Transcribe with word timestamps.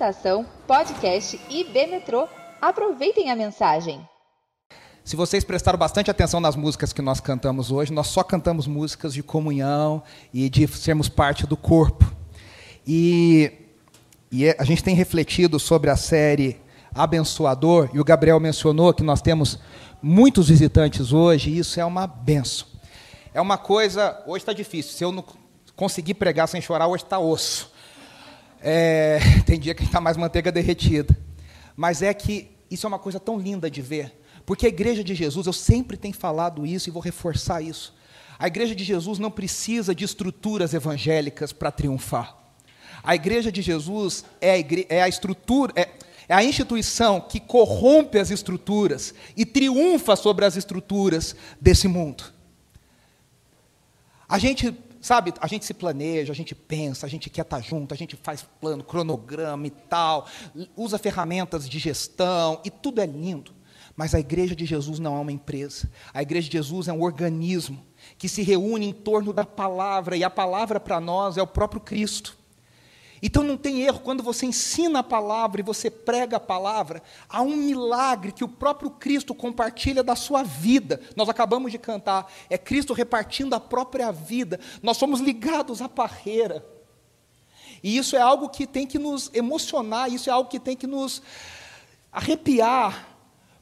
Estação 0.00 0.46
Podcast 0.66 1.38
IB 1.50 1.86
Metrô. 1.88 2.26
Aproveitem 2.58 3.30
a 3.30 3.36
mensagem. 3.36 4.00
Se 5.04 5.14
vocês 5.14 5.44
prestaram 5.44 5.78
bastante 5.78 6.10
atenção 6.10 6.40
nas 6.40 6.56
músicas 6.56 6.90
que 6.90 7.02
nós 7.02 7.20
cantamos 7.20 7.70
hoje, 7.70 7.92
nós 7.92 8.06
só 8.06 8.22
cantamos 8.22 8.66
músicas 8.66 9.12
de 9.12 9.22
comunhão 9.22 10.02
e 10.32 10.48
de 10.48 10.66
sermos 10.68 11.10
parte 11.10 11.46
do 11.46 11.54
corpo. 11.54 12.10
E, 12.86 13.52
e 14.32 14.48
a 14.48 14.64
gente 14.64 14.82
tem 14.82 14.94
refletido 14.94 15.60
sobre 15.60 15.90
a 15.90 15.96
série 15.96 16.58
Abençoador, 16.94 17.90
e 17.92 18.00
o 18.00 18.04
Gabriel 18.04 18.40
mencionou 18.40 18.94
que 18.94 19.02
nós 19.02 19.20
temos 19.20 19.58
muitos 20.00 20.48
visitantes 20.48 21.12
hoje, 21.12 21.50
e 21.50 21.58
isso 21.58 21.78
é 21.78 21.84
uma 21.84 22.06
benção. 22.06 22.66
É 23.34 23.40
uma 23.40 23.58
coisa, 23.58 24.18
hoje 24.26 24.44
está 24.44 24.54
difícil, 24.54 24.94
se 24.94 25.04
eu 25.04 25.12
não 25.12 25.22
conseguir 25.76 26.14
pregar 26.14 26.48
sem 26.48 26.62
chorar, 26.62 26.86
hoje 26.86 27.04
está 27.04 27.18
osso. 27.18 27.70
É, 28.60 29.18
tem 29.46 29.58
dia 29.58 29.74
que 29.74 29.84
está 29.84 30.00
mais 30.00 30.16
manteiga 30.16 30.52
derretida. 30.52 31.16
Mas 31.76 32.02
é 32.02 32.12
que 32.12 32.50
isso 32.70 32.86
é 32.86 32.88
uma 32.88 32.98
coisa 32.98 33.18
tão 33.18 33.38
linda 33.38 33.70
de 33.70 33.82
ver. 33.82 34.12
Porque 34.44 34.66
a 34.66 34.68
igreja 34.68 35.02
de 35.02 35.14
Jesus, 35.14 35.46
eu 35.46 35.52
sempre 35.52 35.96
tenho 35.96 36.14
falado 36.14 36.66
isso 36.66 36.88
e 36.88 36.92
vou 36.92 37.02
reforçar 37.02 37.62
isso. 37.62 37.94
A 38.38 38.46
igreja 38.46 38.74
de 38.74 38.84
Jesus 38.84 39.18
não 39.18 39.30
precisa 39.30 39.94
de 39.94 40.04
estruturas 40.04 40.72
evangélicas 40.72 41.52
para 41.52 41.70
triunfar. 41.70 42.36
A 43.02 43.14
igreja 43.14 43.50
de 43.50 43.62
Jesus 43.62 44.24
é 44.40 44.52
a, 44.52 44.58
igre 44.58 44.86
é 44.88 45.02
a 45.02 45.08
estrutura, 45.08 45.72
é, 45.76 45.88
é 46.28 46.34
a 46.34 46.44
instituição 46.44 47.20
que 47.20 47.40
corrompe 47.40 48.18
as 48.18 48.30
estruturas 48.30 49.14
e 49.36 49.44
triunfa 49.44 50.16
sobre 50.16 50.44
as 50.44 50.56
estruturas 50.56 51.34
desse 51.60 51.88
mundo. 51.88 52.24
A 54.28 54.38
gente 54.38 54.74
sabe, 55.00 55.32
a 55.40 55.46
gente 55.46 55.64
se 55.64 55.74
planeja, 55.74 56.32
a 56.32 56.36
gente 56.36 56.54
pensa, 56.54 57.06
a 57.06 57.08
gente 57.08 57.30
quer 57.30 57.42
estar 57.42 57.60
junto, 57.60 57.94
a 57.94 57.96
gente 57.96 58.16
faz 58.16 58.46
plano, 58.60 58.84
cronograma 58.84 59.66
e 59.66 59.70
tal, 59.70 60.26
usa 60.76 60.98
ferramentas 60.98 61.68
de 61.68 61.78
gestão 61.78 62.60
e 62.64 62.70
tudo 62.70 63.00
é 63.00 63.06
lindo. 63.06 63.54
Mas 63.96 64.14
a 64.14 64.20
igreja 64.20 64.54
de 64.54 64.64
Jesus 64.64 64.98
não 64.98 65.16
é 65.16 65.20
uma 65.20 65.32
empresa. 65.32 65.90
A 66.14 66.22
igreja 66.22 66.48
de 66.48 66.56
Jesus 66.56 66.88
é 66.88 66.92
um 66.92 67.02
organismo 67.02 67.84
que 68.16 68.28
se 68.28 68.42
reúne 68.42 68.86
em 68.86 68.92
torno 68.92 69.32
da 69.32 69.44
palavra, 69.44 70.16
e 70.16 70.24
a 70.24 70.30
palavra 70.30 70.80
para 70.80 71.00
nós 71.00 71.36
é 71.36 71.42
o 71.42 71.46
próprio 71.46 71.80
Cristo. 71.80 72.39
Então 73.22 73.42
não 73.42 73.56
tem 73.56 73.82
erro 73.82 74.00
quando 74.00 74.22
você 74.22 74.46
ensina 74.46 75.00
a 75.00 75.02
palavra 75.02 75.60
e 75.60 75.64
você 75.64 75.90
prega 75.90 76.38
a 76.38 76.40
palavra, 76.40 77.02
há 77.28 77.42
um 77.42 77.54
milagre 77.54 78.32
que 78.32 78.42
o 78.42 78.48
próprio 78.48 78.90
Cristo 78.90 79.34
compartilha 79.34 80.02
da 80.02 80.16
sua 80.16 80.42
vida. 80.42 81.00
Nós 81.14 81.28
acabamos 81.28 81.70
de 81.70 81.78
cantar, 81.78 82.32
é 82.48 82.56
Cristo 82.56 82.94
repartindo 82.94 83.54
a 83.54 83.60
própria 83.60 84.10
vida. 84.10 84.58
Nós 84.82 84.96
somos 84.96 85.20
ligados 85.20 85.82
à 85.82 85.88
parreira. 85.88 86.64
E 87.82 87.96
isso 87.96 88.16
é 88.16 88.20
algo 88.20 88.48
que 88.48 88.66
tem 88.66 88.86
que 88.86 88.98
nos 88.98 89.30
emocionar, 89.34 90.10
isso 90.10 90.28
é 90.28 90.32
algo 90.32 90.48
que 90.48 90.60
tem 90.60 90.76
que 90.76 90.86
nos 90.86 91.22
arrepiar, 92.12 93.08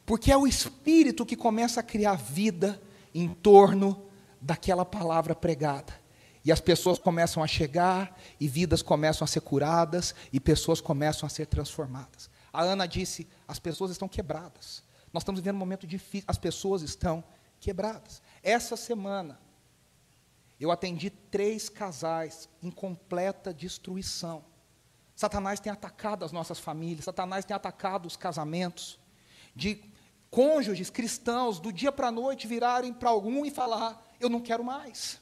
porque 0.07 0.33
é 0.33 0.37
o 0.37 0.47
Espírito 0.47 1.27
que 1.27 1.37
começa 1.37 1.81
a 1.81 1.83
criar 1.83 2.15
vida 2.15 2.81
em 3.15 3.29
torno 3.29 4.05
daquela 4.41 4.85
palavra 4.85 5.35
pregada. 5.35 6.08
E 6.45 6.53
as 6.53 6.61
pessoas 6.61 6.99
começam 6.99 7.43
a 7.43 7.47
chegar, 7.47 8.19
e 8.39 8.49
vidas 8.49 8.83
começam 8.83 9.25
a 9.25 9.29
ser 9.29 9.41
curadas, 9.41 10.15
e 10.33 10.39
pessoas 10.39 10.81
começam 10.81 11.27
a 11.27 11.31
ser 11.31 11.47
transformadas. 11.47 12.31
A 12.53 12.63
Ana 12.63 12.87
disse: 12.87 13.29
as 13.47 13.59
pessoas 13.59 13.91
estão 13.91 14.09
quebradas. 14.09 14.83
Nós 15.13 15.23
estamos 15.23 15.41
vivendo 15.41 15.57
um 15.57 15.59
momento 15.59 15.87
difícil, 15.87 16.27
as 16.29 16.39
pessoas 16.39 16.83
estão 16.83 17.25
quebradas. 17.61 18.23
Essa 18.43 18.77
semana, 18.77 19.39
eu 20.61 20.71
atendi 20.71 21.11
três 21.11 21.69
casais 21.69 22.49
em 22.63 22.71
completa 22.71 23.53
destruição. 23.55 24.45
Satanás 25.15 25.59
tem 25.59 25.73
atacado 25.73 26.25
as 26.25 26.33
nossas 26.33 26.59
famílias, 26.59 27.05
Satanás 27.05 27.45
tem 27.45 27.55
atacado 27.55 28.07
os 28.07 28.17
casamentos, 28.17 28.99
de 29.55 29.83
cônjuges 30.31 30.91
cristãos, 30.91 31.59
do 31.59 31.73
dia 31.73 31.91
para 31.91 32.09
a 32.09 32.13
noite 32.13 32.47
virarem 32.47 32.93
para 32.93 33.11
algum 33.11 33.45
e 33.45 33.51
falar: 33.51 34.07
Eu 34.21 34.29
não 34.29 34.41
quero 34.41 34.63
mais. 34.63 35.21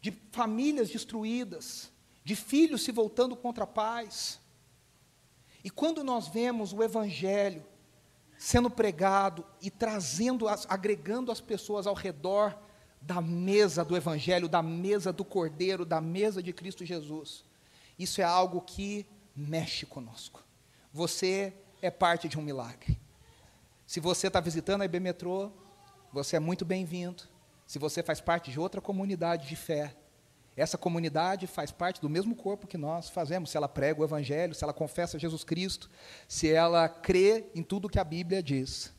De 0.00 0.10
famílias 0.32 0.90
destruídas, 0.90 1.90
de 2.24 2.34
filhos 2.34 2.82
se 2.82 2.92
voltando 2.92 3.36
contra 3.36 3.66
pais. 3.66 4.40
E 5.62 5.70
quando 5.70 6.02
nós 6.02 6.28
vemos 6.28 6.72
o 6.72 6.82
Evangelho 6.82 7.64
sendo 8.38 8.70
pregado 8.70 9.44
e 9.60 9.70
trazendo, 9.70 10.48
as, 10.48 10.66
agregando 10.70 11.30
as 11.30 11.40
pessoas 11.40 11.86
ao 11.86 11.94
redor 11.94 12.58
da 13.00 13.20
mesa 13.20 13.84
do 13.84 13.96
Evangelho, 13.96 14.48
da 14.48 14.62
mesa 14.62 15.12
do 15.12 15.24
Cordeiro, 15.24 15.84
da 15.84 16.00
mesa 16.00 16.42
de 16.42 16.52
Cristo 16.52 16.84
Jesus, 16.84 17.44
isso 17.98 18.20
é 18.20 18.24
algo 18.24 18.62
que 18.62 19.06
mexe 19.36 19.84
conosco. 19.84 20.42
Você 20.92 21.52
é 21.82 21.90
parte 21.90 22.28
de 22.28 22.38
um 22.38 22.42
milagre. 22.42 22.98
Se 23.86 24.00
você 24.00 24.28
está 24.28 24.40
visitando 24.40 24.82
a 24.82 24.84
IB 24.84 25.00
Metrô, 25.00 25.50
você 26.12 26.36
é 26.36 26.40
muito 26.40 26.64
bem-vindo 26.64 27.24
se 27.70 27.78
você 27.78 28.02
faz 28.02 28.20
parte 28.20 28.50
de 28.50 28.58
outra 28.58 28.80
comunidade 28.80 29.46
de 29.46 29.54
fé, 29.54 29.94
essa 30.56 30.76
comunidade 30.76 31.46
faz 31.46 31.70
parte 31.70 32.00
do 32.00 32.10
mesmo 32.10 32.34
corpo 32.34 32.66
que 32.66 32.76
nós 32.76 33.08
fazemos. 33.08 33.48
Se 33.48 33.56
ela 33.56 33.68
prega 33.68 34.00
o 34.00 34.04
Evangelho, 34.04 34.56
se 34.56 34.64
ela 34.64 34.72
confessa 34.72 35.20
Jesus 35.20 35.44
Cristo, 35.44 35.88
se 36.26 36.50
ela 36.50 36.88
crê 36.88 37.46
em 37.54 37.62
tudo 37.62 37.88
que 37.88 38.00
a 38.00 38.02
Bíblia 38.02 38.42
diz, 38.42 38.92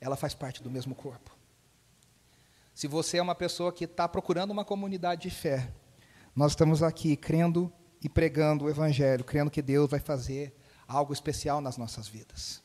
ela 0.00 0.14
faz 0.14 0.34
parte 0.34 0.62
do 0.62 0.70
mesmo 0.70 0.94
corpo. 0.94 1.36
Se 2.72 2.86
você 2.86 3.18
é 3.18 3.22
uma 3.22 3.34
pessoa 3.34 3.72
que 3.72 3.86
está 3.86 4.08
procurando 4.08 4.52
uma 4.52 4.64
comunidade 4.64 5.22
de 5.22 5.30
fé, 5.30 5.72
nós 6.32 6.52
estamos 6.52 6.84
aqui 6.84 7.16
crendo 7.16 7.72
e 8.00 8.08
pregando 8.08 8.66
o 8.66 8.70
Evangelho, 8.70 9.24
crendo 9.24 9.50
que 9.50 9.60
Deus 9.60 9.90
vai 9.90 9.98
fazer 9.98 10.54
algo 10.86 11.12
especial 11.12 11.60
nas 11.60 11.76
nossas 11.76 12.06
vidas. 12.06 12.62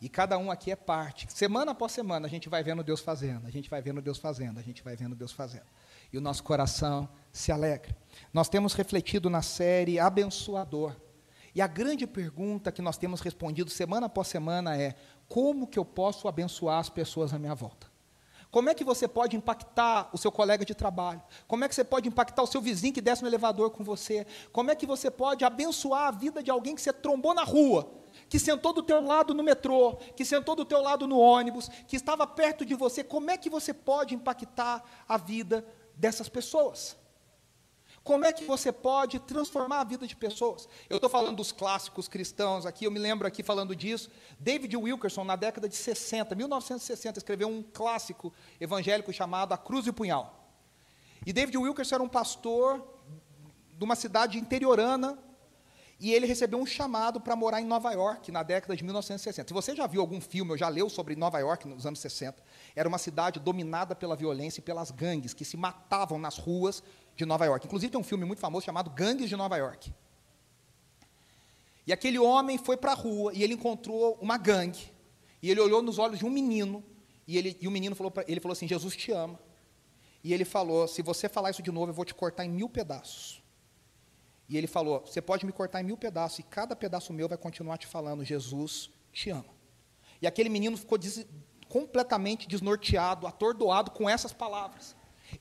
E 0.00 0.08
cada 0.08 0.36
um 0.36 0.50
aqui 0.50 0.70
é 0.70 0.76
parte. 0.76 1.26
Semana 1.32 1.72
após 1.72 1.92
semana 1.92 2.26
a 2.26 2.30
gente 2.30 2.48
vai 2.48 2.62
vendo 2.62 2.84
Deus 2.84 3.00
fazendo, 3.00 3.46
a 3.46 3.50
gente 3.50 3.70
vai 3.70 3.80
vendo 3.80 4.02
Deus 4.02 4.18
fazendo, 4.18 4.58
a 4.58 4.62
gente 4.62 4.82
vai 4.82 4.94
vendo 4.94 5.14
Deus 5.14 5.32
fazendo. 5.32 5.66
E 6.12 6.18
o 6.18 6.20
nosso 6.20 6.42
coração 6.42 7.08
se 7.32 7.50
alegra. 7.50 7.96
Nós 8.32 8.48
temos 8.48 8.74
refletido 8.74 9.30
na 9.30 9.42
série 9.42 9.98
Abençoador. 9.98 10.94
E 11.54 11.62
a 11.62 11.66
grande 11.66 12.06
pergunta 12.06 12.70
que 12.70 12.82
nós 12.82 12.98
temos 12.98 13.22
respondido 13.22 13.70
semana 13.70 14.06
após 14.06 14.28
semana 14.28 14.76
é: 14.76 14.94
como 15.26 15.66
que 15.66 15.78
eu 15.78 15.84
posso 15.84 16.28
abençoar 16.28 16.78
as 16.78 16.90
pessoas 16.90 17.32
à 17.32 17.38
minha 17.38 17.54
volta? 17.54 17.86
Como 18.50 18.68
é 18.68 18.74
que 18.74 18.84
você 18.84 19.08
pode 19.08 19.36
impactar 19.36 20.08
o 20.12 20.18
seu 20.18 20.30
colega 20.30 20.64
de 20.64 20.74
trabalho? 20.74 21.22
Como 21.48 21.64
é 21.64 21.68
que 21.68 21.74
você 21.74 21.84
pode 21.84 22.08
impactar 22.08 22.42
o 22.42 22.46
seu 22.46 22.60
vizinho 22.60 22.92
que 22.92 23.00
desce 23.00 23.22
no 23.22 23.28
elevador 23.28 23.70
com 23.70 23.82
você? 23.82 24.26
Como 24.52 24.70
é 24.70 24.74
que 24.74 24.86
você 24.86 25.10
pode 25.10 25.44
abençoar 25.44 26.08
a 26.08 26.10
vida 26.10 26.42
de 26.42 26.50
alguém 26.50 26.74
que 26.74 26.80
você 26.80 26.92
trombou 26.92 27.34
na 27.34 27.42
rua? 27.42 27.90
Que 28.28 28.38
sentou 28.38 28.72
do 28.72 28.82
teu 28.82 29.00
lado 29.00 29.34
no 29.34 29.42
metrô, 29.42 29.96
que 30.16 30.24
sentou 30.24 30.54
do 30.54 30.64
teu 30.64 30.82
lado 30.82 31.06
no 31.06 31.18
ônibus, 31.18 31.68
que 31.86 31.96
estava 31.96 32.26
perto 32.26 32.64
de 32.64 32.74
você, 32.74 33.04
como 33.04 33.30
é 33.30 33.36
que 33.36 33.48
você 33.48 33.72
pode 33.72 34.14
impactar 34.14 34.82
a 35.08 35.16
vida 35.16 35.66
dessas 35.94 36.28
pessoas? 36.28 36.96
Como 38.06 38.24
é 38.24 38.32
que 38.32 38.44
você 38.44 38.70
pode 38.70 39.18
transformar 39.18 39.80
a 39.80 39.84
vida 39.84 40.06
de 40.06 40.14
pessoas? 40.14 40.68
Eu 40.88 40.96
estou 40.96 41.10
falando 41.10 41.36
dos 41.36 41.50
clássicos 41.50 42.06
cristãos 42.06 42.64
aqui, 42.64 42.84
eu 42.84 42.90
me 42.90 43.00
lembro 43.00 43.26
aqui 43.26 43.42
falando 43.42 43.74
disso. 43.74 44.08
David 44.38 44.76
Wilkerson, 44.76 45.24
na 45.24 45.34
década 45.34 45.68
de 45.68 45.74
60, 45.74 46.32
1960, 46.36 47.18
escreveu 47.18 47.48
um 47.48 47.64
clássico 47.64 48.32
evangélico 48.60 49.12
chamado 49.12 49.52
A 49.52 49.58
Cruz 49.58 49.86
e 49.86 49.90
o 49.90 49.92
Punhal. 49.92 50.48
E 51.26 51.32
David 51.32 51.58
Wilkerson 51.58 51.96
era 51.96 52.04
um 52.04 52.08
pastor 52.08 52.80
de 53.76 53.84
uma 53.84 53.96
cidade 53.96 54.38
interiorana 54.38 55.18
e 55.98 56.12
ele 56.12 56.26
recebeu 56.26 56.58
um 56.58 56.66
chamado 56.66 57.20
para 57.20 57.34
morar 57.34 57.60
em 57.60 57.64
Nova 57.64 57.90
York 57.92 58.30
na 58.30 58.42
década 58.42 58.76
de 58.76 58.84
1960. 58.84 59.48
Se 59.48 59.54
você 59.54 59.74
já 59.74 59.86
viu 59.86 60.02
algum 60.02 60.20
filme 60.20 60.50
ou 60.50 60.56
já 60.56 60.68
leu 60.68 60.90
sobre 60.90 61.16
Nova 61.16 61.38
York 61.38 61.66
nos 61.66 61.86
anos 61.86 62.00
60, 62.00 62.42
era 62.74 62.86
uma 62.86 62.98
cidade 62.98 63.40
dominada 63.40 63.94
pela 63.94 64.14
violência 64.14 64.60
e 64.60 64.62
pelas 64.62 64.90
gangues 64.90 65.32
que 65.32 65.44
se 65.44 65.56
matavam 65.56 66.18
nas 66.18 66.36
ruas 66.36 66.82
de 67.16 67.24
Nova 67.24 67.46
York. 67.46 67.66
Inclusive 67.66 67.90
tem 67.90 68.00
um 68.00 68.04
filme 68.04 68.26
muito 68.26 68.40
famoso 68.40 68.66
chamado 68.66 68.90
Gangues 68.90 69.28
de 69.28 69.36
Nova 69.36 69.56
York. 69.56 69.92
E 71.86 71.92
aquele 71.92 72.18
homem 72.18 72.58
foi 72.58 72.76
para 72.76 72.92
a 72.92 72.94
rua 72.94 73.32
e 73.32 73.42
ele 73.42 73.54
encontrou 73.54 74.18
uma 74.20 74.36
gangue. 74.36 74.92
E 75.40 75.50
ele 75.50 75.60
olhou 75.60 75.80
nos 75.80 75.98
olhos 75.98 76.18
de 76.18 76.26
um 76.26 76.30
menino 76.30 76.84
e, 77.26 77.38
ele, 77.38 77.56
e 77.60 77.66
o 77.66 77.70
menino 77.70 77.96
falou, 77.96 78.10
pra, 78.10 78.24
ele 78.28 78.40
falou 78.40 78.52
assim: 78.52 78.68
Jesus 78.68 78.94
te 78.94 79.12
ama. 79.12 79.38
E 80.22 80.34
ele 80.34 80.44
falou: 80.44 80.86
se 80.86 81.00
você 81.00 81.28
falar 81.28 81.50
isso 81.50 81.62
de 81.62 81.70
novo, 81.70 81.90
eu 81.90 81.94
vou 81.94 82.04
te 82.04 82.14
cortar 82.14 82.44
em 82.44 82.50
mil 82.50 82.68
pedaços. 82.68 83.42
E 84.48 84.56
ele 84.56 84.66
falou: 84.66 85.00
Você 85.00 85.20
pode 85.20 85.44
me 85.44 85.52
cortar 85.52 85.80
em 85.80 85.84
mil 85.84 85.96
pedaços, 85.96 86.38
e 86.38 86.42
cada 86.42 86.76
pedaço 86.76 87.12
meu 87.12 87.28
vai 87.28 87.38
continuar 87.38 87.78
te 87.78 87.86
falando: 87.86 88.24
Jesus 88.24 88.90
te 89.12 89.30
ama. 89.30 89.56
E 90.20 90.26
aquele 90.26 90.48
menino 90.48 90.76
ficou 90.76 90.96
des 90.96 91.26
completamente 91.68 92.46
desnorteado, 92.46 93.26
atordoado 93.26 93.90
com 93.90 94.08
essas 94.08 94.32
palavras. 94.32 94.94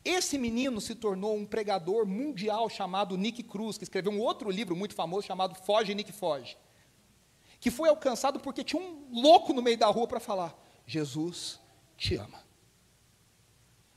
Esse 0.04 0.38
menino 0.38 0.82
se 0.82 0.96
tornou 0.96 1.36
um 1.36 1.46
pregador 1.46 2.06
mundial 2.06 2.68
chamado 2.70 3.16
Nick 3.16 3.44
Cruz, 3.44 3.78
que 3.78 3.84
escreveu 3.84 4.12
um 4.12 4.20
outro 4.20 4.50
livro 4.50 4.76
muito 4.76 4.96
famoso 4.96 5.28
chamado 5.28 5.54
Foge, 5.56 5.94
Nick 5.94 6.12
Foge. 6.12 6.58
Que 7.60 7.70
foi 7.70 7.90
alcançado 7.90 8.40
porque 8.40 8.64
tinha 8.64 8.82
um 8.82 9.08
louco 9.12 9.54
no 9.54 9.62
meio 9.62 9.78
da 9.78 9.88
rua 9.88 10.08
para 10.08 10.20
falar: 10.20 10.58
Jesus 10.86 11.60
te 11.96 12.16
ama. 12.16 12.44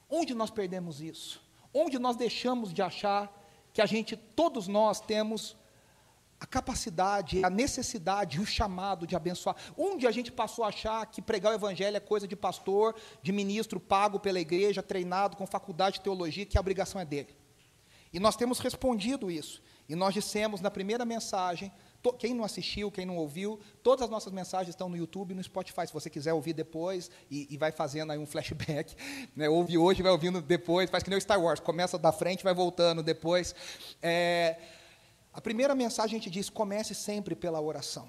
Onde 0.08 0.34
nós 0.34 0.50
perdemos 0.50 1.00
isso? 1.00 1.42
Onde 1.72 1.98
nós 1.98 2.16
deixamos 2.16 2.72
de 2.72 2.82
achar 2.82 3.37
que 3.78 3.82
a 3.82 3.86
gente, 3.86 4.16
todos 4.16 4.66
nós 4.66 5.00
temos 5.00 5.56
a 6.40 6.44
capacidade, 6.44 7.44
a 7.44 7.48
necessidade, 7.48 8.40
o 8.40 8.44
chamado 8.44 9.06
de 9.06 9.14
abençoar. 9.14 9.54
Onde 9.76 10.04
a 10.04 10.10
gente 10.10 10.32
passou 10.32 10.64
a 10.64 10.68
achar 10.68 11.06
que 11.06 11.22
pregar 11.22 11.52
o 11.52 11.54
evangelho 11.54 11.96
é 11.96 12.00
coisa 12.00 12.26
de 12.26 12.34
pastor, 12.34 12.96
de 13.22 13.30
ministro 13.30 13.78
pago 13.78 14.18
pela 14.18 14.40
igreja, 14.40 14.82
treinado 14.82 15.36
com 15.36 15.46
faculdade 15.46 15.98
de 15.98 16.00
teologia, 16.00 16.44
que 16.44 16.58
a 16.58 16.60
obrigação 16.60 17.00
é 17.00 17.04
dele. 17.04 17.28
E 18.12 18.18
nós 18.18 18.34
temos 18.34 18.58
respondido 18.58 19.30
isso. 19.30 19.62
E 19.88 19.94
nós 19.94 20.12
dissemos 20.12 20.60
na 20.60 20.72
primeira 20.72 21.04
mensagem, 21.04 21.72
quem 22.18 22.32
não 22.32 22.44
assistiu, 22.44 22.90
quem 22.90 23.04
não 23.04 23.16
ouviu, 23.16 23.58
todas 23.82 24.04
as 24.04 24.10
nossas 24.10 24.32
mensagens 24.32 24.70
estão 24.70 24.88
no 24.88 24.96
YouTube 24.96 25.32
e 25.32 25.34
no 25.34 25.42
Spotify. 25.42 25.86
Se 25.86 25.92
você 25.92 26.08
quiser 26.08 26.32
ouvir 26.32 26.52
depois 26.52 27.10
e, 27.30 27.46
e 27.50 27.56
vai 27.56 27.72
fazendo 27.72 28.12
aí 28.12 28.18
um 28.18 28.26
flashback, 28.26 28.94
né, 29.34 29.48
ouve 29.48 29.76
hoje, 29.76 30.02
vai 30.02 30.12
ouvindo 30.12 30.40
depois, 30.40 30.88
faz 30.90 31.02
que 31.02 31.10
nem 31.10 31.18
o 31.18 31.20
Star 31.20 31.40
Wars, 31.40 31.60
começa 31.60 31.98
da 31.98 32.12
frente, 32.12 32.44
vai 32.44 32.54
voltando 32.54 33.02
depois. 33.02 33.54
É, 34.00 34.56
a 35.32 35.40
primeira 35.40 35.74
mensagem 35.74 36.16
a 36.16 36.20
gente 36.20 36.30
diz: 36.30 36.48
comece 36.48 36.94
sempre 36.94 37.34
pela 37.34 37.60
oração. 37.60 38.08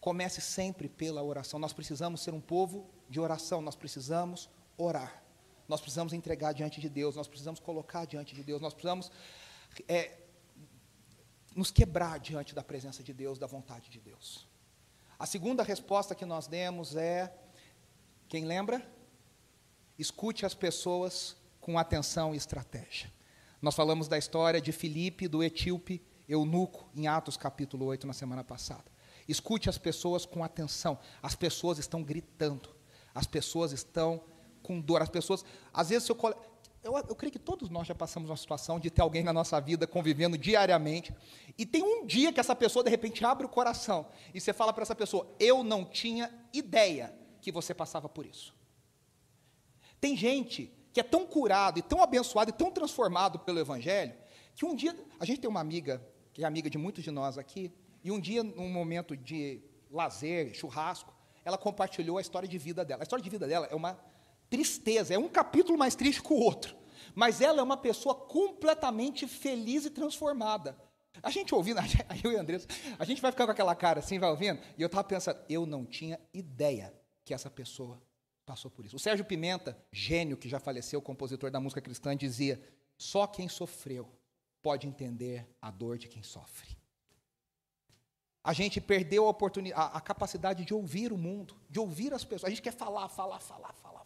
Comece 0.00 0.40
sempre 0.40 0.88
pela 0.88 1.22
oração. 1.22 1.58
Nós 1.58 1.72
precisamos 1.72 2.20
ser 2.20 2.32
um 2.32 2.40
povo 2.40 2.88
de 3.08 3.20
oração, 3.20 3.60
nós 3.60 3.76
precisamos 3.76 4.48
orar. 4.78 5.22
Nós 5.68 5.80
precisamos 5.80 6.12
entregar 6.12 6.52
diante 6.52 6.80
de 6.80 6.88
Deus, 6.88 7.16
nós 7.16 7.26
precisamos 7.26 7.58
colocar 7.58 8.04
diante 8.04 8.34
de 8.34 8.42
Deus, 8.42 8.60
nós 8.60 8.72
precisamos 8.72 9.10
é, 9.88 10.12
nos 11.56 11.70
quebrar 11.70 12.20
diante 12.20 12.54
da 12.54 12.62
presença 12.62 13.02
de 13.02 13.14
Deus, 13.14 13.38
da 13.38 13.46
vontade 13.46 13.88
de 13.88 13.98
Deus. 13.98 14.46
A 15.18 15.24
segunda 15.24 15.62
resposta 15.62 16.14
que 16.14 16.26
nós 16.26 16.46
demos 16.46 16.94
é: 16.94 17.34
quem 18.28 18.44
lembra? 18.44 18.86
Escute 19.98 20.44
as 20.44 20.54
pessoas 20.54 21.34
com 21.58 21.78
atenção 21.78 22.34
e 22.34 22.36
estratégia. 22.36 23.10
Nós 23.62 23.74
falamos 23.74 24.06
da 24.06 24.18
história 24.18 24.60
de 24.60 24.70
Filipe, 24.70 25.26
do 25.26 25.42
etíope, 25.42 26.04
eunuco, 26.28 26.86
em 26.94 27.06
Atos 27.06 27.38
capítulo 27.38 27.86
8, 27.86 28.06
na 28.06 28.12
semana 28.12 28.44
passada. 28.44 28.84
Escute 29.26 29.70
as 29.70 29.78
pessoas 29.78 30.26
com 30.26 30.44
atenção. 30.44 30.98
As 31.22 31.34
pessoas 31.34 31.78
estão 31.78 32.02
gritando. 32.02 32.68
As 33.14 33.26
pessoas 33.26 33.72
estão 33.72 34.22
com 34.62 34.78
dor. 34.78 35.00
As 35.00 35.08
pessoas, 35.08 35.42
às 35.72 35.88
vezes, 35.88 36.04
seu 36.04 36.14
colega. 36.14 36.40
Eu, 36.86 36.96
eu, 36.96 37.16
creio 37.16 37.32
que 37.32 37.38
todos 37.38 37.68
nós 37.68 37.84
já 37.84 37.96
passamos 37.96 38.30
uma 38.30 38.36
situação 38.36 38.78
de 38.78 38.90
ter 38.90 39.02
alguém 39.02 39.24
na 39.24 39.32
nossa 39.32 39.60
vida 39.60 39.88
convivendo 39.88 40.38
diariamente, 40.38 41.12
e 41.58 41.66
tem 41.66 41.82
um 41.82 42.06
dia 42.06 42.32
que 42.32 42.38
essa 42.38 42.54
pessoa, 42.54 42.84
de 42.84 42.90
repente, 42.90 43.24
abre 43.24 43.44
o 43.44 43.48
coração, 43.48 44.06
e 44.32 44.40
você 44.40 44.52
fala 44.52 44.72
para 44.72 44.82
essa 44.82 44.94
pessoa: 44.94 45.26
Eu 45.40 45.64
não 45.64 45.84
tinha 45.84 46.32
ideia 46.52 47.12
que 47.40 47.50
você 47.50 47.74
passava 47.74 48.08
por 48.08 48.24
isso. 48.24 48.54
Tem 50.00 50.16
gente 50.16 50.72
que 50.92 51.00
é 51.00 51.02
tão 51.02 51.26
curado, 51.26 51.80
e 51.80 51.82
tão 51.82 52.00
abençoado, 52.00 52.50
e 52.50 52.52
tão 52.52 52.70
transformado 52.70 53.40
pelo 53.40 53.58
Evangelho, 53.58 54.14
que 54.54 54.64
um 54.64 54.76
dia. 54.76 54.96
A 55.18 55.24
gente 55.24 55.40
tem 55.40 55.50
uma 55.50 55.60
amiga 55.60 56.00
que 56.32 56.44
é 56.44 56.46
amiga 56.46 56.70
de 56.70 56.78
muitos 56.78 57.02
de 57.02 57.10
nós 57.10 57.36
aqui, 57.36 57.74
e 58.04 58.12
um 58.12 58.20
dia, 58.20 58.44
num 58.44 58.70
momento 58.70 59.16
de 59.16 59.60
lazer, 59.90 60.54
churrasco, 60.54 61.12
ela 61.44 61.58
compartilhou 61.58 62.18
a 62.18 62.20
história 62.20 62.48
de 62.48 62.58
vida 62.58 62.84
dela. 62.84 63.02
A 63.02 63.04
história 63.04 63.24
de 63.24 63.30
vida 63.30 63.48
dela 63.48 63.66
é 63.68 63.74
uma 63.74 63.98
tristeza, 64.48 65.14
é 65.14 65.18
um 65.18 65.28
capítulo 65.28 65.78
mais 65.78 65.94
triste 65.94 66.22
que 66.22 66.32
o 66.32 66.36
outro. 66.36 66.76
Mas 67.14 67.40
ela 67.40 67.60
é 67.60 67.62
uma 67.62 67.76
pessoa 67.76 68.14
completamente 68.14 69.26
feliz 69.26 69.84
e 69.84 69.90
transformada. 69.90 70.76
A 71.22 71.30
gente 71.30 71.54
ouvindo, 71.54 71.80
eu 72.22 72.32
e 72.32 72.36
a 72.36 72.40
Andressa, 72.40 72.66
a 72.98 73.04
gente 73.04 73.22
vai 73.22 73.30
ficar 73.30 73.46
com 73.46 73.52
aquela 73.52 73.74
cara 73.74 74.00
assim, 74.00 74.18
vai 74.18 74.30
ouvindo, 74.30 74.60
e 74.76 74.82
eu 74.82 74.86
estava 74.86 75.04
pensando, 75.04 75.38
eu 75.48 75.64
não 75.64 75.84
tinha 75.84 76.20
ideia 76.32 76.92
que 77.24 77.32
essa 77.32 77.50
pessoa 77.50 78.00
passou 78.44 78.70
por 78.70 78.84
isso. 78.84 78.96
O 78.96 78.98
Sérgio 78.98 79.24
Pimenta, 79.24 79.76
gênio 79.90 80.36
que 80.36 80.48
já 80.48 80.60
faleceu, 80.60 81.02
compositor 81.02 81.50
da 81.50 81.58
música 81.58 81.80
cristã, 81.80 82.16
dizia: 82.16 82.62
só 82.96 83.26
quem 83.26 83.48
sofreu 83.48 84.08
pode 84.62 84.86
entender 84.86 85.46
a 85.60 85.70
dor 85.70 85.98
de 85.98 86.08
quem 86.08 86.22
sofre. 86.22 86.76
A 88.42 88.52
gente 88.52 88.80
perdeu 88.80 89.26
a 89.26 89.30
oportunidade, 89.30 89.80
a, 89.80 89.98
a, 89.98 90.00
capacidade 90.00 90.64
de 90.64 90.72
ouvir 90.72 91.12
o 91.12 91.18
mundo, 91.18 91.56
de 91.68 91.80
ouvir 91.80 92.14
as 92.14 92.24
pessoas. 92.24 92.44
A 92.44 92.48
gente 92.48 92.62
quer 92.62 92.72
falar, 92.72 93.08
falar, 93.08 93.40
falar, 93.40 93.72
falar. 93.72 94.05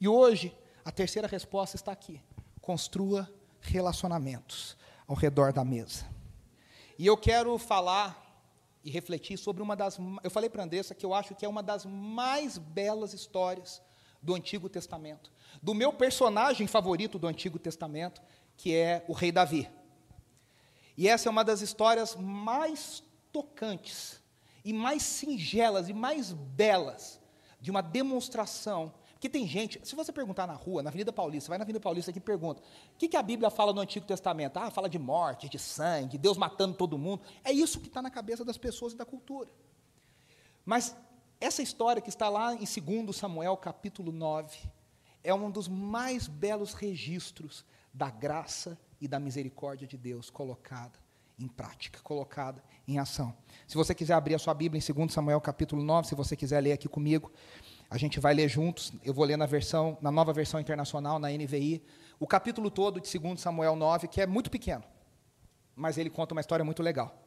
E 0.00 0.06
hoje, 0.06 0.56
a 0.84 0.90
terceira 0.90 1.26
resposta 1.26 1.76
está 1.76 1.92
aqui. 1.92 2.20
Construa 2.60 3.30
relacionamentos 3.60 4.76
ao 5.06 5.16
redor 5.16 5.52
da 5.52 5.64
mesa. 5.64 6.06
E 6.98 7.06
eu 7.06 7.16
quero 7.16 7.56
falar 7.58 8.24
e 8.84 8.90
refletir 8.90 9.36
sobre 9.36 9.62
uma 9.62 9.74
das. 9.74 9.98
Eu 10.22 10.30
falei 10.30 10.48
para 10.48 10.62
a 10.62 10.64
Andressa 10.64 10.94
que 10.94 11.04
eu 11.04 11.12
acho 11.12 11.34
que 11.34 11.44
é 11.44 11.48
uma 11.48 11.62
das 11.62 11.84
mais 11.84 12.56
belas 12.58 13.12
histórias 13.12 13.82
do 14.22 14.34
Antigo 14.34 14.68
Testamento. 14.68 15.32
Do 15.62 15.74
meu 15.74 15.92
personagem 15.92 16.66
favorito 16.66 17.18
do 17.18 17.26
Antigo 17.26 17.58
Testamento, 17.58 18.22
que 18.56 18.74
é 18.74 19.04
o 19.08 19.12
rei 19.12 19.32
Davi. 19.32 19.68
E 20.96 21.08
essa 21.08 21.28
é 21.28 21.30
uma 21.30 21.44
das 21.44 21.60
histórias 21.60 22.16
mais 22.16 23.02
tocantes, 23.32 24.22
e 24.64 24.72
mais 24.72 25.02
singelas, 25.02 25.88
e 25.88 25.92
mais 25.92 26.32
belas, 26.32 27.20
de 27.60 27.70
uma 27.70 27.82
demonstração. 27.82 28.94
Porque 29.16 29.30
tem 29.30 29.48
gente, 29.48 29.80
se 29.82 29.96
você 29.96 30.12
perguntar 30.12 30.46
na 30.46 30.52
rua, 30.52 30.82
na 30.82 30.90
Avenida 30.90 31.10
Paulista, 31.10 31.48
vai 31.48 31.56
na 31.56 31.64
Avenida 31.64 31.80
Paulista 31.80 32.10
aqui 32.10 32.18
e 32.18 32.22
pergunta: 32.22 32.60
o 32.60 32.98
que, 32.98 33.08
que 33.08 33.16
a 33.16 33.22
Bíblia 33.22 33.48
fala 33.48 33.72
no 33.72 33.80
Antigo 33.80 34.04
Testamento? 34.04 34.58
Ah, 34.58 34.70
fala 34.70 34.90
de 34.90 34.98
morte, 34.98 35.48
de 35.48 35.58
sangue, 35.58 36.18
Deus 36.18 36.36
matando 36.36 36.74
todo 36.74 36.98
mundo. 36.98 37.22
É 37.42 37.50
isso 37.50 37.80
que 37.80 37.88
está 37.88 38.02
na 38.02 38.10
cabeça 38.10 38.44
das 38.44 38.58
pessoas 38.58 38.92
e 38.92 38.96
da 38.96 39.06
cultura. 39.06 39.48
Mas 40.66 40.94
essa 41.40 41.62
história 41.62 42.02
que 42.02 42.10
está 42.10 42.28
lá 42.28 42.54
em 42.54 42.58
2 42.58 43.16
Samuel, 43.16 43.56
capítulo 43.56 44.12
9, 44.12 44.58
é 45.24 45.32
um 45.32 45.50
dos 45.50 45.66
mais 45.66 46.28
belos 46.28 46.74
registros 46.74 47.64
da 47.94 48.10
graça 48.10 48.78
e 49.00 49.08
da 49.08 49.18
misericórdia 49.18 49.86
de 49.86 49.96
Deus 49.96 50.28
colocada 50.28 50.98
em 51.38 51.48
prática, 51.48 52.00
colocada 52.02 52.62
em 52.86 52.98
ação. 52.98 53.34
Se 53.66 53.76
você 53.76 53.94
quiser 53.94 54.14
abrir 54.14 54.34
a 54.34 54.38
sua 54.38 54.54
Bíblia 54.54 54.78
em 54.80 54.94
2 54.94 55.12
Samuel 55.12 55.40
capítulo 55.40 55.82
9, 55.82 56.08
se 56.08 56.14
você 56.14 56.36
quiser 56.36 56.60
ler 56.60 56.72
aqui 56.72 56.88
comigo, 56.88 57.32
a 57.88 57.96
gente 57.96 58.18
vai 58.20 58.34
ler 58.34 58.48
juntos. 58.48 58.92
Eu 59.04 59.14
vou 59.14 59.24
ler 59.24 59.36
na 59.36 59.46
versão, 59.46 59.96
na 60.00 60.10
nova 60.10 60.32
versão 60.32 60.58
internacional, 60.60 61.18
na 61.18 61.28
NVI, 61.28 61.82
o 62.18 62.26
capítulo 62.26 62.70
todo 62.70 63.00
de 63.00 63.18
2 63.18 63.40
Samuel 63.40 63.76
9, 63.76 64.08
que 64.08 64.20
é 64.20 64.26
muito 64.26 64.50
pequeno, 64.50 64.84
mas 65.74 65.98
ele 65.98 66.10
conta 66.10 66.34
uma 66.34 66.40
história 66.40 66.64
muito 66.64 66.82
legal. 66.82 67.22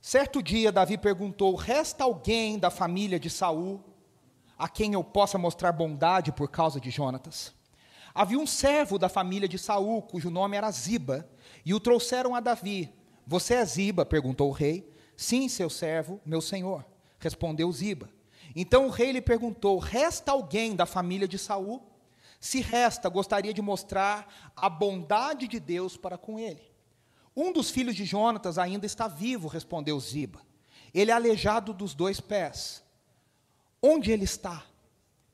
Certo 0.00 0.42
dia 0.42 0.70
Davi 0.70 0.98
perguntou: 0.98 1.54
"Resta 1.54 2.04
alguém 2.04 2.58
da 2.58 2.70
família 2.70 3.18
de 3.18 3.30
Saul 3.30 3.82
a 4.58 4.68
quem 4.68 4.94
eu 4.94 5.04
possa 5.04 5.38
mostrar 5.38 5.72
bondade 5.72 6.32
por 6.32 6.48
causa 6.48 6.80
de 6.80 6.90
Jonatas?" 6.90 7.54
Havia 8.14 8.38
um 8.38 8.46
servo 8.46 8.98
da 8.98 9.10
família 9.10 9.46
de 9.46 9.58
Saul, 9.58 10.00
cujo 10.00 10.30
nome 10.30 10.56
era 10.56 10.70
Ziba, 10.70 11.28
e 11.66 11.74
o 11.74 11.80
trouxeram 11.80 12.34
a 12.34 12.40
Davi. 12.40 12.90
Você 13.26 13.52
é 13.52 13.64
Ziba? 13.64 14.06
perguntou 14.06 14.48
o 14.48 14.52
rei. 14.52 14.90
Sim, 15.14 15.50
seu 15.50 15.68
servo, 15.68 16.18
meu 16.24 16.40
senhor, 16.40 16.82
respondeu 17.18 17.70
Ziba. 17.70 18.08
Então 18.58 18.86
o 18.86 18.90
rei 18.90 19.12
lhe 19.12 19.20
perguntou: 19.20 19.78
Resta 19.78 20.32
alguém 20.32 20.74
da 20.74 20.86
família 20.86 21.28
de 21.28 21.38
Saul? 21.38 21.82
Se 22.40 22.62
resta, 22.62 23.08
gostaria 23.10 23.52
de 23.52 23.60
mostrar 23.60 24.52
a 24.56 24.70
bondade 24.70 25.46
de 25.46 25.60
Deus 25.60 25.96
para 25.96 26.16
com 26.16 26.38
ele. 26.38 26.62
Um 27.36 27.52
dos 27.52 27.70
filhos 27.70 27.94
de 27.94 28.06
Jonatas 28.06 28.56
ainda 28.56 28.86
está 28.86 29.06
vivo, 29.08 29.46
respondeu 29.46 30.00
Ziba. 30.00 30.40
Ele 30.94 31.10
é 31.10 31.14
aleijado 31.14 31.74
dos 31.74 31.94
dois 31.94 32.18
pés. 32.18 32.82
Onde 33.82 34.10
ele 34.10 34.24
está? 34.24 34.64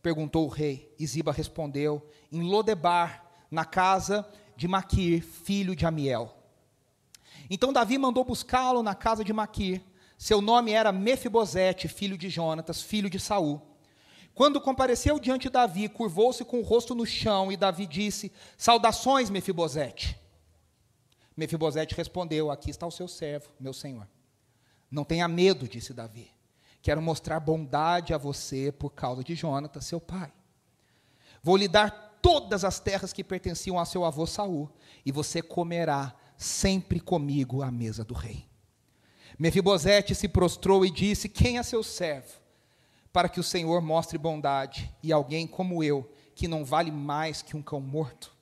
perguntou 0.03 0.47
o 0.47 0.51
rei. 0.51 0.93
E 0.99 1.07
Ziba 1.07 1.31
respondeu: 1.33 2.05
Em 2.33 2.43
Lodebar, 2.43 3.25
na 3.49 3.65
casa 3.65 4.29
de 4.57 4.67
Maquir, 4.67 5.23
filho 5.23 5.77
de 5.77 5.87
Amiel. 5.87 6.37
Então 7.49 7.73
Davi 7.73 7.99
mandou 7.99 8.25
buscá-lo 8.25 8.83
na 8.83 8.97
casa 8.97 9.23
de 9.23 9.33
Maquir. 9.33 9.81
Seu 10.23 10.41
nome 10.41 10.71
era 10.71 10.93
Mefibosete, 10.93 11.89
filho 11.89 12.17
de 12.17 12.31
Jonatas, 12.31 12.81
filho 12.81 13.11
de 13.11 13.19
Saul. 13.19 13.61
Quando 14.33 14.61
compareceu 14.61 15.19
diante 15.19 15.49
de 15.49 15.51
Davi, 15.51 15.89
curvou-se 15.89 16.45
com 16.45 16.61
o 16.61 16.63
rosto 16.63 16.95
no 16.95 17.05
chão, 17.05 17.51
e 17.51 17.57
Davi 17.57 17.89
disse: 17.89 18.31
Saudações, 18.57 19.29
Mefibosete. 19.31 20.17
Mefibosete 21.37 21.97
respondeu: 21.97 22.53
Aqui 22.53 22.71
está 22.71 22.87
o 22.87 22.91
seu 22.93 23.09
servo, 23.09 23.49
meu 23.59 23.73
senhor. 23.73 24.07
Não 24.89 25.03
tenha 25.03 25.27
medo, 25.27 25.67
disse 25.67 25.93
Davi. 25.93 26.31
Quero 26.81 27.03
mostrar 27.03 27.41
bondade 27.41 28.15
a 28.15 28.17
você 28.17 28.71
por 28.71 28.91
causa 28.91 29.25
de 29.25 29.35
Jonatas, 29.35 29.87
seu 29.87 30.01
pai. 30.01 30.33
Vou 31.43 31.57
lhe 31.57 31.67
dar 31.67 31.91
todas 32.23 32.65
as 32.65 32.79
terras 32.79 33.13
que 33.13 33.25
pertenciam 33.25 33.77
a 33.77 33.85
seu 33.85 34.05
avô 34.05 34.25
Saul, 34.25 34.71
e 35.05 35.11
você 35.11 35.43
comerá 35.43 36.15
sempre 36.37 37.01
comigo 37.01 37.61
à 37.61 37.73
mesa 37.73 38.05
do 38.05 38.15
rei. 38.15 38.52
Mefibosete 39.39 40.15
se 40.15 40.29
prostrou 40.29 40.85
e 40.85 40.91
disse: 40.91 41.29
Quem 41.29 41.59
é 41.59 41.63
seu 41.63 41.83
servo? 41.83 42.41
Para 43.13 43.29
que 43.29 43.41
o 43.41 43.45
Senhor 43.45 43.81
mostre 43.83 44.17
bondade, 44.17 44.93
e 45.03 45.13
alguém 45.13 45.47
como 45.47 45.83
eu, 45.83 46.11
que 46.35 46.49
não 46.49 46.65
vale 46.65 46.91
mais 46.91 47.43
que 47.43 47.57
um 47.57 47.63
cão 47.63 47.81
morto. 47.81 48.35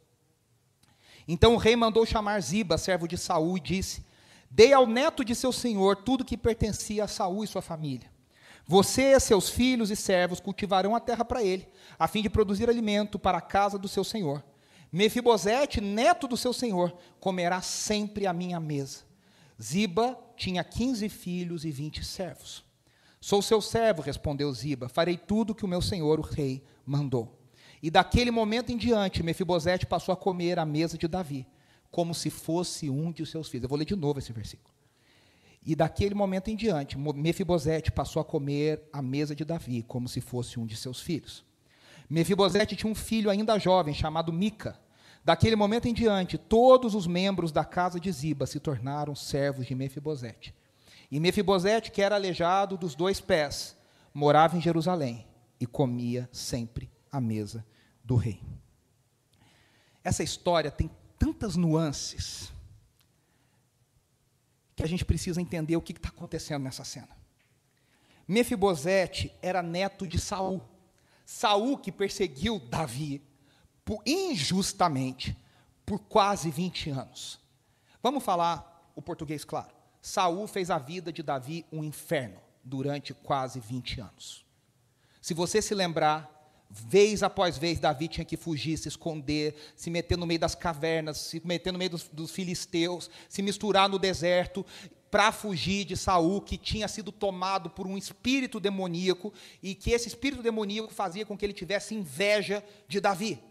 Então 1.27 1.55
o 1.55 1.59
rei 1.59 1.77
mandou 1.77 2.05
chamar 2.07 2.41
Ziba, 2.41 2.79
servo 2.79 3.07
de 3.07 3.17
Saul, 3.17 3.57
e 3.57 3.61
disse: 3.61 4.05
Dei 4.51 4.73
ao 4.73 4.87
neto 4.87 5.25
de 5.25 5.35
seu 5.35 5.53
senhor 5.53 5.97
tudo 5.97 6.25
que 6.25 6.37
pertencia 6.37 7.05
a 7.05 7.09
Saul 7.09 7.45
e 7.45 7.47
sua 7.47 7.63
família. 7.63 8.11
Você, 8.67 9.19
seus 9.19 9.49
filhos 9.49 9.91
e 9.91 9.97
servos 9.97 10.39
cultivarão 10.39 10.95
a 10.95 11.01
terra 11.01 11.25
para 11.25 11.43
ele, 11.43 11.69
a 11.99 12.07
fim 12.07 12.23
de 12.23 12.31
produzir 12.31 12.69
alimento 12.69 13.19
para 13.19 13.39
a 13.39 13.41
casa 13.41 13.79
do 13.79 13.89
seu 13.89 14.05
senhor. 14.05 14.45
Mefibosete, 14.93 15.81
neto 15.81 16.27
do 16.27 16.37
seu 16.37 16.53
senhor, 16.53 16.97
comerá 17.21 17.61
sempre 17.61 18.27
à 18.27 18.33
minha 18.33 18.59
mesa. 18.59 19.01
Ziba 19.61 20.19
tinha 20.41 20.65
quinze 20.65 21.07
filhos 21.11 21.67
e 21.67 21.71
vinte 21.71 22.03
servos. 22.03 22.65
Sou 23.21 23.43
seu 23.43 23.61
servo, 23.61 24.01
respondeu 24.01 24.51
Ziba, 24.51 24.89
farei 24.89 25.19
tudo 25.19 25.55
que 25.55 25.67
o 25.67 25.69
meu 25.69 25.83
senhor, 25.83 26.19
o 26.19 26.23
rei, 26.23 26.65
mandou. 26.87 27.39
E 27.83 27.91
daquele 27.91 28.31
momento 28.31 28.73
em 28.73 28.79
diante, 28.79 29.23
Mefibosete 29.23 29.85
passou 29.85 30.15
a 30.15 30.17
comer 30.17 30.59
à 30.59 30.65
mesa 30.65 30.97
de 30.97 31.07
Davi, 31.07 31.47
como 31.91 32.15
se 32.15 32.31
fosse 32.31 32.89
um 32.89 33.13
de 33.13 33.27
seus 33.27 33.49
filhos. 33.49 33.65
Eu 33.65 33.69
vou 33.69 33.77
ler 33.77 33.85
de 33.85 33.95
novo 33.95 34.19
esse 34.19 34.33
versículo. 34.33 34.75
E 35.65 35.77
daquele 35.77 36.15
momento 36.15 36.49
em 36.49 36.57
diante, 36.57 36.97
Mefibosete 36.97 37.93
passou 37.93 38.23
a 38.23 38.25
comer 38.25 38.83
à 38.91 39.03
mesa 39.03 39.35
de 39.35 39.45
Davi, 39.45 39.83
como 39.83 40.09
se 40.09 40.23
fosse 40.23 40.59
um 40.59 40.65
de 40.65 40.75
seus 40.75 41.03
filhos. 41.03 41.45
Mefibosete 42.09 42.75
tinha 42.77 42.91
um 42.91 42.95
filho 42.95 43.29
ainda 43.29 43.59
jovem, 43.59 43.93
chamado 43.93 44.33
Mica. 44.33 44.81
Daquele 45.25 45.55
momento 45.55 45.87
em 45.87 45.95
diante, 45.95 46.39
todos 46.39 46.95
os 46.95 47.07
membros 47.07 47.53
da 47.53 47.65
casa 47.65 48.01
de 48.01 48.11
Ziba 48.11 48.47
se 48.47 48.59
tornaram 48.59 49.15
servos 49.15 49.67
de 49.67 49.75
Mefibosete. 49.75 50.55
E 51.11 51.21
Mefibosete, 51.21 51.91
que 51.91 52.01
era 52.01 52.15
aleijado 52.15 52.79
dos 52.79 52.95
dois 52.95 53.21
pés, 53.21 53.77
morava 54.15 54.57
em 54.57 54.61
Jerusalém 54.61 55.27
e 55.61 55.67
comia 55.67 56.29
sempre 56.33 56.91
à 57.13 57.21
mesa 57.21 57.65
do 58.03 58.17
rei. 58.17 58.41
Essa 60.03 60.23
história 60.23 60.71
tem 60.71 60.91
tantas 61.19 61.57
nuances 61.57 62.51
que 64.75 64.83
a 64.83 64.89
gente 64.89 65.05
precisa 65.05 65.43
entender 65.43 65.77
o 65.77 65.83
que 65.83 65.93
está 65.93 66.09
acontecendo 66.09 66.63
nessa 66.63 66.85
cena. 66.85 67.21
Mefibosete 68.27 69.35
era 69.43 69.63
neto 69.63 70.07
de 70.07 70.19
Saul. 70.19 70.63
Saul 71.27 71.77
que 71.77 71.93
perseguiu 71.93 72.59
Davi 72.59 73.23
por, 73.91 74.01
injustamente 74.07 75.37
por 75.85 75.99
quase 75.99 76.49
20 76.49 76.91
anos. 76.91 77.41
Vamos 78.01 78.23
falar 78.23 78.93
o 78.95 79.03
português 79.03 79.45
claro. 79.45 79.73
Saul 80.01 80.47
fez 80.47 80.71
a 80.71 80.79
vida 80.79 81.13
de 81.13 81.25
Davi 81.25 81.67
um 81.73 81.83
inferno 81.83 82.39
durante 82.63 83.13
quase 83.13 83.59
20 83.59 84.01
anos. 84.01 84.47
Se 85.21 85.35
você 85.35 85.61
se 85.61 85.75
lembrar, 85.75 86.31
vez 86.71 87.25
após 87.25 87.59
vez, 87.59 87.81
Davi 87.81 88.07
tinha 88.07 88.25
que 88.25 88.37
fugir, 88.37 88.79
se 88.79 88.87
esconder, 88.87 89.57
se 89.75 89.91
meter 89.91 90.17
no 90.17 90.25
meio 90.25 90.39
das 90.39 90.55
cavernas, 90.55 91.17
se 91.19 91.45
meter 91.45 91.73
no 91.73 91.79
meio 91.79 91.91
dos, 91.91 92.05
dos 92.13 92.31
filisteus, 92.31 93.11
se 93.29 93.43
misturar 93.43 93.89
no 93.89 93.99
deserto 93.99 94.65
para 95.11 95.33
fugir 95.33 95.85
de 95.85 95.97
Saul, 95.97 96.41
que 96.43 96.57
tinha 96.57 96.87
sido 96.87 97.11
tomado 97.11 97.69
por 97.69 97.89
um 97.89 97.99
espírito 97.99 98.61
demoníaco 98.61 99.35
e 99.61 99.75
que 99.75 99.91
esse 99.91 100.07
espírito 100.07 100.45
demoníaco 100.45 100.95
fazia 100.95 101.27
com 101.27 101.37
que 101.37 101.45
ele 101.45 101.53
tivesse 101.53 101.93
inveja 101.93 102.65
de 102.87 103.01
Davi. 103.01 103.50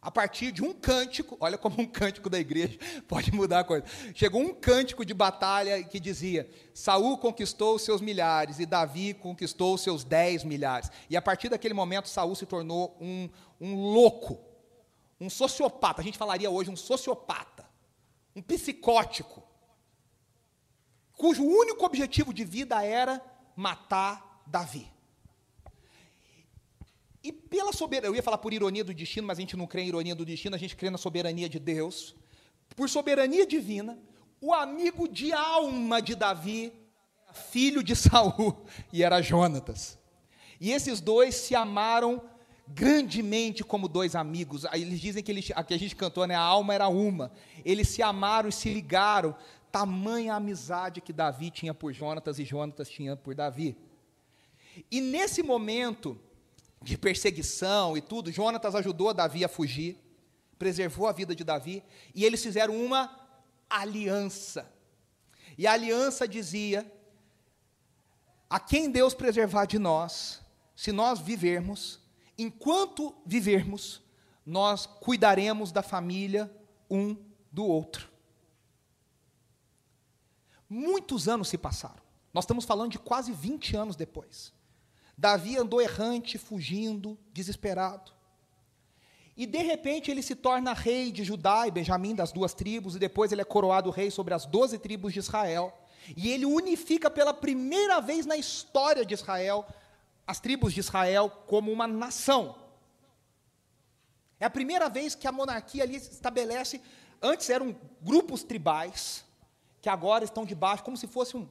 A 0.00 0.12
partir 0.12 0.52
de 0.52 0.62
um 0.62 0.72
cântico, 0.72 1.36
olha 1.40 1.58
como 1.58 1.80
um 1.80 1.86
cântico 1.86 2.30
da 2.30 2.38
igreja 2.38 2.78
pode 3.08 3.32
mudar 3.32 3.60
a 3.60 3.64
coisa. 3.64 3.84
Chegou 4.14 4.40
um 4.40 4.54
cântico 4.54 5.04
de 5.04 5.12
batalha 5.12 5.82
que 5.82 5.98
dizia: 5.98 6.48
Saul 6.72 7.18
conquistou 7.18 7.78
seus 7.80 8.00
milhares 8.00 8.60
e 8.60 8.66
Davi 8.66 9.12
conquistou 9.14 9.76
seus 9.76 10.04
dez 10.04 10.44
milhares. 10.44 10.90
E 11.10 11.16
a 11.16 11.22
partir 11.22 11.48
daquele 11.48 11.74
momento, 11.74 12.08
Saul 12.08 12.36
se 12.36 12.46
tornou 12.46 12.96
um, 13.00 13.28
um 13.60 13.74
louco, 13.74 14.38
um 15.20 15.28
sociopata. 15.28 16.00
A 16.00 16.04
gente 16.04 16.16
falaria 16.16 16.48
hoje 16.48 16.70
um 16.70 16.76
sociopata, 16.76 17.68
um 18.36 18.42
psicótico, 18.42 19.42
cujo 21.16 21.42
único 21.42 21.84
objetivo 21.84 22.32
de 22.32 22.44
vida 22.44 22.84
era 22.84 23.20
matar 23.56 24.44
Davi. 24.46 24.97
E 27.28 27.32
pela 27.32 27.74
soberania, 27.74 28.08
eu 28.08 28.16
ia 28.16 28.22
falar 28.22 28.38
por 28.38 28.54
ironia 28.54 28.82
do 28.82 28.94
destino, 28.94 29.26
mas 29.26 29.36
a 29.36 29.42
gente 29.42 29.54
não 29.54 29.66
crê 29.66 29.82
em 29.82 29.88
ironia 29.88 30.14
do 30.14 30.24
destino, 30.24 30.56
a 30.56 30.58
gente 30.58 30.74
crê 30.74 30.88
na 30.88 30.96
soberania 30.96 31.46
de 31.46 31.58
Deus. 31.58 32.16
Por 32.74 32.88
soberania 32.88 33.46
divina, 33.46 33.98
o 34.40 34.54
amigo 34.54 35.06
de 35.06 35.30
alma 35.30 36.00
de 36.00 36.14
Davi, 36.14 36.72
filho 37.50 37.82
de 37.82 37.94
Saul, 37.94 38.64
e 38.90 39.02
era 39.02 39.20
Jonatas. 39.20 39.98
E 40.58 40.72
esses 40.72 41.02
dois 41.02 41.34
se 41.34 41.54
amaram 41.54 42.22
grandemente 42.66 43.62
como 43.62 43.88
dois 43.88 44.14
amigos. 44.14 44.64
Eles 44.72 44.98
dizem 44.98 45.22
que 45.22 45.30
eles, 45.30 45.52
a 45.54 45.62
que 45.62 45.74
a 45.74 45.78
gente 45.78 45.94
cantou, 45.94 46.26
né, 46.26 46.34
a 46.34 46.40
alma 46.40 46.72
era 46.72 46.88
uma. 46.88 47.30
Eles 47.62 47.88
se 47.88 48.02
amaram 48.02 48.48
e 48.48 48.52
se 48.52 48.72
ligaram. 48.72 49.36
Tamanha 49.70 50.34
amizade 50.34 51.02
que 51.02 51.12
Davi 51.12 51.50
tinha 51.50 51.74
por 51.74 51.92
Jonatas 51.92 52.38
e 52.38 52.44
Jonatas 52.46 52.88
tinha 52.88 53.14
por 53.16 53.34
Davi. 53.34 53.76
E 54.90 54.98
nesse 55.02 55.42
momento, 55.42 56.18
de 56.82 56.96
perseguição 56.96 57.96
e 57.96 58.00
tudo, 58.00 58.30
Jonatas 58.30 58.74
ajudou 58.74 59.12
Davi 59.12 59.44
a 59.44 59.48
fugir, 59.48 59.98
preservou 60.58 61.06
a 61.06 61.12
vida 61.12 61.34
de 61.34 61.44
Davi, 61.44 61.82
e 62.14 62.24
eles 62.24 62.42
fizeram 62.42 62.76
uma 62.76 63.28
aliança. 63.68 64.70
E 65.56 65.66
a 65.66 65.72
aliança 65.72 66.26
dizia: 66.26 66.90
a 68.48 68.58
quem 68.58 68.90
Deus 68.90 69.14
preservar 69.14 69.66
de 69.66 69.78
nós, 69.78 70.40
se 70.74 70.92
nós 70.92 71.18
vivermos, 71.18 72.00
enquanto 72.36 73.14
vivermos, 73.26 74.00
nós 74.44 74.86
cuidaremos 74.86 75.70
da 75.72 75.82
família 75.82 76.50
um 76.90 77.16
do 77.52 77.64
outro. 77.66 78.08
Muitos 80.68 81.28
anos 81.28 81.48
se 81.48 81.58
passaram. 81.58 82.02
Nós 82.32 82.44
estamos 82.44 82.64
falando 82.64 82.92
de 82.92 82.98
quase 82.98 83.32
20 83.32 83.76
anos 83.76 83.96
depois. 83.96 84.52
Davi 85.18 85.56
andou 85.58 85.82
errante, 85.82 86.38
fugindo, 86.38 87.18
desesperado. 87.32 88.12
E 89.36 89.46
de 89.46 89.58
repente 89.58 90.12
ele 90.12 90.22
se 90.22 90.36
torna 90.36 90.72
rei 90.72 91.10
de 91.10 91.24
Judá 91.24 91.66
e 91.66 91.72
Benjamim, 91.72 92.14
das 92.14 92.30
duas 92.30 92.54
tribos, 92.54 92.94
e 92.94 93.00
depois 93.00 93.32
ele 93.32 93.40
é 93.40 93.44
coroado 93.44 93.90
rei 93.90 94.12
sobre 94.12 94.32
as 94.32 94.46
doze 94.46 94.78
tribos 94.78 95.12
de 95.12 95.18
Israel. 95.18 95.76
E 96.16 96.30
ele 96.30 96.46
unifica 96.46 97.10
pela 97.10 97.34
primeira 97.34 98.00
vez 98.00 98.26
na 98.26 98.36
história 98.36 99.04
de 99.04 99.12
Israel 99.12 99.66
as 100.24 100.38
tribos 100.38 100.72
de 100.72 100.78
Israel 100.78 101.28
como 101.48 101.72
uma 101.72 101.88
nação. 101.88 102.54
É 104.38 104.44
a 104.44 104.50
primeira 104.50 104.88
vez 104.88 105.16
que 105.16 105.26
a 105.26 105.32
monarquia 105.32 105.82
ali 105.82 105.96
estabelece. 105.96 106.80
Antes 107.20 107.50
eram 107.50 107.74
grupos 108.00 108.44
tribais, 108.44 109.24
que 109.80 109.88
agora 109.88 110.24
estão 110.24 110.44
debaixo, 110.44 110.84
como 110.84 110.96
se 110.96 111.08
fosse 111.08 111.36
um, 111.36 111.48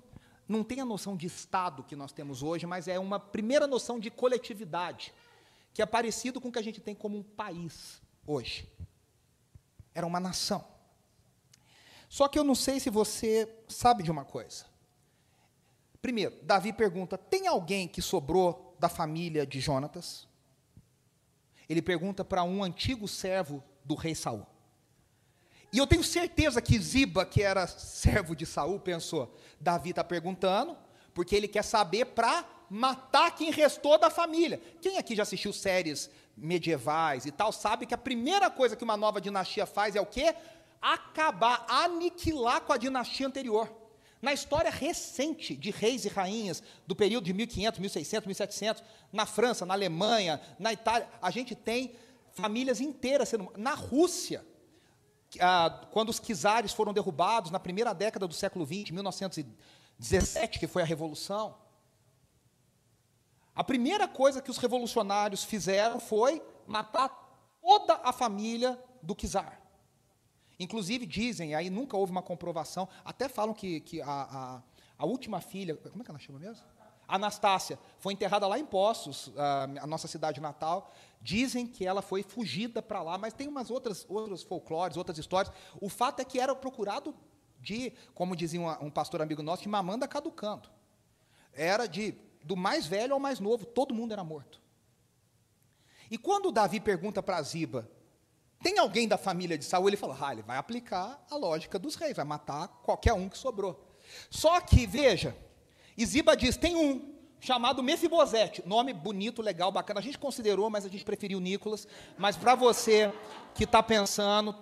não 0.48 0.64
tem 0.64 0.80
a 0.80 0.86
noção 0.86 1.16
de 1.16 1.28
Estado 1.28 1.84
que 1.84 1.96
nós 1.96 2.12
temos 2.12 2.42
hoje, 2.42 2.66
mas 2.66 2.88
é 2.88 2.98
uma 2.98 3.20
primeira 3.20 3.68
noção 3.68 4.00
de 4.00 4.10
coletividade, 4.10 5.14
que 5.74 5.82
é 5.82 5.86
parecido 5.86 6.40
com 6.40 6.48
o 6.48 6.52
que 6.52 6.60
a 6.60 6.64
gente 6.64 6.80
tem 6.80 6.96
como 6.96 7.18
um 7.18 7.24
país 7.24 8.02
hoje. 8.26 8.68
Era 9.94 10.08
uma 10.08 10.20
nação. 10.20 10.64
Só 12.08 12.28
que 12.28 12.40
eu 12.40 12.44
não 12.44 12.56
sei 12.56 12.80
se 12.80 12.90
você 12.90 13.54
sabe 13.68 14.04
de 14.04 14.10
uma 14.10 14.24
coisa. 14.24 14.66
Primeiro, 16.02 16.36
Davi 16.44 16.72
pergunta: 16.72 17.18
tem 17.18 17.48
alguém 17.48 17.88
que 17.88 18.02
sobrou 18.02 18.76
da 18.80 18.88
família 18.88 19.46
de 19.46 19.60
Jonatas? 19.60 20.28
Ele 21.68 21.82
pergunta 21.82 22.24
para 22.24 22.44
um 22.44 22.64
antigo 22.64 23.08
servo 23.08 23.62
do 23.84 23.96
rei 23.96 24.16
Saul. 24.16 24.48
E 25.72 25.78
eu 25.78 25.88
tenho 25.88 26.04
certeza 26.04 26.62
que 26.62 26.80
Ziba, 26.80 27.26
que 27.26 27.44
era 27.44 27.68
servo 27.68 28.36
de 28.36 28.46
Saul, 28.46 28.80
pensou: 28.80 29.36
Davi 29.60 29.90
está 29.90 30.04
perguntando, 30.04 30.78
porque 31.14 31.36
ele 31.36 31.48
quer 31.48 31.64
saber 31.64 32.06
para 32.06 32.46
matar 32.70 33.36
quem 33.36 33.52
restou 33.52 33.98
da 33.98 34.10
família. 34.10 34.62
Quem 34.82 34.98
aqui 34.98 35.16
já 35.16 35.24
assistiu 35.24 35.52
séries 35.52 36.10
medievais 36.36 37.26
e 37.26 37.32
tal, 37.32 37.52
sabe 37.52 37.86
que 37.86 37.94
a 37.94 37.98
primeira 37.98 38.50
coisa 38.50 38.76
que 38.76 38.84
uma 38.84 38.96
nova 38.96 39.20
dinastia 39.20 39.66
faz 39.66 39.96
é 39.96 40.02
o 40.02 40.06
quê? 40.06 40.36
Acabar, 40.82 41.66
aniquilar 41.68 42.62
com 42.62 42.72
a 42.72 42.78
dinastia 42.78 43.26
anterior. 43.26 43.70
Na 44.22 44.34
história 44.34 44.72
recente 44.72 45.56
de 45.56 45.72
reis 45.72 46.06
e 46.06 46.10
rainhas 46.10 46.64
do 46.86 46.96
período 46.96 47.26
de 47.26 47.34
1500, 47.34 47.80
1600, 47.80 48.28
1700, 48.28 48.84
na 49.12 49.26
França, 49.26 49.66
na 49.66 49.74
Alemanha, 49.74 50.42
na 50.58 50.74
Itália, 50.74 51.08
a 51.22 51.30
gente 51.30 51.56
tem 51.56 51.96
famílias 52.34 52.82
inteiras 52.82 53.30
sendo. 53.30 53.52
Na 53.58 53.74
Rússia, 53.74 54.46
ah, 55.40 55.88
quando 55.92 56.10
os 56.10 56.20
czares 56.20 56.74
foram 56.74 56.94
derrubados 56.94 57.52
na 57.52 57.60
primeira 57.60 57.94
década 57.94 58.28
do 58.28 58.34
século 58.34 58.66
XX, 58.66 58.92
1917, 58.92 60.60
que 60.60 60.68
foi 60.68 60.82
a 60.82 60.86
Revolução, 60.86 61.56
a 63.58 63.64
primeira 63.64 64.08
coisa 64.08 64.40
que 64.40 64.52
os 64.52 64.58
revolucionários 64.58 65.44
fizeram 65.44 66.00
foi 66.00 66.44
matar 66.68 67.10
toda 67.60 67.96
a 68.04 68.14
família 68.14 68.80
do 69.02 69.16
czar. 69.16 69.60
Inclusive 70.60 71.08
dizem, 71.08 71.56
aí 71.56 71.68
nunca 71.68 71.98
houve 71.98 72.12
uma 72.12 72.22
comprovação, 72.22 72.88
até 73.04 73.28
falam 73.28 73.56
que, 73.56 73.80
que 73.82 74.00
a, 74.00 74.06
a, 74.08 74.62
a 74.96 75.06
última 75.08 75.42
filha, 75.42 75.76
como 75.76 76.04
é 76.04 76.06
que 76.06 76.12
ela 76.12 76.20
chama 76.20 76.38
mesmo? 76.38 76.64
Anastácia, 77.08 77.80
foi 78.00 78.14
enterrada 78.14 78.46
lá 78.48 78.60
em 78.60 78.66
Poços, 78.66 79.32
a 79.82 79.88
nossa 79.88 80.08
cidade 80.08 80.42
natal. 80.42 80.92
Dizem 81.22 81.66
que 81.66 81.86
ela 81.86 82.02
foi 82.02 82.22
fugida 82.22 82.82
para 82.82 83.02
lá, 83.02 83.18
mas 83.18 83.34
tem 83.34 83.48
umas 83.48 83.72
outras 83.72 84.06
outros 84.10 84.44
folclores, 84.44 84.98
outras 84.98 85.18
histórias. 85.18 85.54
O 85.82 85.90
fato 85.90 86.20
é 86.20 86.26
que 86.26 86.40
era 86.40 86.56
procurado 86.56 87.16
de, 87.60 87.92
como 88.14 88.36
dizia 88.36 88.62
um, 88.62 88.90
pastor 88.90 89.22
amigo 89.22 89.42
nosso, 89.42 89.64
de 89.64 89.70
mamanda 89.70 90.08
caducando. 90.08 90.70
Era 91.54 91.88
de 91.88 92.14
do 92.44 92.56
mais 92.56 92.86
velho 92.86 93.14
ao 93.14 93.20
mais 93.20 93.40
novo, 93.40 93.66
todo 93.66 93.94
mundo 93.94 94.14
era 94.14 94.24
morto. 94.24 94.62
E 96.10 96.18
quando 96.18 96.52
Davi 96.52 96.80
pergunta 96.80 97.22
para 97.22 97.42
Ziba, 97.42 97.90
Tem 98.62 98.80
alguém 98.80 99.08
da 99.08 99.18
família 99.18 99.58
de 99.58 99.66
Saul? 99.66 99.88
Ele 99.88 99.98
falou: 99.98 100.18
ah, 100.20 100.32
ele 100.32 100.42
vai 100.42 100.58
aplicar 100.58 101.24
a 101.30 101.36
lógica 101.36 101.78
dos 101.78 101.96
reis, 101.96 102.16
vai 102.16 102.26
matar 102.26 102.68
qualquer 102.84 103.14
um 103.14 103.30
que 103.30 103.38
sobrou. 103.38 103.96
Só 104.30 104.60
que, 104.62 104.88
veja, 104.88 105.36
Isiba 105.98 106.38
diz: 106.38 106.56
tem 106.56 106.76
um 106.76 107.14
chamado 107.40 107.82
Mefibosete, 107.82 108.64
nome 108.66 108.94
bonito, 108.94 109.42
legal, 109.42 109.72
bacana. 109.72 110.00
A 110.00 110.04
gente 110.04 110.18
considerou, 110.18 110.70
mas 110.70 110.86
a 110.86 110.90
gente 110.90 111.04
preferiu 111.04 111.40
Nicolas. 111.40 111.88
Mas 112.18 112.38
para 112.38 112.56
você 112.56 113.12
que 113.56 113.64
está 113.64 113.82
pensando, 113.82 114.56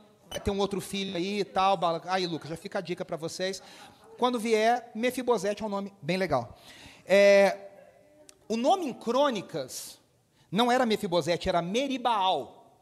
ter 0.43 0.51
um 0.51 0.59
outro 0.59 0.81
filho 0.81 1.15
aí 1.15 1.39
e 1.39 1.45
tal. 1.45 1.79
Aí, 2.05 2.25
Lucas, 2.25 2.49
já 2.49 2.57
fica 2.57 2.79
a 2.79 2.81
dica 2.81 3.03
para 3.03 3.17
vocês. 3.17 3.61
Quando 4.17 4.39
vier, 4.39 4.91
Mefibosete 4.95 5.61
é 5.61 5.65
um 5.65 5.69
nome 5.69 5.93
bem 6.01 6.17
legal. 6.17 6.57
É, 7.05 7.69
o 8.47 8.55
nome 8.55 8.85
em 8.85 8.93
crônicas 8.93 9.99
não 10.51 10.71
era 10.71 10.85
Mefibosete, 10.85 11.49
era 11.49 11.61
Meribaal, 11.61 12.73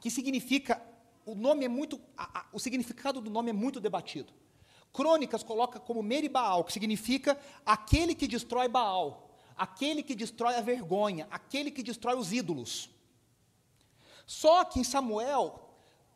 que 0.00 0.10
significa, 0.10 0.80
o 1.24 1.34
nome 1.34 1.64
é 1.64 1.68
muito, 1.68 2.00
a, 2.16 2.40
a, 2.40 2.44
o 2.52 2.58
significado 2.58 3.20
do 3.20 3.30
nome 3.30 3.50
é 3.50 3.52
muito 3.52 3.80
debatido. 3.80 4.32
Crônicas 4.92 5.42
coloca 5.42 5.78
como 5.78 6.02
Meribaal, 6.02 6.64
que 6.64 6.72
significa 6.72 7.38
aquele 7.64 8.14
que 8.14 8.26
destrói 8.26 8.68
Baal, 8.68 9.30
aquele 9.56 10.02
que 10.02 10.14
destrói 10.14 10.54
a 10.56 10.60
vergonha, 10.60 11.26
aquele 11.30 11.70
que 11.70 11.82
destrói 11.82 12.16
os 12.16 12.32
ídolos. 12.32 12.90
Só 14.26 14.64
que 14.64 14.80
em 14.80 14.84
Samuel, 14.84 15.58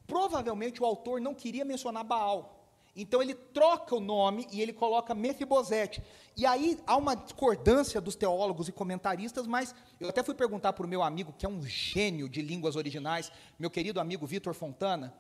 provavelmente 0.07 0.83
o 0.83 0.87
autor 0.87 1.21
não 1.21 1.35
queria 1.35 1.65
mencionar 1.65 2.05
Baal. 2.05 2.62
Então 2.95 3.23
ele 3.23 3.35
troca 3.35 3.95
o 3.95 4.01
nome 4.01 4.47
e 4.53 4.61
ele 4.61 4.73
coloca 4.73 5.15
Mefibosete. 5.15 6.03
E 6.37 6.45
aí 6.45 6.79
há 6.87 6.97
uma 6.97 7.15
discordância 7.15 8.01
dos 8.01 8.15
teólogos 8.15 8.69
e 8.69 8.73
comentaristas, 8.73 9.47
mas 9.47 9.75
eu 9.99 10.11
até 10.11 10.23
fui 10.23 10.35
perguntar 10.35 10.75
para 10.75 10.85
o 10.85 10.89
meu 10.89 11.03
amigo, 11.03 11.35
que 11.39 11.47
é 11.47 11.49
um 11.49 11.63
gênio 11.63 12.29
de 12.29 12.43
línguas 12.43 12.77
originais, 12.77 13.33
meu 13.59 13.71
querido 13.71 13.99
amigo 13.99 14.27
Vitor 14.27 14.53
Fontana, 14.53 15.15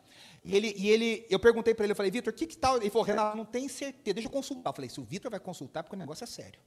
e 0.45 0.55
ele, 0.55 0.75
e 0.77 0.91
ele 0.91 1.27
eu 1.31 1.39
perguntei 1.39 1.75
para 1.75 1.85
ele, 1.85 1.93
eu 1.93 1.97
falei, 1.97 2.11
Vitor, 2.11 2.33
o 2.33 2.37
que, 2.37 2.47
que 2.47 2.57
tal? 2.57 2.77
Ele 2.77 2.91
falou, 2.91 3.07
Renato, 3.07 3.37
não 3.37 3.45
tem 3.45 3.69
certeza, 3.69 4.15
deixa 4.15 4.29
eu 4.29 4.33
consultar. 4.33 4.71
Eu 4.71 4.75
falei, 4.75 4.91
se 4.91 5.01
o 5.01 5.05
Vitor 5.05 5.31
vai 5.31 5.41
consultar, 5.41 5.83
porque 5.83 5.97
o 5.97 5.99
negócio 5.99 6.25
é 6.25 6.27
sério. 6.27 6.61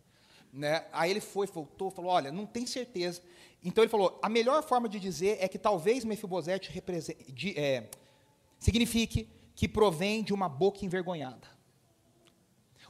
Né? 0.52 0.86
Aí 0.92 1.12
ele 1.12 1.20
foi, 1.20 1.46
voltou, 1.48 1.92
falou, 1.92 2.12
olha, 2.12 2.32
não 2.32 2.46
tem 2.46 2.66
certeza. 2.66 3.22
Então 3.64 3.84
ele 3.84 3.92
falou, 3.92 4.18
a 4.24 4.30
melhor 4.30 4.64
forma 4.64 4.88
de 4.88 5.00
dizer 5.00 5.38
é 5.40 5.48
que 5.48 5.60
talvez 5.60 6.06
Mefibosete 6.06 6.72
represente, 6.72 7.54
é, 7.60 7.90
signifique 8.58 9.28
que 9.56 9.68
provém 9.68 10.24
de 10.24 10.34
uma 10.34 10.50
boca 10.50 10.86
envergonhada. 10.86 11.48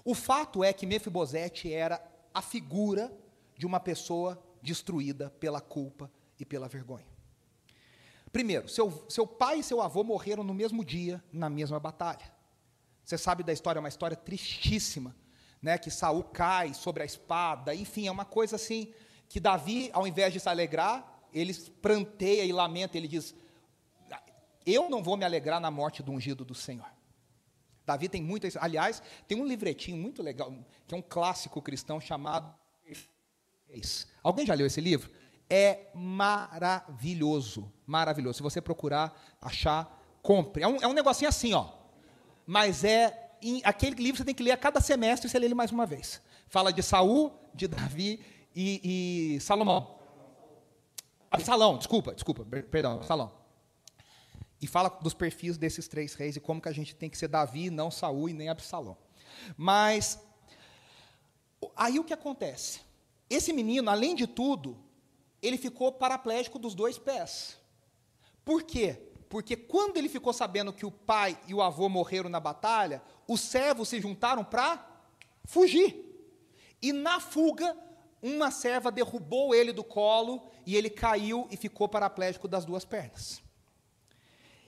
O 0.04 0.14
fato 0.14 0.64
é 0.64 0.74
que 0.74 0.86
Mefibosete 0.86 1.72
era 1.72 2.04
a 2.34 2.42
figura 2.42 3.12
de 3.58 3.66
uma 3.66 3.80
pessoa 3.80 4.42
destruída 4.62 5.30
pela 5.40 5.62
culpa 5.62 6.12
e 6.40 6.46
pela 6.46 6.68
vergonha. 6.68 7.06
Primeiro, 8.32 8.68
seu, 8.68 9.06
seu 9.08 9.26
pai 9.26 9.60
e 9.60 9.64
seu 9.64 9.82
avô 9.82 10.04
morreram 10.04 10.44
no 10.44 10.54
mesmo 10.54 10.84
dia, 10.84 11.24
na 11.32 11.50
mesma 11.50 11.80
batalha. 11.80 12.34
Você 13.04 13.18
sabe 13.18 13.44
da 13.44 13.54
história, 13.54 13.80
é 13.80 13.82
uma 13.82 13.88
história 13.90 14.18
tristíssima, 14.18 15.16
né, 15.62 15.78
que 15.78 15.90
Saul 15.90 16.24
cai 16.24 16.74
sobre 16.74 17.04
a 17.04 17.06
espada, 17.06 17.74
enfim, 17.74 18.08
é 18.08 18.12
uma 18.12 18.26
coisa 18.26 18.58
assim 18.58 18.94
que 19.30 19.40
Davi, 19.40 19.90
ao 19.94 20.06
invés 20.06 20.34
de 20.34 20.40
se 20.40 20.50
alegrar, 20.50 21.28
ele 21.34 21.54
pranteia 21.82 22.44
e 22.44 22.52
lamenta, 22.52 22.98
ele 22.98 23.08
diz: 23.08 23.34
eu 24.66 24.90
não 24.90 25.04
vou 25.04 25.16
me 25.16 25.24
alegrar 25.24 25.60
na 25.60 25.70
morte 25.70 26.02
do 26.02 26.12
ungido 26.12 26.44
do 26.44 26.56
Senhor. 26.56 26.90
Davi 27.86 28.10
tem 28.10 28.22
muitas. 28.22 28.58
Aliás, 28.58 29.02
tem 29.28 29.40
um 29.40 29.46
livretinho 29.46 29.98
muito 29.98 30.24
legal, 30.24 30.52
que 30.88 30.96
é 30.96 30.98
um 30.98 31.02
clássico 31.02 31.62
cristão 31.62 32.02
chamado. 32.02 32.52
Alguém 34.24 34.46
já 34.46 34.54
leu 34.56 34.66
esse 34.66 34.82
livro? 34.82 35.12
É 35.48 35.92
maravilhoso. 35.94 37.72
Maravilhoso. 37.86 38.38
Se 38.38 38.44
você 38.44 38.60
procurar, 38.60 39.14
achar, 39.40 40.02
compre. 40.24 40.64
É 40.64 40.68
um, 40.68 40.78
é 40.78 40.88
um 40.88 40.94
negocinho 40.94 41.30
assim, 41.30 41.54
ó. 41.54 41.72
Mas 42.46 42.84
é. 42.84 43.22
Em, 43.42 43.62
aquele 43.64 44.02
livro 44.02 44.18
você 44.18 44.26
tem 44.26 44.34
que 44.34 44.42
ler 44.42 44.52
a 44.52 44.58
cada 44.58 44.82
semestre 44.82 45.28
e 45.28 45.30
você 45.30 45.38
lê 45.38 45.46
ele 45.46 45.54
mais 45.54 45.72
uma 45.72 45.86
vez. 45.86 46.20
Fala 46.48 46.74
de 46.74 46.82
Saul, 46.82 47.32
de 47.54 47.68
Davi 47.68 48.20
e, 48.56 49.36
e 49.36 49.40
Salomão. 49.42 50.00
Desculpa, 51.78 52.16
desculpa, 52.16 52.46
perdão, 52.72 52.94
Absalão 52.94 53.45
e 54.62 54.68
fala 54.68 54.90
dos 54.90 55.14
perfis 55.14 55.58
desses 55.58 55.88
três 55.88 56.14
reis 56.14 56.36
e 56.36 56.40
como 56.40 56.62
que 56.62 56.70
a 56.70 56.74
gente 56.74 56.96
tem 56.96 57.10
que 57.10 57.18
ser 57.18 57.28
Davi, 57.28 57.70
não 57.70 57.92
Saul 57.92 58.30
e 58.30 58.34
nem 58.34 58.50
Absalão. 58.50 58.98
Mas 59.58 60.20
aí 61.76 62.00
o 62.00 62.04
que 62.04 62.14
acontece? 62.14 62.82
Esse 63.30 63.52
menino, 63.52 63.90
além 63.90 64.16
de 64.16 64.28
tudo, 64.28 64.78
ele 65.42 65.58
ficou 65.58 65.92
paraplégico 65.92 66.58
dos 66.58 66.74
dois 66.74 66.98
pés. 66.98 67.58
Por 68.44 68.64
quê? 68.64 69.02
Porque 69.30 69.56
quando 69.56 69.98
ele 69.98 70.08
ficou 70.08 70.32
sabendo 70.32 70.72
que 70.72 70.86
o 70.86 70.92
pai 70.92 71.38
e 71.48 71.54
o 71.54 71.62
avô 71.62 71.90
morreram 71.90 72.30
na 72.30 72.40
batalha, 72.40 73.02
os 73.28 73.42
servos 73.42 73.90
se 73.90 74.00
juntaram 74.00 74.44
para 74.44 74.86
fugir. 75.44 76.04
E 76.82 76.94
na 76.94 77.20
fuga, 77.20 77.76
uma 78.22 78.52
serva 78.52 78.92
derrubou 78.92 79.54
ele 79.54 79.74
do 79.74 79.84
colo 79.84 80.48
e 80.66 80.76
ele 80.76 80.90
caiu 80.90 81.48
e 81.52 81.58
ficou 81.58 81.90
paraplégico 81.90 82.48
das 82.48 82.66
duas 82.66 82.86
pernas. 82.86 83.45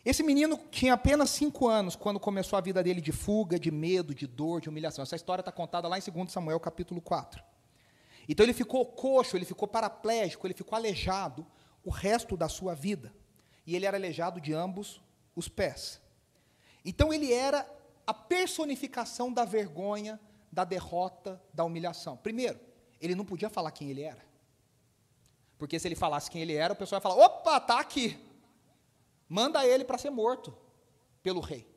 Esse 0.08 0.24
menino 0.24 0.58
tinha 0.72 0.93
apenas 0.93 1.32
cinco 1.32 1.67
anos 1.67 1.93
quando 1.93 2.17
começou 2.17 2.56
a 2.56 2.62
vida 2.62 2.82
dele 2.82 3.02
de 3.02 3.12
fuga, 3.12 3.60
de 3.60 3.70
medo, 3.70 4.15
de 4.15 4.26
dor, 4.26 4.62
de 4.62 4.70
humilhação. 4.70 5.04
Essa 5.04 5.17
história 5.17 5.41
está 5.41 5.52
contada 5.52 5.86
lá 5.86 6.00
em 6.00 6.02
2 6.02 6.32
Samuel, 6.32 6.62
capítulo 6.62 7.02
4. 7.02 7.43
Então 8.30 8.46
ele 8.46 8.54
ficou 8.54 8.86
coxo, 8.86 9.36
ele 9.36 9.43
ficou 9.43 9.67
paraplégico, 9.67 10.48
ele 10.48 10.54
ficou 10.54 10.78
aleijado 10.78 11.46
o 11.84 11.89
resto 11.89 12.38
da 12.38 12.48
sua 12.48 12.74
vida. 12.74 13.13
E 13.65 13.76
ele 13.76 13.86
era 13.86 13.98
aleijado 13.98 14.39
de 14.39 14.54
ambos 14.54 15.02
os 15.36 15.50
pés. 15.50 16.00
Então 16.86 17.13
ele 17.13 17.34
era 17.34 17.70
a 18.08 18.13
personificação 18.13 19.30
da 19.30 19.43
vergonha, 19.43 20.17
da 20.50 20.63
derrota, 20.63 21.38
da 21.54 21.65
humilhação. 21.65 22.15
Primeiro, 22.15 22.58
ele 23.02 23.13
não 23.13 23.26
podia 23.26 23.50
falar 23.50 23.72
quem 23.72 23.89
ele 23.89 24.04
era. 24.04 24.26
Porque 25.58 25.78
se 25.78 25.86
ele 25.86 25.96
falasse 25.96 26.32
quem 26.32 26.41
ele 26.41 26.54
era, 26.54 26.72
o 26.72 26.78
pessoal 26.78 27.00
ia 27.00 27.02
falar: 27.02 27.26
opa, 27.26 27.58
está 27.58 27.82
aqui 27.82 28.26
manda 29.28 29.66
ele 29.66 29.84
para 29.84 29.98
ser 29.98 30.10
morto 30.10 30.56
pelo 31.22 31.40
rei. 31.40 31.68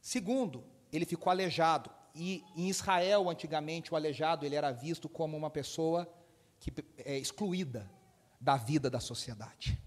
Segundo, 0.00 0.64
ele 0.92 1.04
ficou 1.04 1.30
aleijado. 1.30 1.90
E 2.14 2.42
em 2.56 2.68
Israel, 2.68 3.28
antigamente, 3.28 3.92
o 3.92 3.96
aleijado 3.96 4.44
ele 4.44 4.56
era 4.56 4.72
visto 4.72 5.08
como 5.08 5.36
uma 5.36 5.50
pessoa 5.50 6.12
que 6.58 6.72
é 6.98 7.18
excluída 7.18 7.90
da 8.40 8.56
vida 8.56 8.90
da 8.90 9.00
sociedade. 9.00 9.78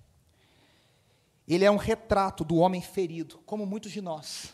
Ele 1.48 1.66
é 1.66 1.72
um 1.72 1.78
retrato 1.78 2.44
do 2.44 2.58
homem 2.58 2.82
ferido, 2.82 3.40
como 3.46 3.66
muitos 3.66 3.92
de 3.92 4.02
nós, 4.02 4.54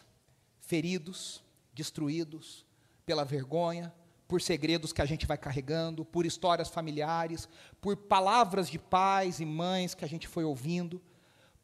feridos, 0.59 1.43
destruídos 1.73 2.65
pela 3.05 3.23
vergonha, 3.23 3.93
por 4.27 4.41
segredos 4.41 4.93
que 4.93 5.01
a 5.01 5.05
gente 5.05 5.25
vai 5.25 5.37
carregando, 5.37 6.05
por 6.05 6.25
histórias 6.25 6.69
familiares, 6.69 7.47
por 7.81 7.95
palavras 7.95 8.69
de 8.69 8.77
pais 8.77 9.39
e 9.39 9.45
mães 9.45 9.93
que 9.93 10.05
a 10.05 10.07
gente 10.07 10.27
foi 10.27 10.43
ouvindo, 10.43 11.01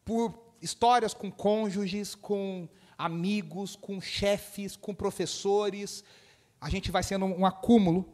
por 0.06 0.54
histórias 0.62 1.12
com 1.12 1.30
cônjuges, 1.30 2.14
com 2.14 2.68
amigos, 2.96 3.74
com 3.74 4.00
chefes, 4.00 4.76
com 4.76 4.94
professores. 4.94 6.04
A 6.60 6.70
gente 6.70 6.92
vai 6.92 7.02
sendo 7.02 7.26
um 7.26 7.44
acúmulo 7.44 8.08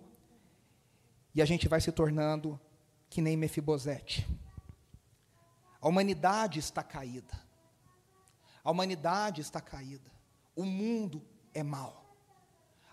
e 1.34 1.42
a 1.42 1.44
gente 1.44 1.68
vai 1.68 1.80
se 1.82 1.92
tornando 1.92 2.58
que 3.10 3.20
nem 3.20 3.36
Mefibosete. 3.36 4.26
A 5.80 5.86
humanidade 5.86 6.58
está 6.58 6.82
caída. 6.82 7.38
A 8.64 8.70
humanidade 8.70 9.42
está 9.42 9.60
caída. 9.60 10.10
O 10.56 10.64
mundo 10.64 11.22
é 11.52 11.62
mau. 11.62 12.00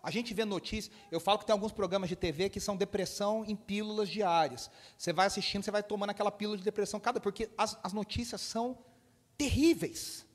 A 0.03 0.12
gente 0.12 0.33
vê 0.33 0.43
notícias, 0.43 0.93
eu 1.12 1.19
falo 1.19 1.39
que 1.39 1.45
tem 1.45 1.53
alguns 1.53 1.71
programas 1.71 2.09
de 2.09 2.15
TV 2.15 2.49
que 2.49 2.59
são 2.59 2.75
depressão 2.75 3.45
em 3.45 3.55
pílulas 3.55 4.09
diárias. 4.09 4.69
Você 4.97 5.13
vai 5.13 5.27
assistindo, 5.27 5.63
você 5.63 5.71
vai 5.71 5.83
tomando 5.83 6.09
aquela 6.09 6.31
pílula 6.31 6.57
de 6.57 6.63
depressão 6.63 6.99
cada, 6.99 7.19
porque 7.19 7.49
as, 7.57 7.77
as 7.83 7.93
notícias 7.93 8.41
são 8.41 8.77
terríveis. 9.39 10.28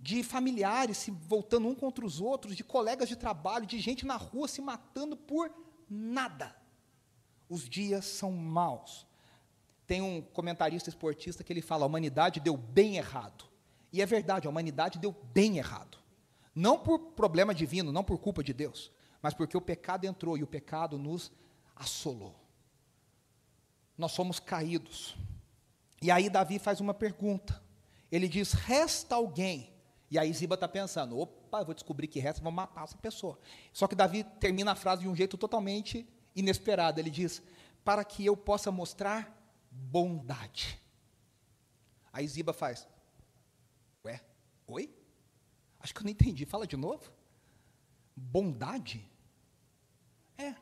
De 0.00 0.22
familiares 0.22 0.98
se 0.98 1.10
voltando 1.10 1.68
um 1.68 1.74
contra 1.74 2.04
os 2.04 2.20
outros, 2.20 2.56
de 2.56 2.64
colegas 2.64 3.08
de 3.08 3.16
trabalho, 3.16 3.66
de 3.66 3.78
gente 3.78 4.04
na 4.04 4.16
rua 4.16 4.48
se 4.48 4.60
matando 4.60 5.16
por 5.16 5.50
nada. 5.88 6.54
Os 7.48 7.68
dias 7.68 8.04
são 8.04 8.32
maus. 8.32 9.06
Tem 9.86 10.02
um 10.02 10.20
comentarista 10.20 10.90
esportista 10.90 11.42
que 11.42 11.52
ele 11.52 11.62
fala: 11.62 11.84
a 11.84 11.86
humanidade 11.86 12.40
deu 12.40 12.56
bem 12.56 12.96
errado. 12.96 13.44
E 13.92 14.02
é 14.02 14.06
verdade, 14.06 14.46
a 14.46 14.50
humanidade 14.50 14.98
deu 14.98 15.12
bem 15.32 15.58
errado. 15.58 15.98
Não 16.54 16.78
por 16.78 16.98
problema 17.12 17.54
divino, 17.54 17.92
não 17.92 18.04
por 18.04 18.18
culpa 18.18 18.42
de 18.42 18.52
Deus, 18.52 18.90
mas 19.22 19.32
porque 19.32 19.56
o 19.56 19.60
pecado 19.60 20.04
entrou 20.04 20.36
e 20.36 20.42
o 20.42 20.46
pecado 20.46 20.98
nos 20.98 21.30
assolou. 21.74 22.34
Nós 23.96 24.12
somos 24.12 24.38
caídos. 24.40 25.16
E 26.00 26.10
aí 26.10 26.30
Davi 26.30 26.58
faz 26.58 26.80
uma 26.80 26.94
pergunta. 26.94 27.62
Ele 28.10 28.28
diz: 28.28 28.52
resta 28.52 29.14
alguém. 29.14 29.72
E 30.10 30.18
aí 30.18 30.32
Ziba 30.32 30.54
está 30.54 30.68
pensando: 30.68 31.18
opa, 31.18 31.64
vou 31.64 31.74
descobrir 31.74 32.06
que 32.06 32.20
resta, 32.20 32.42
vou 32.42 32.52
matar 32.52 32.84
essa 32.84 32.96
pessoa. 32.96 33.38
Só 33.72 33.86
que 33.86 33.94
Davi 33.94 34.24
termina 34.38 34.72
a 34.72 34.76
frase 34.76 35.02
de 35.02 35.08
um 35.08 35.16
jeito 35.16 35.36
totalmente 35.36 36.08
inesperado. 36.34 37.00
Ele 37.00 37.10
diz: 37.10 37.42
para 37.84 38.04
que 38.04 38.24
eu 38.24 38.36
possa 38.36 38.70
mostrar 38.70 39.34
bondade. 39.70 40.80
Aí 42.12 42.26
Ziba 42.26 42.52
faz: 42.52 42.88
Ué, 44.04 44.20
oi? 44.66 44.94
Acho 45.80 45.94
que 45.94 46.00
eu 46.00 46.04
não 46.04 46.10
entendi. 46.10 46.44
Fala 46.44 46.66
de 46.66 46.76
novo. 46.76 47.12
Bondade? 48.16 49.08
É. 50.36 50.54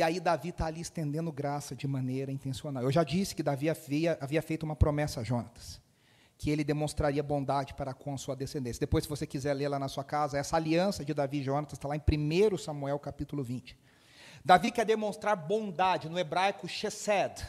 E 0.00 0.02
aí 0.02 0.18
Davi 0.18 0.48
está 0.48 0.64
ali 0.64 0.80
estendendo 0.80 1.30
graça 1.30 1.76
de 1.76 1.86
maneira 1.86 2.32
intencional. 2.32 2.82
Eu 2.82 2.90
já 2.90 3.04
disse 3.04 3.34
que 3.34 3.42
Davi 3.42 3.68
havia, 3.68 4.16
havia 4.18 4.40
feito 4.40 4.62
uma 4.62 4.74
promessa 4.74 5.20
a 5.20 5.22
Jonatas, 5.22 5.78
que 6.38 6.48
ele 6.48 6.64
demonstraria 6.64 7.22
bondade 7.22 7.74
para 7.74 7.92
com 7.92 8.16
sua 8.16 8.34
descendência. 8.34 8.80
Depois, 8.80 9.04
se 9.04 9.10
você 9.10 9.26
quiser 9.26 9.52
ler 9.52 9.68
lá 9.68 9.78
na 9.78 9.88
sua 9.88 10.02
casa, 10.02 10.38
essa 10.38 10.56
aliança 10.56 11.04
de 11.04 11.12
Davi 11.12 11.40
e 11.40 11.42
Jonatas 11.42 11.74
está 11.74 11.86
lá 11.86 11.96
em 11.96 12.00
1 12.00 12.56
Samuel 12.56 12.98
capítulo 12.98 13.44
20. 13.44 13.76
Davi 14.42 14.70
quer 14.70 14.86
demonstrar 14.86 15.36
bondade, 15.36 16.08
no 16.08 16.18
hebraico 16.18 16.66
chesed, 16.66 17.46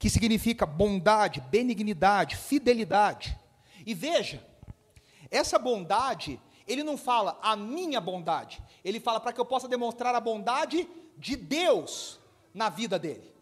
que 0.00 0.10
significa 0.10 0.66
bondade, 0.66 1.40
benignidade, 1.42 2.34
fidelidade. 2.34 3.38
E 3.86 3.94
veja, 3.94 4.44
essa 5.30 5.60
bondade, 5.60 6.40
ele 6.66 6.82
não 6.82 6.98
fala 6.98 7.38
a 7.40 7.54
minha 7.54 8.00
bondade, 8.00 8.60
ele 8.84 8.98
fala 8.98 9.20
para 9.20 9.32
que 9.32 9.40
eu 9.40 9.46
possa 9.46 9.68
demonstrar 9.68 10.12
a 10.16 10.20
bondade 10.20 10.88
de 11.18 11.36
Deus 11.36 12.18
na 12.54 12.68
vida 12.68 12.98
dele. 12.98 13.34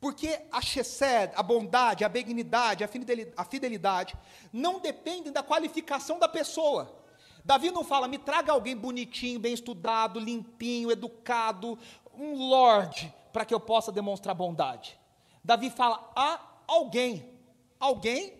Porque 0.00 0.40
a 0.50 0.60
chesed, 0.60 1.32
a 1.36 1.42
bondade, 1.42 2.04
a 2.04 2.08
benignidade, 2.08 2.82
a 2.82 3.44
fidelidade, 3.44 4.16
não 4.52 4.80
dependem 4.80 5.32
da 5.32 5.44
qualificação 5.44 6.18
da 6.18 6.28
pessoa. 6.28 6.98
Davi 7.44 7.70
não 7.70 7.84
fala, 7.84 8.08
me 8.08 8.18
traga 8.18 8.52
alguém 8.52 8.76
bonitinho, 8.76 9.38
bem 9.38 9.54
estudado, 9.54 10.18
limpinho, 10.18 10.90
educado, 10.90 11.78
um 12.14 12.48
lord, 12.48 13.14
para 13.32 13.44
que 13.44 13.54
eu 13.54 13.60
possa 13.60 13.92
demonstrar 13.92 14.34
bondade. 14.34 14.98
Davi 15.44 15.70
fala, 15.70 16.10
a 16.16 16.40
alguém. 16.66 17.30
Alguém 17.78 18.34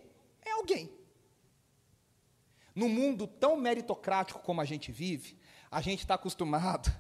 é 0.45 0.53
alguém. 0.53 0.91
No 2.75 2.89
mundo 2.89 3.27
tão 3.27 3.57
meritocrático 3.57 4.41
como 4.41 4.61
a 4.61 4.65
gente 4.65 4.91
vive, 4.91 5.39
a 5.71 5.81
gente 5.81 6.01
está 6.01 6.15
acostumado 6.15 6.93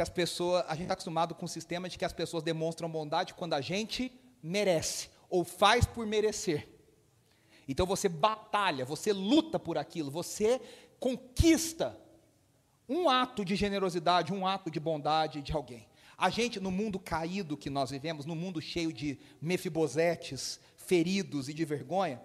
que 0.00 0.02
as 0.02 0.08
pessoas, 0.08 0.64
a 0.66 0.72
gente 0.72 0.84
está 0.84 0.94
acostumado 0.94 1.34
com 1.34 1.44
o 1.44 1.48
sistema 1.48 1.86
de 1.86 1.98
que 1.98 2.06
as 2.06 2.12
pessoas 2.12 2.42
demonstram 2.42 2.90
bondade 2.90 3.34
quando 3.34 3.52
a 3.52 3.60
gente 3.60 4.10
merece 4.42 5.10
ou 5.28 5.44
faz 5.44 5.84
por 5.84 6.06
merecer. 6.06 6.66
Então 7.68 7.84
você 7.84 8.08
batalha, 8.08 8.86
você 8.86 9.12
luta 9.12 9.58
por 9.58 9.76
aquilo, 9.76 10.10
você 10.10 10.58
conquista 10.98 12.00
um 12.88 13.10
ato 13.10 13.44
de 13.44 13.54
generosidade, 13.54 14.32
um 14.32 14.46
ato 14.46 14.70
de 14.70 14.80
bondade 14.80 15.42
de 15.42 15.52
alguém. 15.52 15.86
A 16.16 16.30
gente, 16.30 16.58
no 16.58 16.70
mundo 16.70 16.98
caído 16.98 17.54
que 17.54 17.68
nós 17.68 17.90
vivemos, 17.90 18.24
no 18.24 18.34
mundo 18.34 18.58
cheio 18.58 18.94
de 18.94 19.20
mefibosetes, 19.38 20.58
feridos 20.78 21.46
e 21.46 21.52
de 21.52 21.64
vergonha, 21.66 22.22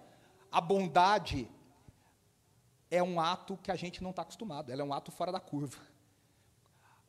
a 0.50 0.62
bondade 0.62 1.46
é 2.90 3.02
um 3.02 3.20
ato 3.20 3.58
que 3.58 3.70
a 3.70 3.76
gente 3.76 4.02
não 4.02 4.10
está 4.10 4.22
acostumado, 4.22 4.72
ela 4.72 4.80
é 4.80 4.84
um 4.84 4.94
ato 4.94 5.12
fora 5.12 5.30
da 5.30 5.40
curva. 5.40 5.95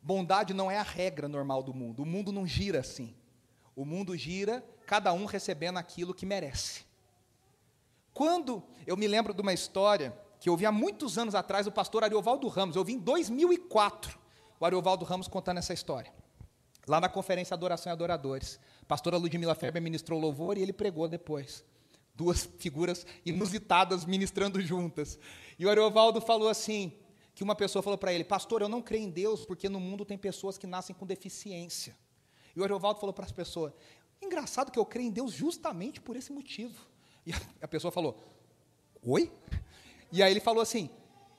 Bondade 0.08 0.54
não 0.54 0.72
é 0.72 0.78
a 0.78 0.84
regra 0.84 1.28
normal 1.28 1.62
do 1.62 1.74
mundo, 1.74 2.02
o 2.02 2.06
mundo 2.06 2.32
não 2.32 2.48
gira 2.48 2.80
assim. 2.80 3.14
O 3.76 3.84
mundo 3.84 4.16
gira, 4.16 4.64
cada 4.86 5.12
um 5.12 5.26
recebendo 5.26 5.76
aquilo 5.76 6.14
que 6.14 6.26
merece. 6.26 6.86
Quando 8.14 8.64
eu 8.86 8.96
me 8.96 9.06
lembro 9.06 9.34
de 9.34 9.42
uma 9.42 9.52
história 9.52 10.18
que 10.40 10.48
eu 10.48 10.54
ouvi 10.54 10.66
há 10.66 10.72
muitos 10.72 11.18
anos 11.18 11.36
atrás, 11.36 11.68
o 11.68 11.74
pastor 11.74 12.06
Ariovaldo 12.06 12.48
Ramos, 12.48 12.78
eu 12.78 12.80
ouvi 12.80 12.94
em 12.94 13.00
2004, 13.00 14.18
o 14.58 14.66
Ariovaldo 14.66 15.04
Ramos 15.04 15.28
contando 15.28 15.58
essa 15.58 15.74
história. 15.74 16.14
Lá 16.88 17.02
na 17.02 17.10
conferência 17.10 17.54
Adoração 17.54 17.92
e 17.92 17.94
Adoradores. 17.94 18.62
A 18.84 18.86
pastora 18.86 19.18
Ludmila 19.18 19.56
Ferber 19.56 19.82
ministrou 19.82 20.22
louvor 20.22 20.58
e 20.58 20.62
ele 20.62 20.72
pregou 20.72 21.06
depois 21.10 21.66
duas 22.16 22.50
figuras 22.58 23.06
inusitadas 23.26 24.06
ministrando 24.06 24.62
juntas. 24.62 25.20
E 25.60 25.66
o 25.66 25.70
Ariovaldo 25.70 26.22
falou 26.22 26.48
assim, 26.48 26.94
que 27.38 27.44
uma 27.44 27.54
pessoa 27.54 27.84
falou 27.84 28.00
para 28.00 28.12
ele, 28.12 28.24
pastor, 28.24 28.64
eu 28.64 28.68
não 28.68 28.82
creio 28.82 29.04
em 29.04 29.12
Deus 29.12 29.46
porque 29.46 29.70
no 29.70 29.80
mundo 29.80 30.04
tem 30.04 30.18
pessoas 30.18 30.58
que 30.58 30.66
nascem 30.66 30.96
com 30.96 31.06
deficiência. 31.06 31.96
E 32.56 32.60
o 32.60 32.64
Ariovaldo 32.64 33.00
falou 33.00 33.14
para 33.14 33.26
as 33.26 33.32
pessoas, 33.32 33.74
engraçado 34.20 34.72
que 34.72 34.80
eu 34.80 34.86
creio 34.88 35.10
em 35.10 35.12
Deus 35.12 35.34
justamente 35.34 36.02
por 36.02 36.16
esse 36.16 36.34
motivo. 36.34 36.88
E 37.28 37.32
a 37.62 37.68
pessoa 37.68 37.92
falou, 37.92 38.18
oi? 39.04 39.32
E 40.12 40.24
aí 40.24 40.32
ele 40.32 40.40
falou 40.40 40.64
assim, 40.64 40.90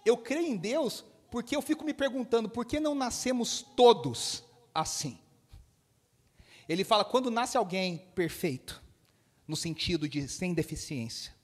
eu 0.07 0.17
creio 0.17 0.47
em 0.47 0.57
Deus 0.57 1.05
porque 1.33 1.57
eu 1.57 1.61
fico 1.61 1.85
me 1.85 1.93
perguntando, 1.93 2.49
por 2.49 2.65
que 2.65 2.79
não 2.79 2.95
nascemos 2.95 3.61
todos 3.61 4.45
assim? 4.73 5.19
Ele 6.69 6.85
fala, 6.85 7.05
quando 7.05 7.29
nasce 7.29 7.57
alguém 7.57 7.99
perfeito, 8.15 8.81
no 9.49 9.57
sentido 9.57 10.09
de 10.09 10.29
sem 10.29 10.55
deficiência. 10.55 11.35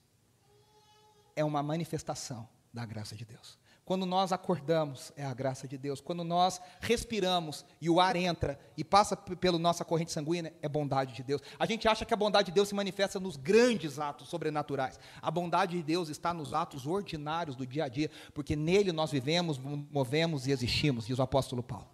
É 1.34 1.44
uma 1.44 1.60
manifestação 1.60 2.48
da 2.72 2.86
graça 2.86 3.16
de 3.16 3.24
Deus. 3.24 3.63
Quando 3.85 4.07
nós 4.07 4.33
acordamos, 4.33 5.12
é 5.14 5.25
a 5.27 5.35
graça 5.35 5.68
de 5.68 5.77
Deus. 5.77 6.01
Quando 6.01 6.25
nós 6.25 6.59
respiramos 6.81 7.66
e 7.81 7.90
o 7.90 8.01
ar 8.01 8.16
entra 8.16 8.59
e 8.79 8.83
passa 8.83 9.14
pela 9.14 9.59
nossa 9.59 9.85
corrente 9.85 10.11
sanguínea, 10.11 10.55
é 10.62 10.68
bondade 10.68 11.12
de 11.12 11.23
Deus. 11.23 11.42
A 11.59 11.66
gente 11.66 11.87
acha 11.87 12.07
que 12.07 12.14
a 12.14 12.16
bondade 12.16 12.47
de 12.47 12.53
Deus 12.53 12.68
se 12.68 12.75
manifesta 12.75 13.20
nos 13.20 13.37
grandes 13.37 13.99
atos 13.99 14.29
sobrenaturais. 14.29 14.99
A 15.20 15.31
bondade 15.31 15.77
de 15.77 15.83
Deus 15.83 16.09
está 16.09 16.33
nos 16.33 16.55
atos 16.55 16.87
ordinários 16.87 17.57
do 17.57 17.66
dia 17.66 17.85
a 17.85 17.88
dia, 17.88 18.11
porque 18.33 18.57
nele 18.57 18.90
nós 18.90 19.11
vivemos, 19.11 19.59
movemos 19.59 20.47
e 20.47 20.53
existimos, 20.53 21.07
diz 21.07 21.18
o 21.18 21.23
apóstolo 21.23 21.62
Paulo. 21.62 21.88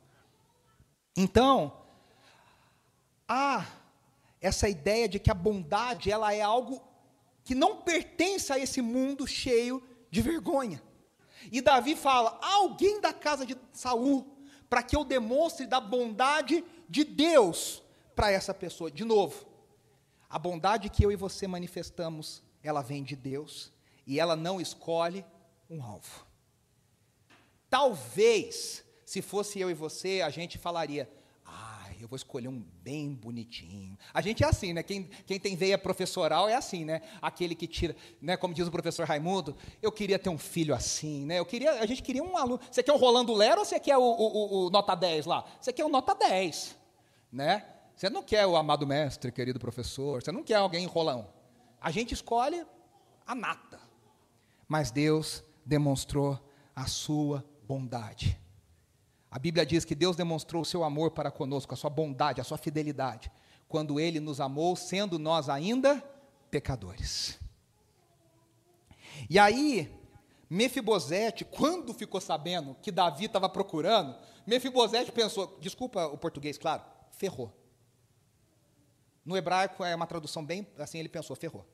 Então, 1.16 1.72
há 3.26 3.66
essa 4.40 4.68
ideia 4.68 5.08
de 5.08 5.18
que 5.18 5.30
a 5.30 5.34
bondade 5.34 6.08
ela 6.08 6.32
é 6.32 6.40
algo 6.40 6.80
que 7.42 7.54
não 7.54 7.78
pertence 7.78 8.52
a 8.52 8.58
esse 8.60 8.80
mundo 8.80 9.26
cheio 9.26 9.82
de 10.08 10.22
vergonha. 10.22 10.80
E 11.50 11.60
Davi 11.60 11.94
fala: 11.94 12.38
alguém 12.42 13.00
da 13.00 13.12
casa 13.12 13.46
de 13.46 13.56
Saul, 13.72 14.26
para 14.68 14.82
que 14.82 14.96
eu 14.96 15.04
demonstre 15.04 15.66
da 15.66 15.80
bondade 15.80 16.64
de 16.88 17.04
Deus 17.04 17.82
para 18.14 18.30
essa 18.30 18.52
pessoa. 18.52 18.90
De 18.90 19.04
novo, 19.04 19.46
a 20.28 20.38
bondade 20.38 20.88
que 20.88 21.04
eu 21.04 21.10
e 21.10 21.16
você 21.16 21.46
manifestamos, 21.46 22.42
ela 22.62 22.82
vem 22.82 23.02
de 23.02 23.16
Deus 23.16 23.72
e 24.06 24.20
ela 24.20 24.36
não 24.36 24.60
escolhe 24.60 25.24
um 25.68 25.82
alvo. 25.82 26.26
Talvez, 27.68 28.84
se 29.04 29.22
fosse 29.22 29.60
eu 29.60 29.70
e 29.70 29.74
você, 29.74 30.20
a 30.20 30.30
gente 30.30 30.58
falaria: 30.58 31.10
eu 32.02 32.08
vou 32.08 32.16
escolher 32.16 32.48
um 32.48 32.64
bem 32.82 33.12
bonitinho. 33.14 33.96
A 34.12 34.20
gente 34.20 34.42
é 34.42 34.46
assim, 34.46 34.72
né? 34.72 34.82
Quem, 34.82 35.04
quem 35.26 35.38
tem 35.38 35.54
veia 35.54 35.76
professoral 35.76 36.48
é 36.48 36.54
assim, 36.54 36.84
né? 36.84 37.02
Aquele 37.20 37.54
que 37.54 37.66
tira, 37.66 37.94
né? 38.20 38.36
Como 38.36 38.54
diz 38.54 38.66
o 38.66 38.70
professor 38.70 39.06
Raimundo, 39.06 39.56
eu 39.82 39.92
queria 39.92 40.18
ter 40.18 40.30
um 40.30 40.38
filho 40.38 40.74
assim, 40.74 41.26
né? 41.26 41.38
Eu 41.38 41.44
queria, 41.44 41.72
a 41.72 41.86
gente 41.86 42.02
queria 42.02 42.22
um 42.22 42.36
aluno. 42.36 42.60
Você 42.70 42.82
quer 42.82 42.92
o 42.92 42.96
Rolando 42.96 43.34
Lero 43.34 43.60
ou 43.60 43.64
você 43.64 43.78
quer 43.78 43.96
o, 43.96 44.02
o, 44.02 44.66
o 44.66 44.70
nota 44.70 44.94
10 44.94 45.26
lá? 45.26 45.44
Você 45.60 45.72
quer 45.72 45.84
o 45.84 45.88
nota 45.88 46.14
10, 46.14 46.76
né? 47.30 47.66
Você 47.94 48.08
não 48.08 48.22
quer 48.22 48.46
o 48.46 48.56
amado 48.56 48.86
mestre, 48.86 49.30
querido 49.30 49.60
professor, 49.60 50.22
você 50.22 50.32
não 50.32 50.42
quer 50.42 50.54
alguém 50.54 50.84
enrolão. 50.84 51.28
A 51.78 51.90
gente 51.90 52.14
escolhe 52.14 52.64
a 53.26 53.34
nata. 53.34 53.78
Mas 54.66 54.90
Deus 54.90 55.44
demonstrou 55.66 56.40
a 56.74 56.86
sua 56.86 57.44
bondade. 57.62 58.39
A 59.30 59.38
Bíblia 59.38 59.64
diz 59.64 59.84
que 59.84 59.94
Deus 59.94 60.16
demonstrou 60.16 60.62
o 60.62 60.64
seu 60.64 60.82
amor 60.82 61.12
para 61.12 61.30
conosco, 61.30 61.72
a 61.72 61.76
sua 61.76 61.88
bondade, 61.88 62.40
a 62.40 62.44
sua 62.44 62.58
fidelidade, 62.58 63.30
quando 63.68 64.00
ele 64.00 64.18
nos 64.18 64.40
amou, 64.40 64.74
sendo 64.74 65.18
nós 65.18 65.48
ainda 65.48 66.02
pecadores. 66.50 67.38
E 69.28 69.38
aí, 69.38 69.88
Mefibosete, 70.48 71.44
quando 71.44 71.94
ficou 71.94 72.20
sabendo 72.20 72.74
que 72.82 72.90
Davi 72.90 73.26
estava 73.26 73.48
procurando, 73.48 74.16
Mefibosete 74.44 75.12
pensou, 75.12 75.56
desculpa 75.60 76.06
o 76.06 76.18
português, 76.18 76.58
claro, 76.58 76.82
ferrou. 77.12 77.52
No 79.24 79.36
hebraico 79.36 79.84
é 79.84 79.94
uma 79.94 80.08
tradução 80.08 80.44
bem 80.44 80.66
assim, 80.76 80.98
ele 80.98 81.08
pensou, 81.08 81.36
ferrou. 81.36 81.64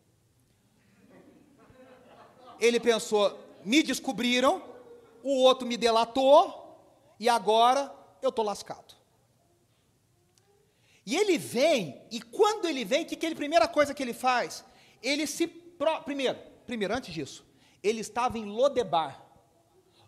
Ele 2.61 2.79
pensou, 2.79 3.39
me 3.65 3.83
descobriram, 3.83 4.63
o 5.23 5.43
outro 5.43 5.67
me 5.67 5.79
delatou, 5.79 6.66
e 7.19 7.29
agora 7.29 7.93
eu 8.23 8.31
estou 8.31 8.45
lascado. 8.45 8.95
E 11.05 11.15
ele 11.15 11.39
vem, 11.39 12.03
e 12.11 12.21
quando 12.21 12.67
ele 12.67 12.85
vem, 12.85 13.05
que, 13.05 13.15
que 13.15 13.25
ele, 13.25 13.37
primeira 13.37 13.69
coisa 13.69 13.95
que 13.95 14.03
ele 14.03 14.13
faz? 14.13 14.65
Ele 15.01 15.27
se. 15.27 15.47
Pro, 15.47 16.03
primeiro, 16.03 16.37
primeiro, 16.67 16.95
antes 16.95 17.15
disso, 17.15 17.47
ele 17.83 18.01
estava 18.01 18.39
em 18.39 18.45
Lodebar. 18.45 19.25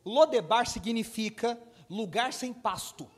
Lodebar 0.05 0.67
significa 0.67 1.59
lugar 1.89 2.33
sem 2.33 2.53
pasto. 2.53 3.09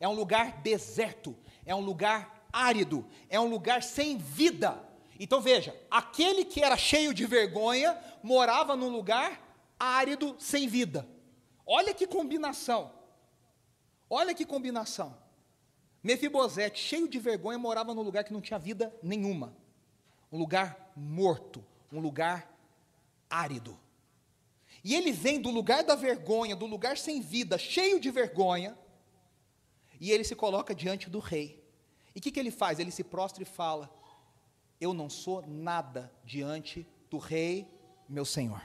É 0.00 0.08
um 0.08 0.14
lugar 0.14 0.62
deserto, 0.62 1.36
é 1.64 1.72
um 1.74 1.80
lugar 1.80 2.48
árido, 2.52 3.06
é 3.28 3.38
um 3.38 3.48
lugar 3.48 3.82
sem 3.84 4.18
vida. 4.18 4.82
Então 5.18 5.40
veja, 5.40 5.78
aquele 5.88 6.44
que 6.44 6.60
era 6.60 6.76
cheio 6.76 7.14
de 7.14 7.24
vergonha 7.24 7.96
morava 8.20 8.74
num 8.74 8.88
lugar 8.88 9.40
árido, 9.78 10.34
sem 10.40 10.66
vida. 10.66 11.08
Olha 11.64 11.94
que 11.94 12.06
combinação. 12.06 12.90
Olha 14.14 14.34
que 14.34 14.44
combinação. 14.44 15.16
Mefibosete, 16.04 16.78
cheio 16.78 17.08
de 17.08 17.18
vergonha, 17.18 17.56
morava 17.56 17.94
num 17.94 18.02
lugar 18.02 18.22
que 18.24 18.32
não 18.34 18.42
tinha 18.42 18.58
vida 18.58 18.94
nenhuma. 19.02 19.56
Um 20.30 20.36
lugar 20.36 20.92
morto, 20.94 21.64
um 21.90 21.98
lugar 21.98 22.54
árido. 23.30 23.80
E 24.84 24.94
ele 24.94 25.12
vem 25.12 25.40
do 25.40 25.48
lugar 25.48 25.82
da 25.82 25.94
vergonha, 25.94 26.54
do 26.54 26.66
lugar 26.66 26.98
sem 26.98 27.22
vida, 27.22 27.56
cheio 27.56 27.98
de 27.98 28.10
vergonha, 28.10 28.76
e 29.98 30.10
ele 30.10 30.24
se 30.24 30.36
coloca 30.36 30.74
diante 30.74 31.08
do 31.08 31.18
rei. 31.18 31.64
E 32.14 32.18
o 32.18 32.22
que, 32.22 32.30
que 32.30 32.38
ele 32.38 32.50
faz? 32.50 32.78
Ele 32.78 32.90
se 32.90 33.02
prostra 33.02 33.42
e 33.42 33.46
fala: 33.46 33.88
Eu 34.78 34.92
não 34.92 35.08
sou 35.08 35.42
nada 35.46 36.12
diante 36.22 36.86
do 37.08 37.16
rei, 37.16 37.66
meu 38.06 38.26
senhor. 38.26 38.62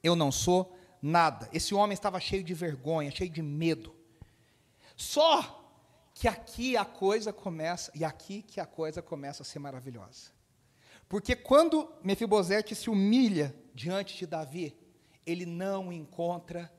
Eu 0.00 0.14
não 0.14 0.30
sou 0.30 0.78
nada. 1.02 1.50
Esse 1.52 1.74
homem 1.74 1.94
estava 1.94 2.20
cheio 2.20 2.44
de 2.44 2.54
vergonha, 2.54 3.10
cheio 3.10 3.30
de 3.30 3.42
medo. 3.42 4.03
Só 4.96 5.62
que 6.14 6.28
aqui 6.28 6.76
a 6.76 6.84
coisa 6.84 7.32
começa, 7.32 7.90
e 7.94 8.04
aqui 8.04 8.42
que 8.42 8.60
a 8.60 8.66
coisa 8.66 9.02
começa 9.02 9.42
a 9.42 9.46
ser 9.46 9.58
maravilhosa. 9.58 10.30
Porque 11.08 11.34
quando 11.34 11.92
Mefibosete 12.02 12.74
se 12.74 12.88
humilha 12.88 13.54
diante 13.74 14.16
de 14.16 14.26
Davi, 14.26 14.76
ele 15.26 15.44
não 15.44 15.92
encontra 15.92 16.72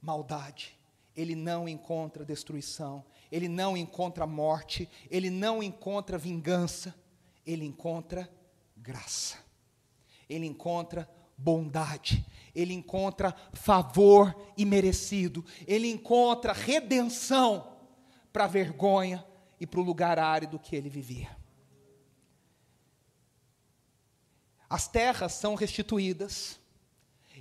maldade, 0.00 0.78
ele 1.16 1.34
não 1.34 1.68
encontra 1.68 2.24
destruição, 2.24 3.04
ele 3.30 3.48
não 3.48 3.76
encontra 3.76 4.26
morte, 4.26 4.88
ele 5.10 5.30
não 5.30 5.62
encontra 5.62 6.18
vingança, 6.18 6.94
ele 7.46 7.64
encontra 7.64 8.30
graça, 8.76 9.38
ele 10.28 10.46
encontra 10.46 11.08
bondade, 11.36 12.24
ele 12.54 12.72
encontra 12.72 13.34
favor 13.52 14.34
imerecido, 14.56 15.44
ele 15.66 15.90
encontra 15.90 16.52
redenção 16.52 17.76
para 18.32 18.44
a 18.44 18.48
vergonha 18.48 19.24
e 19.58 19.66
para 19.66 19.80
o 19.80 19.84
lugar 19.84 20.18
árido 20.18 20.58
que 20.58 20.76
ele 20.76 20.88
vivia. 20.88 21.36
As 24.68 24.88
terras 24.88 25.32
são 25.32 25.54
restituídas. 25.54 26.58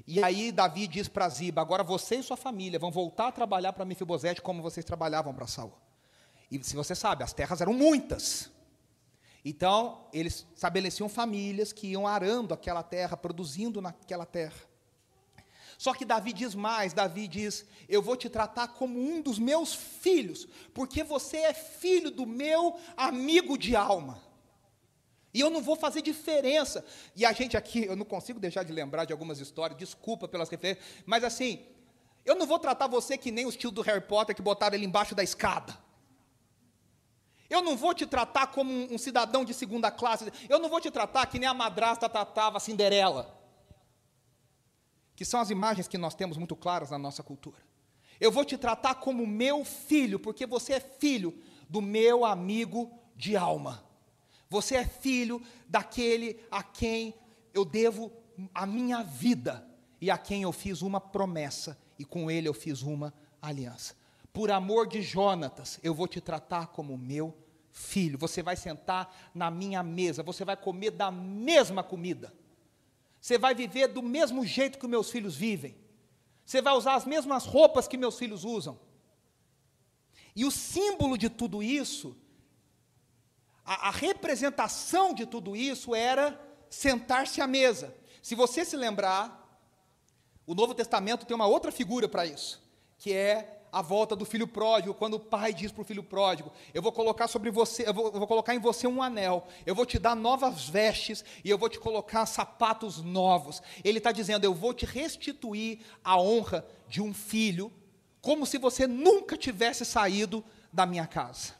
E 0.06 0.24
aí 0.24 0.52
Davi 0.52 0.88
diz 0.88 1.08
para 1.08 1.30
Ziba: 1.30 1.62
agora 1.62 1.84
você 1.84 2.18
e 2.18 2.24
sua 2.24 2.38
família 2.38 2.78
vão 2.78 2.92
voltar 2.92 3.28
a 3.28 3.32
trabalhar 3.32 3.74
para 3.74 3.86
Mefibosete 3.86 4.42
como 4.42 4.62
vocês 4.62 4.86
trabalhavam 4.86 5.34
para 5.34 5.48
Saul. 5.48 5.74
E 6.52 6.64
se 6.64 6.76
você 6.76 6.94
sabe, 6.94 7.24
as 7.24 7.34
terras 7.34 7.62
eram 7.62 7.74
muitas. 7.74 8.52
Então, 9.46 10.08
eles 10.14 10.46
estabeleciam 10.56 11.10
famílias 11.10 11.74
que 11.74 11.88
iam 11.88 12.08
arando 12.08 12.54
aquela 12.54 12.84
terra, 12.84 13.18
produzindo 13.18 13.82
naquela 13.82 14.26
terra. 14.26 14.73
Só 15.84 15.94
que 15.94 16.06
Davi 16.06 16.32
diz 16.32 16.56
mais: 16.56 16.94
Davi 16.94 17.28
diz, 17.28 17.66
Eu 17.90 18.02
vou 18.02 18.16
te 18.16 18.30
tratar 18.30 18.70
como 18.70 18.98
um 18.98 19.22
dos 19.22 19.38
meus 19.38 19.74
filhos, 19.76 20.48
porque 20.74 21.04
você 21.04 21.40
é 21.40 21.54
filho 21.54 22.10
do 22.10 22.26
meu 22.26 22.80
amigo 22.96 23.58
de 23.58 23.76
alma. 23.76 24.18
E 25.34 25.42
eu 25.42 25.50
não 25.50 25.62
vou 25.62 25.76
fazer 25.76 26.02
diferença. 26.02 26.86
E 27.14 27.26
a 27.26 27.34
gente 27.34 27.58
aqui, 27.58 27.84
eu 27.84 27.98
não 27.98 28.06
consigo 28.06 28.40
deixar 28.40 28.64
de 28.64 28.72
lembrar 28.72 29.04
de 29.04 29.12
algumas 29.12 29.42
histórias, 29.42 29.78
desculpa 29.78 30.26
pelas 30.26 30.48
referências, 30.48 30.86
mas 31.06 31.22
assim, 31.22 31.66
eu 32.24 32.36
não 32.36 32.48
vou 32.48 32.60
tratar 32.60 32.88
você 32.88 33.18
que 33.18 33.30
nem 33.30 33.46
os 33.46 33.58
tios 33.58 33.74
do 33.74 33.82
Harry 33.82 34.08
Potter 34.08 34.34
que 34.34 34.42
botaram 34.42 34.76
ele 34.78 34.86
embaixo 34.86 35.14
da 35.14 35.22
escada. 35.22 35.78
Eu 37.50 37.62
não 37.62 37.76
vou 37.76 37.94
te 37.94 38.06
tratar 38.06 38.48
como 38.48 38.72
um, 38.72 38.94
um 38.94 38.98
cidadão 38.98 39.44
de 39.44 39.54
segunda 39.54 39.92
classe. 39.92 40.32
Eu 40.48 40.60
não 40.60 40.70
vou 40.70 40.80
te 40.80 40.90
tratar 40.90 41.26
que 41.26 41.38
nem 41.38 41.50
a 41.50 41.54
madrasta 41.54 42.08
tratava 42.08 42.56
a 42.56 42.62
Cinderela. 42.62 43.43
Que 45.16 45.26
são 45.26 45.40
as 45.40 45.50
imagens 45.50 45.88
que 45.88 45.98
nós 45.98 46.16
temos 46.16 46.38
muito 46.38 46.56
claras 46.56 46.92
na 46.92 46.98
nossa 46.98 47.22
cultura. 47.22 47.58
Eu 48.20 48.32
vou 48.32 48.46
te 48.46 48.58
tratar 48.58 48.96
como 48.96 49.28
meu 49.28 49.66
filho, 49.66 50.20
porque 50.20 50.46
você 50.46 50.74
é 50.74 50.80
filho 50.80 51.38
do 51.70 51.82
meu 51.82 52.26
amigo 52.26 52.92
de 53.16 53.36
alma. 53.36 53.84
Você 54.50 54.76
é 54.76 54.86
filho 54.86 55.42
daquele 55.68 56.40
a 56.52 56.62
quem 56.62 57.14
eu 57.54 57.66
devo 57.66 58.12
a 58.54 58.66
minha 58.66 59.04
vida 59.04 59.68
e 60.00 60.10
a 60.12 60.18
quem 60.18 60.44
eu 60.44 60.52
fiz 60.52 60.82
uma 60.82 61.00
promessa 61.00 61.78
e 61.98 62.06
com 62.06 62.30
ele 62.30 62.48
eu 62.48 62.54
fiz 62.54 62.82
uma 62.82 63.14
aliança. 63.42 63.96
Por 64.32 64.52
amor 64.52 64.88
de 64.88 65.02
Jonatas, 65.02 65.80
eu 65.84 65.94
vou 65.94 66.08
te 66.08 66.20
tratar 66.20 66.68
como 66.68 66.98
meu 66.98 67.36
filho. 67.72 68.18
Você 68.18 68.42
vai 68.42 68.56
sentar 68.56 69.32
na 69.34 69.52
minha 69.52 69.84
mesa, 69.84 70.24
você 70.24 70.44
vai 70.44 70.58
comer 70.58 70.92
da 70.92 71.12
mesma 71.12 71.84
comida. 71.84 72.34
Você 73.24 73.38
vai 73.38 73.56
viver 73.56 73.88
do 73.88 74.04
mesmo 74.04 74.46
jeito 74.46 74.78
que 74.78 74.86
meus 74.86 75.10
filhos 75.10 75.34
vivem. 75.34 75.78
Você 76.46 76.62
vai 76.62 76.74
usar 76.74 76.96
as 76.96 77.06
mesmas 77.06 77.46
roupas 77.46 77.88
que 77.88 77.96
meus 77.96 78.20
filhos 78.20 78.44
usam. 78.44 78.78
E 80.36 80.44
o 80.44 80.52
símbolo 80.52 81.18
de 81.18 81.30
tudo 81.30 81.64
isso 81.64 82.18
a, 83.66 83.90
a 83.90 83.92
representação 83.92 85.14
de 85.14 85.26
tudo 85.26 85.56
isso 85.56 85.96
era 85.96 86.40
sentar-se 86.70 87.42
à 87.42 87.48
mesa. 87.48 87.96
Se 88.22 88.36
você 88.36 88.66
se 88.66 88.76
lembrar, 88.76 89.40
o 90.46 90.54
Novo 90.54 90.74
Testamento 90.74 91.26
tem 91.26 91.36
uma 91.36 91.48
outra 91.48 91.72
figura 91.72 92.08
para 92.10 92.26
isso, 92.26 92.62
que 92.98 93.14
é 93.14 93.62
a 93.74 93.82
volta 93.82 94.16
do 94.16 94.24
filho 94.24 94.48
pródigo, 94.48 94.94
quando 94.94 95.16
o 95.16 95.20
pai 95.20 95.52
diz 95.52 95.72
para 95.72 95.82
o 95.82 95.86
filho 95.86 96.04
pródigo: 96.04 96.52
Eu 96.72 96.82
vou 96.82 96.92
colocar 96.92 97.28
sobre 97.28 97.50
você, 97.50 97.90
eu 97.90 97.94
vou, 97.94 98.06
eu 98.06 98.20
vou, 98.20 98.28
colocar 98.28 98.54
em 98.54 98.60
você 98.60 98.86
um 98.86 99.02
anel, 99.02 99.48
eu 99.66 99.74
vou 99.74 99.84
te 99.84 99.98
dar 99.98 100.16
novas 100.16 100.70
vestes 100.70 101.26
e 101.44 101.50
eu 101.50 101.58
vou 101.58 101.68
te 101.68 101.80
colocar 101.80 102.28
sapatos 102.28 103.02
novos. 103.02 103.64
Ele 103.84 103.98
está 103.98 104.12
dizendo: 104.12 104.46
Eu 104.46 104.54
vou 104.54 104.76
te 104.76 104.86
restituir 104.86 105.80
a 106.04 106.22
honra 106.22 106.64
de 106.88 107.02
um 107.02 107.12
filho, 107.12 107.74
como 108.22 108.46
se 108.46 108.60
você 108.60 108.86
nunca 108.86 109.36
tivesse 109.36 109.84
saído 109.84 110.46
da 110.72 110.86
minha 110.86 111.08
casa. 111.08 111.56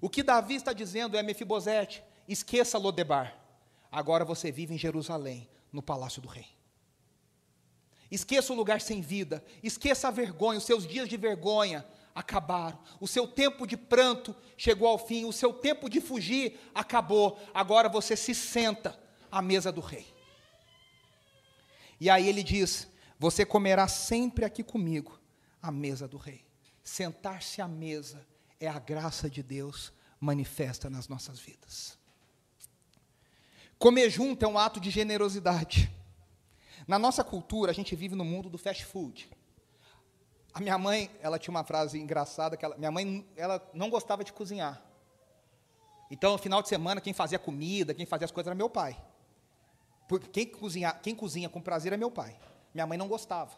O 0.00 0.10
que 0.10 0.24
Davi 0.24 0.56
está 0.56 0.72
dizendo 0.72 1.16
é: 1.16 1.22
Mefibosete, 1.22 2.02
esqueça 2.26 2.76
Lodebar. 2.76 3.38
Agora 3.92 4.24
você 4.24 4.50
vive 4.50 4.74
em 4.74 4.78
Jerusalém, 4.78 5.48
no 5.72 5.80
palácio 5.80 6.20
do 6.20 6.26
rei. 6.28 6.59
Esqueça 8.10 8.52
o 8.52 8.56
lugar 8.56 8.80
sem 8.80 9.00
vida, 9.00 9.44
esqueça 9.62 10.08
a 10.08 10.10
vergonha, 10.10 10.58
os 10.58 10.64
seus 10.64 10.86
dias 10.86 11.08
de 11.08 11.16
vergonha 11.16 11.86
acabaram. 12.14 12.78
O 12.98 13.06
seu 13.06 13.26
tempo 13.26 13.66
de 13.66 13.76
pranto 13.76 14.34
chegou 14.56 14.88
ao 14.88 14.98
fim, 14.98 15.24
o 15.24 15.32
seu 15.32 15.52
tempo 15.52 15.88
de 15.88 16.00
fugir 16.00 16.58
acabou. 16.74 17.38
Agora 17.54 17.88
você 17.88 18.16
se 18.16 18.34
senta 18.34 18.98
à 19.30 19.40
mesa 19.40 19.70
do 19.70 19.80
rei. 19.80 20.06
E 22.00 22.10
aí 22.10 22.28
ele 22.28 22.42
diz: 22.42 22.88
Você 23.18 23.44
comerá 23.44 23.86
sempre 23.86 24.44
aqui 24.44 24.64
comigo 24.64 25.20
à 25.62 25.70
mesa 25.70 26.08
do 26.08 26.16
rei. 26.16 26.44
Sentar-se 26.82 27.62
à 27.62 27.68
mesa 27.68 28.26
é 28.58 28.66
a 28.66 28.78
graça 28.78 29.30
de 29.30 29.42
Deus 29.42 29.92
manifesta 30.18 30.90
nas 30.90 31.08
nossas 31.08 31.38
vidas. 31.38 31.98
Comer 33.78 34.10
junto 34.10 34.44
é 34.44 34.48
um 34.48 34.58
ato 34.58 34.78
de 34.78 34.90
generosidade. 34.90 35.90
Na 36.90 36.98
nossa 36.98 37.22
cultura, 37.22 37.70
a 37.70 37.72
gente 37.72 37.94
vive 37.94 38.16
no 38.16 38.24
mundo 38.24 38.50
do 38.50 38.58
fast 38.58 38.84
food. 38.84 39.30
A 40.52 40.58
minha 40.58 40.76
mãe, 40.76 41.08
ela 41.22 41.38
tinha 41.38 41.52
uma 41.52 41.62
frase 41.62 41.96
engraçada 41.96 42.56
que 42.56 42.64
ela, 42.64 42.76
minha 42.76 42.90
mãe, 42.90 43.24
ela 43.36 43.64
não 43.72 43.88
gostava 43.88 44.24
de 44.24 44.32
cozinhar. 44.32 44.82
Então, 46.10 46.32
no 46.32 46.38
final 46.38 46.60
de 46.60 46.68
semana, 46.68 47.00
quem 47.00 47.12
fazia 47.12 47.38
comida, 47.38 47.94
quem 47.94 48.04
fazia 48.04 48.24
as 48.24 48.32
coisas 48.32 48.48
era 48.48 48.56
meu 48.56 48.68
pai. 48.68 49.00
Porque 50.08 50.26
quem 50.26 50.46
cozinha, 50.46 50.92
quem 50.92 51.14
cozinha 51.14 51.48
com 51.48 51.60
prazer 51.60 51.92
é 51.92 51.96
meu 51.96 52.10
pai. 52.10 52.36
Minha 52.74 52.88
mãe 52.88 52.98
não 52.98 53.06
gostava. 53.06 53.52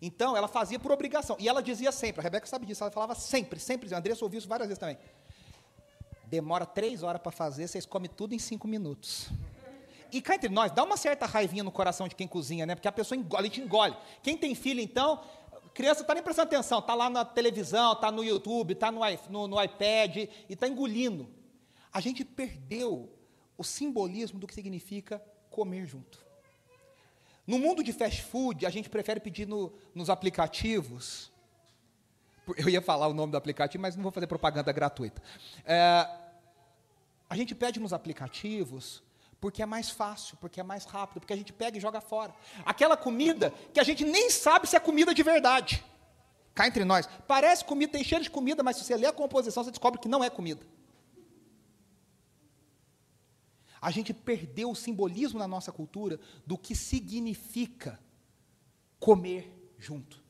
Então, 0.00 0.34
ela 0.34 0.48
fazia 0.48 0.78
por 0.78 0.90
obrigação. 0.92 1.36
E 1.38 1.46
ela 1.46 1.62
dizia 1.62 1.92
sempre, 1.92 2.22
a 2.22 2.22
Rebeca 2.22 2.46
sabe 2.46 2.64
disso, 2.64 2.82
ela 2.82 2.90
falava 2.90 3.14
sempre, 3.14 3.60
sempre, 3.60 3.94
a 3.94 3.98
Andressa 3.98 4.24
ouviu 4.24 4.38
isso 4.38 4.48
várias 4.48 4.66
vezes 4.66 4.80
também. 4.80 4.96
Demora 6.24 6.64
três 6.64 7.02
horas 7.02 7.20
para 7.20 7.32
fazer, 7.32 7.68
vocês 7.68 7.84
comem 7.84 8.08
tudo 8.08 8.34
em 8.34 8.38
cinco 8.38 8.66
minutos. 8.66 9.28
E 10.12 10.20
cá 10.20 10.34
entre 10.34 10.48
nós, 10.48 10.72
dá 10.72 10.82
uma 10.84 10.96
certa 10.96 11.26
raivinha 11.26 11.62
no 11.62 11.70
coração 11.70 12.08
de 12.08 12.14
quem 12.14 12.26
cozinha, 12.26 12.66
né? 12.66 12.74
Porque 12.74 12.88
a 12.88 12.92
pessoa 12.92 13.18
engole, 13.18 13.42
a 13.42 13.46
gente 13.46 13.60
engole. 13.60 13.96
Quem 14.22 14.36
tem 14.36 14.54
filho, 14.54 14.80
então, 14.80 15.22
criança 15.74 16.02
está 16.02 16.14
nem 16.14 16.22
prestando 16.22 16.48
atenção, 16.48 16.78
está 16.78 16.94
lá 16.94 17.08
na 17.08 17.24
televisão, 17.24 17.92
está 17.92 18.10
no 18.10 18.24
YouTube, 18.24 18.72
está 18.72 18.90
no, 18.90 19.00
no, 19.28 19.48
no 19.48 19.62
iPad 19.62 20.16
e 20.16 20.28
está 20.48 20.66
engolindo. 20.66 21.28
A 21.92 22.00
gente 22.00 22.24
perdeu 22.24 23.12
o 23.56 23.64
simbolismo 23.64 24.38
do 24.38 24.46
que 24.46 24.54
significa 24.54 25.22
comer 25.50 25.86
junto. 25.86 26.18
No 27.46 27.58
mundo 27.58 27.82
de 27.82 27.92
fast 27.92 28.22
food, 28.22 28.64
a 28.64 28.70
gente 28.70 28.88
prefere 28.88 29.18
pedir 29.18 29.46
no, 29.46 29.72
nos 29.94 30.08
aplicativos. 30.08 31.30
Eu 32.56 32.68
ia 32.68 32.80
falar 32.80 33.08
o 33.08 33.14
nome 33.14 33.32
do 33.32 33.36
aplicativo, 33.36 33.82
mas 33.82 33.96
não 33.96 34.02
vou 34.02 34.12
fazer 34.12 34.26
propaganda 34.26 34.72
gratuita. 34.72 35.22
É, 35.64 36.08
a 37.28 37.36
gente 37.36 37.54
pede 37.54 37.78
nos 37.78 37.92
aplicativos 37.92 39.02
porque 39.40 39.62
é 39.62 39.66
mais 39.66 39.88
fácil, 39.88 40.36
porque 40.36 40.60
é 40.60 40.62
mais 40.62 40.84
rápido, 40.84 41.20
porque 41.20 41.32
a 41.32 41.36
gente 41.36 41.52
pega 41.52 41.78
e 41.78 41.80
joga 41.80 42.00
fora. 42.00 42.34
Aquela 42.64 42.96
comida 42.96 43.52
que 43.72 43.80
a 43.80 43.84
gente 43.84 44.04
nem 44.04 44.30
sabe 44.30 44.66
se 44.66 44.76
é 44.76 44.80
comida 44.80 45.14
de 45.14 45.22
verdade. 45.22 45.84
Cá 46.54 46.66
entre 46.66 46.84
nós. 46.84 47.08
Parece 47.26 47.64
comida, 47.64 47.92
tem 47.92 48.04
cheiro 48.04 48.22
de 48.22 48.30
comida, 48.30 48.62
mas 48.62 48.76
se 48.76 48.84
você 48.84 48.96
ler 48.96 49.06
a 49.06 49.12
composição, 49.12 49.64
você 49.64 49.70
descobre 49.70 49.98
que 49.98 50.08
não 50.08 50.22
é 50.22 50.28
comida. 50.28 50.66
A 53.80 53.90
gente 53.90 54.12
perdeu 54.12 54.70
o 54.70 54.76
simbolismo 54.76 55.38
na 55.38 55.48
nossa 55.48 55.72
cultura 55.72 56.20
do 56.46 56.58
que 56.58 56.74
significa 56.74 57.98
comer 58.98 59.72
junto. 59.78 60.22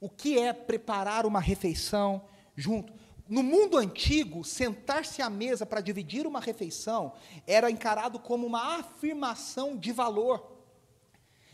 O 0.00 0.08
que 0.08 0.38
é 0.38 0.52
preparar 0.52 1.26
uma 1.26 1.40
refeição 1.40 2.24
junto? 2.54 2.92
No 3.28 3.42
mundo 3.42 3.78
antigo, 3.78 4.44
sentar-se 4.44 5.22
à 5.22 5.30
mesa 5.30 5.64
para 5.64 5.80
dividir 5.80 6.26
uma 6.26 6.40
refeição 6.40 7.14
era 7.46 7.70
encarado 7.70 8.18
como 8.18 8.46
uma 8.46 8.78
afirmação 8.78 9.76
de 9.76 9.92
valor, 9.92 10.52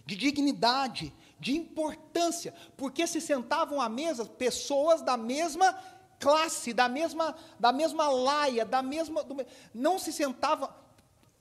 de 0.05 0.17
dignidade, 0.17 1.15
de 1.39 1.57
importância, 1.57 2.53
porque 2.77 3.07
se 3.07 3.21
sentavam 3.21 3.81
à 3.81 3.89
mesa 3.89 4.27
pessoas 4.27 5.01
da 5.01 5.17
mesma 5.17 5.73
classe, 6.19 6.73
da 6.73 6.89
mesma, 6.89 7.37
da 7.59 7.73
mesma 7.73 8.09
laia, 8.09 8.65
da 8.65 8.83
mesma. 8.83 9.23
Do, 9.23 9.37
não 9.73 9.99
se 9.99 10.13
sentava. 10.13 10.77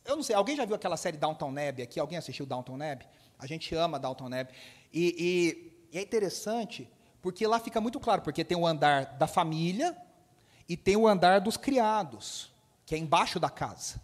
Eu 0.05 0.15
não 0.15 0.23
sei, 0.23 0.35
alguém 0.35 0.55
já 0.55 0.63
viu 0.63 0.75
aquela 0.75 0.95
série 0.95 1.17
Downton 1.17 1.51
Neb 1.51 1.81
aqui? 1.81 1.99
Alguém 1.99 2.17
assistiu 2.17 2.45
Downton 2.45 2.77
Neb? 2.77 3.01
A 3.37 3.47
gente 3.47 3.73
ama 3.73 3.99
Downton 3.99 4.29
Neb. 4.29 4.49
E, 4.93 5.15
e, 5.91 5.95
e 5.95 5.97
é 5.97 6.01
interessante, 6.01 6.87
porque 7.19 7.45
lá 7.47 7.59
fica 7.59 7.81
muito 7.81 7.99
claro, 7.99 8.21
porque 8.21 8.43
tem 8.45 8.57
o 8.57 8.65
andar 8.65 9.17
da 9.17 9.27
família 9.27 9.97
e 10.69 10.77
tem 10.77 10.95
o 10.95 11.07
andar 11.07 11.41
dos 11.41 11.57
criados, 11.57 12.51
que 12.85 12.93
é 12.93 12.97
embaixo 12.97 13.39
da 13.39 13.49
casa. 13.49 13.99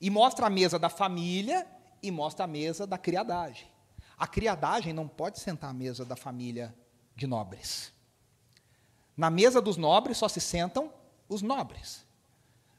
E 0.00 0.10
mostra 0.10 0.48
a 0.48 0.50
mesa 0.50 0.80
da 0.80 0.88
família 0.88 1.64
e 2.02 2.10
mostra 2.10 2.44
a 2.44 2.48
mesa 2.48 2.88
da 2.88 2.98
criadagem. 2.98 3.70
A 4.18 4.26
criadagem 4.26 4.92
não 4.92 5.06
pode 5.06 5.38
sentar 5.38 5.70
à 5.70 5.72
mesa 5.72 6.04
da 6.04 6.16
família 6.16 6.74
de 7.14 7.26
nobres. 7.26 7.92
Na 9.16 9.30
mesa 9.30 9.62
dos 9.62 9.76
nobres 9.76 10.18
só 10.18 10.28
se 10.28 10.40
sentam 10.40 10.92
os 11.28 11.40
nobres. 11.40 12.04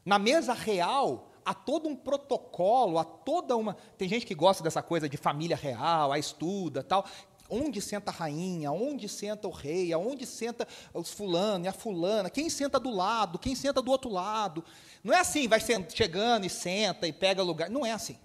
Na 0.03 0.19
mesa 0.19 0.53
real, 0.53 1.31
há 1.45 1.53
todo 1.53 1.87
um 1.87 1.95
protocolo, 1.95 2.97
há 2.97 3.05
toda 3.05 3.55
uma. 3.55 3.75
Tem 3.97 4.09
gente 4.09 4.25
que 4.25 4.35
gosta 4.35 4.63
dessa 4.63 4.81
coisa 4.81 5.07
de 5.07 5.17
família 5.17 5.55
real, 5.55 6.11
a 6.11 6.19
estuda 6.19 6.83
tal. 6.83 7.05
Onde 7.53 7.81
senta 7.81 8.09
a 8.11 8.13
rainha, 8.13 8.71
onde 8.71 9.09
senta 9.09 9.45
o 9.45 9.51
rei, 9.51 9.91
aonde 9.91 10.25
senta 10.25 10.65
os 10.93 11.11
fulano 11.11 11.65
e 11.65 11.67
a 11.67 11.73
fulana, 11.73 12.29
quem 12.29 12.49
senta 12.49 12.79
do 12.79 12.89
lado, 12.89 13.37
quem 13.37 13.53
senta 13.53 13.81
do 13.81 13.91
outro 13.91 14.09
lado. 14.09 14.63
Não 15.03 15.13
é 15.13 15.19
assim, 15.19 15.49
vai 15.49 15.59
chegando 15.59 16.45
e 16.45 16.49
senta 16.49 17.05
e 17.07 17.11
pega 17.11 17.43
lugar. 17.43 17.69
Não 17.69 17.85
é 17.85 17.91
assim. 17.91 18.17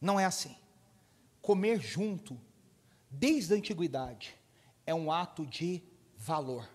Não 0.00 0.20
é 0.20 0.24
assim. 0.24 0.54
Comer 1.42 1.80
junto, 1.80 2.38
desde 3.10 3.54
a 3.54 3.56
antiguidade, 3.56 4.36
é 4.86 4.94
um 4.94 5.10
ato 5.10 5.44
de 5.44 5.82
valor. 6.16 6.68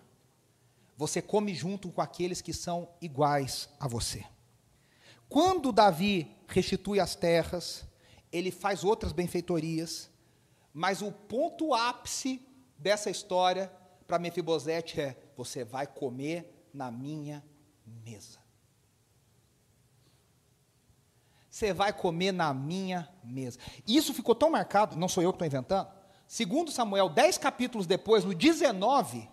Você 0.97 1.21
come 1.21 1.53
junto 1.53 1.89
com 1.89 2.01
aqueles 2.01 2.41
que 2.41 2.51
são 2.51 2.89
iguais 3.01 3.69
a 3.79 3.87
você. 3.87 4.25
Quando 5.29 5.71
Davi 5.71 6.35
restitui 6.47 6.99
as 6.99 7.15
terras, 7.15 7.85
ele 8.33 8.49
faz 8.51 8.83
outras 8.83 9.13
benfeitorias, 9.13 10.09
mas 10.73 11.03
o 11.03 11.11
ponto 11.11 11.73
ápice 11.73 12.41
dessa 12.77 13.11
história 13.11 13.71
para 14.07 14.17
Mefibosete 14.17 14.99
é: 14.99 15.15
você 15.37 15.63
vai 15.63 15.85
comer 15.85 16.67
na 16.73 16.89
minha 16.89 17.45
mesa. 17.85 18.39
Você 21.47 21.71
vai 21.71 21.93
comer 21.93 22.31
na 22.31 22.51
minha 22.51 23.07
mesa. 23.23 23.59
Isso 23.87 24.11
ficou 24.11 24.33
tão 24.33 24.49
marcado, 24.49 24.97
não 24.97 25.07
sou 25.07 25.21
eu 25.21 25.31
que 25.31 25.35
estou 25.35 25.45
inventando. 25.45 25.87
Segundo 26.27 26.71
Samuel, 26.71 27.09
dez 27.09 27.37
capítulos 27.37 27.85
depois, 27.85 28.25
no 28.25 28.33
19, 28.33 29.29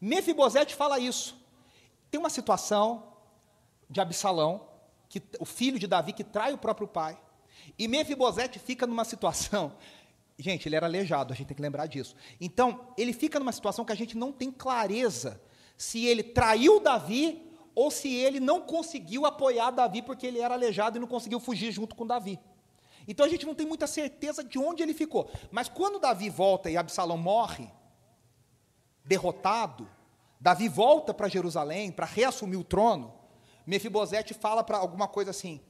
Mefibosete 0.00 0.74
fala 0.74 0.98
isso. 0.98 1.40
Tem 2.10 2.18
uma 2.18 2.30
situação 2.30 3.12
de 3.88 4.00
Absalão, 4.00 4.68
que, 5.08 5.22
o 5.38 5.44
filho 5.44 5.78
de 5.78 5.86
Davi, 5.86 6.12
que 6.12 6.24
trai 6.24 6.52
o 6.52 6.58
próprio 6.58 6.88
pai. 6.88 7.16
E 7.78 7.88
Mefibosete 7.88 8.58
fica 8.58 8.86
numa 8.86 9.04
situação. 9.04 9.76
Gente, 10.38 10.68
ele 10.68 10.76
era 10.76 10.86
aleijado, 10.86 11.32
a 11.32 11.36
gente 11.36 11.48
tem 11.48 11.56
que 11.56 11.62
lembrar 11.62 11.86
disso. 11.86 12.16
Então, 12.40 12.88
ele 12.96 13.12
fica 13.12 13.38
numa 13.38 13.52
situação 13.52 13.84
que 13.84 13.92
a 13.92 13.96
gente 13.96 14.16
não 14.16 14.32
tem 14.32 14.50
clareza 14.50 15.38
se 15.76 16.06
ele 16.06 16.22
traiu 16.22 16.80
Davi 16.80 17.50
ou 17.74 17.90
se 17.90 18.14
ele 18.14 18.40
não 18.40 18.62
conseguiu 18.62 19.26
apoiar 19.26 19.70
Davi 19.70 20.00
porque 20.00 20.26
ele 20.26 20.40
era 20.40 20.54
aleijado 20.54 20.96
e 20.96 21.00
não 21.00 21.06
conseguiu 21.06 21.38
fugir 21.40 21.70
junto 21.72 21.94
com 21.94 22.06
Davi. 22.06 22.38
Então 23.06 23.26
a 23.26 23.28
gente 23.28 23.46
não 23.46 23.54
tem 23.54 23.66
muita 23.66 23.86
certeza 23.86 24.44
de 24.44 24.58
onde 24.58 24.82
ele 24.82 24.94
ficou. 24.94 25.30
Mas 25.50 25.68
quando 25.68 25.98
Davi 25.98 26.30
volta 26.30 26.70
e 26.70 26.76
Absalão 26.76 27.18
morre, 27.18 27.70
derrotado, 29.04 29.88
Davi 30.40 30.68
volta 30.68 31.12
para 31.12 31.28
Jerusalém 31.28 31.92
para 31.92 32.06
reassumir 32.06 32.58
o 32.58 32.64
trono. 32.64 33.12
Mefibosete 33.66 34.32
fala 34.32 34.64
para 34.64 34.78
alguma 34.78 35.06
coisa 35.06 35.30
assim: 35.30 35.60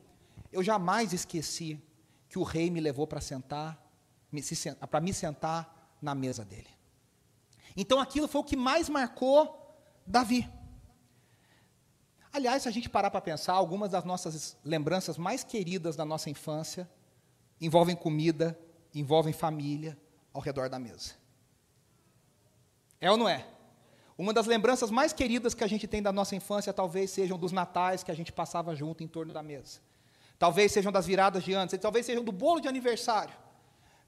Eu 0.53 0.63
jamais 0.63 1.13
esqueci 1.13 1.81
que 2.29 2.39
o 2.39 2.43
rei 2.43 2.71
me 2.71 2.81
levou 2.81 3.07
para 3.07 3.21
sentar, 3.21 3.81
para 4.91 5.01
me 5.01 5.13
sentar 5.13 5.97
na 6.01 6.15
mesa 6.15 6.45
dele. 6.45 6.69
Então 7.77 8.01
aquilo 8.01 8.29
foi 8.29 8.41
o 8.41 8.45
que 8.45 8.57
mais 8.57 8.89
marcou 8.89 9.77
Davi. 10.07 10.49
Aliás, 12.33 12.63
se 12.63 12.69
a 12.69 12.73
gente 12.73 12.89
parar 12.89 13.11
para 13.11 13.21
pensar, 13.21 13.55
algumas 13.55 13.91
das 13.91 14.05
nossas 14.05 14.57
lembranças 14.65 15.19
mais 15.19 15.43
queridas 15.43 15.97
da 15.97 16.05
nossa 16.05 16.31
infância 16.31 16.89
envolvem 17.61 17.97
comida, 17.97 18.59
envolvem 18.95 19.33
família 19.33 19.99
ao 20.33 20.41
redor 20.41 20.69
da 20.69 20.79
mesa. 20.79 21.15
É 23.01 23.11
ou 23.11 23.17
não 23.17 23.29
é? 23.29 23.47
Uma 24.17 24.33
das 24.33 24.47
lembranças 24.47 24.91
mais 24.91 25.13
queridas 25.13 25.55
que 25.55 25.65
a 25.65 25.67
gente 25.67 25.89
tem 25.89 26.03
da 26.03 26.13
nossa 26.13 26.37
infância 26.37 26.73
talvez 26.73 27.11
sejam 27.11 27.39
dos 27.39 27.53
natais 27.53 28.03
que 28.05 28.11
a 28.11 28.15
gente 28.15 28.33
passava 28.33 28.75
junto 28.77 29.03
em 29.03 29.09
torno 29.09 29.33
da 29.33 29.43
mesa. 29.43 29.81
Talvez 30.40 30.72
sejam 30.72 30.90
das 30.90 31.05
viradas 31.05 31.44
de 31.44 31.53
antes, 31.53 31.79
talvez 31.79 32.07
sejam 32.07 32.24
do 32.24 32.33
bolo 32.33 32.61
de 32.61 32.66
aniversário. 32.66 33.35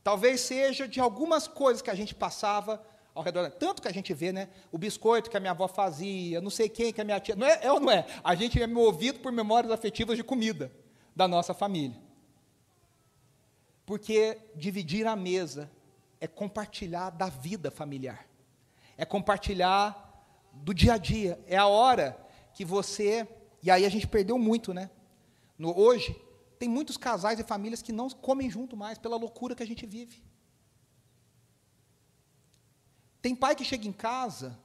Talvez 0.03 0.41
seja 0.41 0.89
de 0.89 0.99
algumas 0.99 1.47
coisas 1.47 1.83
que 1.83 1.91
a 1.91 1.95
gente 1.95 2.15
passava 2.15 2.83
ao 3.15 3.23
redor. 3.23 3.51
Tanto 3.51 3.83
que 3.83 3.89
a 3.89 3.93
gente 3.93 4.15
vê, 4.15 4.33
né? 4.33 4.49
O 4.73 4.79
biscoito 4.79 5.29
que 5.29 5.37
a 5.37 5.41
minha 5.41 5.51
avó 5.51 5.69
fazia, 5.69 6.41
não 6.41 6.49
sei 6.49 6.71
quem 6.71 6.91
que 6.91 7.03
a 7.03 7.05
minha 7.05 7.21
tia. 7.21 7.37
Não 7.37 7.47
é, 7.47 7.61
é 7.61 7.71
ou 7.71 7.79
não 7.79 7.91
é? 7.91 8.07
A 8.25 8.35
gente 8.35 8.61
é 8.63 8.67
movido 8.67 9.21
por 9.21 9.31
memórias 9.31 9.71
afetivas 9.71 10.17
de 10.17 10.25
comida 10.25 10.73
da 11.15 11.29
nossa 11.29 11.53
família. 11.53 12.01
Porque 13.85 14.39
dividir 14.55 15.07
a 15.07 15.15
mesa 15.15 15.71
é 16.19 16.27
compartilhar 16.27 17.11
da 17.11 17.29
vida 17.29 17.71
familiar. 17.71 18.27
É 18.97 19.05
compartilhar 19.05 20.27
do 20.51 20.73
dia 20.73 20.95
a 20.95 20.97
dia. 20.97 21.39
É 21.47 21.59
a 21.59 21.67
hora 21.67 22.19
que 22.55 22.65
você. 22.65 23.29
E 23.63 23.71
aí 23.71 23.85
a 23.85 23.91
gente 23.91 24.07
perdeu 24.07 24.39
muito, 24.39 24.73
né? 24.73 24.89
No, 25.59 25.79
hoje, 25.79 26.21
tem 26.63 26.69
muitos 26.69 26.97
casais 26.97 27.41
e 27.41 27.43
famílias 27.43 27.83
que 27.83 27.91
não 27.91 28.09
comem 28.09 28.49
junto 28.49 28.77
mais 28.77 28.97
pela 28.97 29.17
loucura 29.17 29.53
que 29.53 29.65
a 29.65 29.67
gente 29.67 29.85
vive. 29.85 30.23
Tem 33.21 33.35
pai 33.35 33.57
que 33.57 33.65
chega 33.65 33.85
em 33.89 33.93
casa 33.93 34.57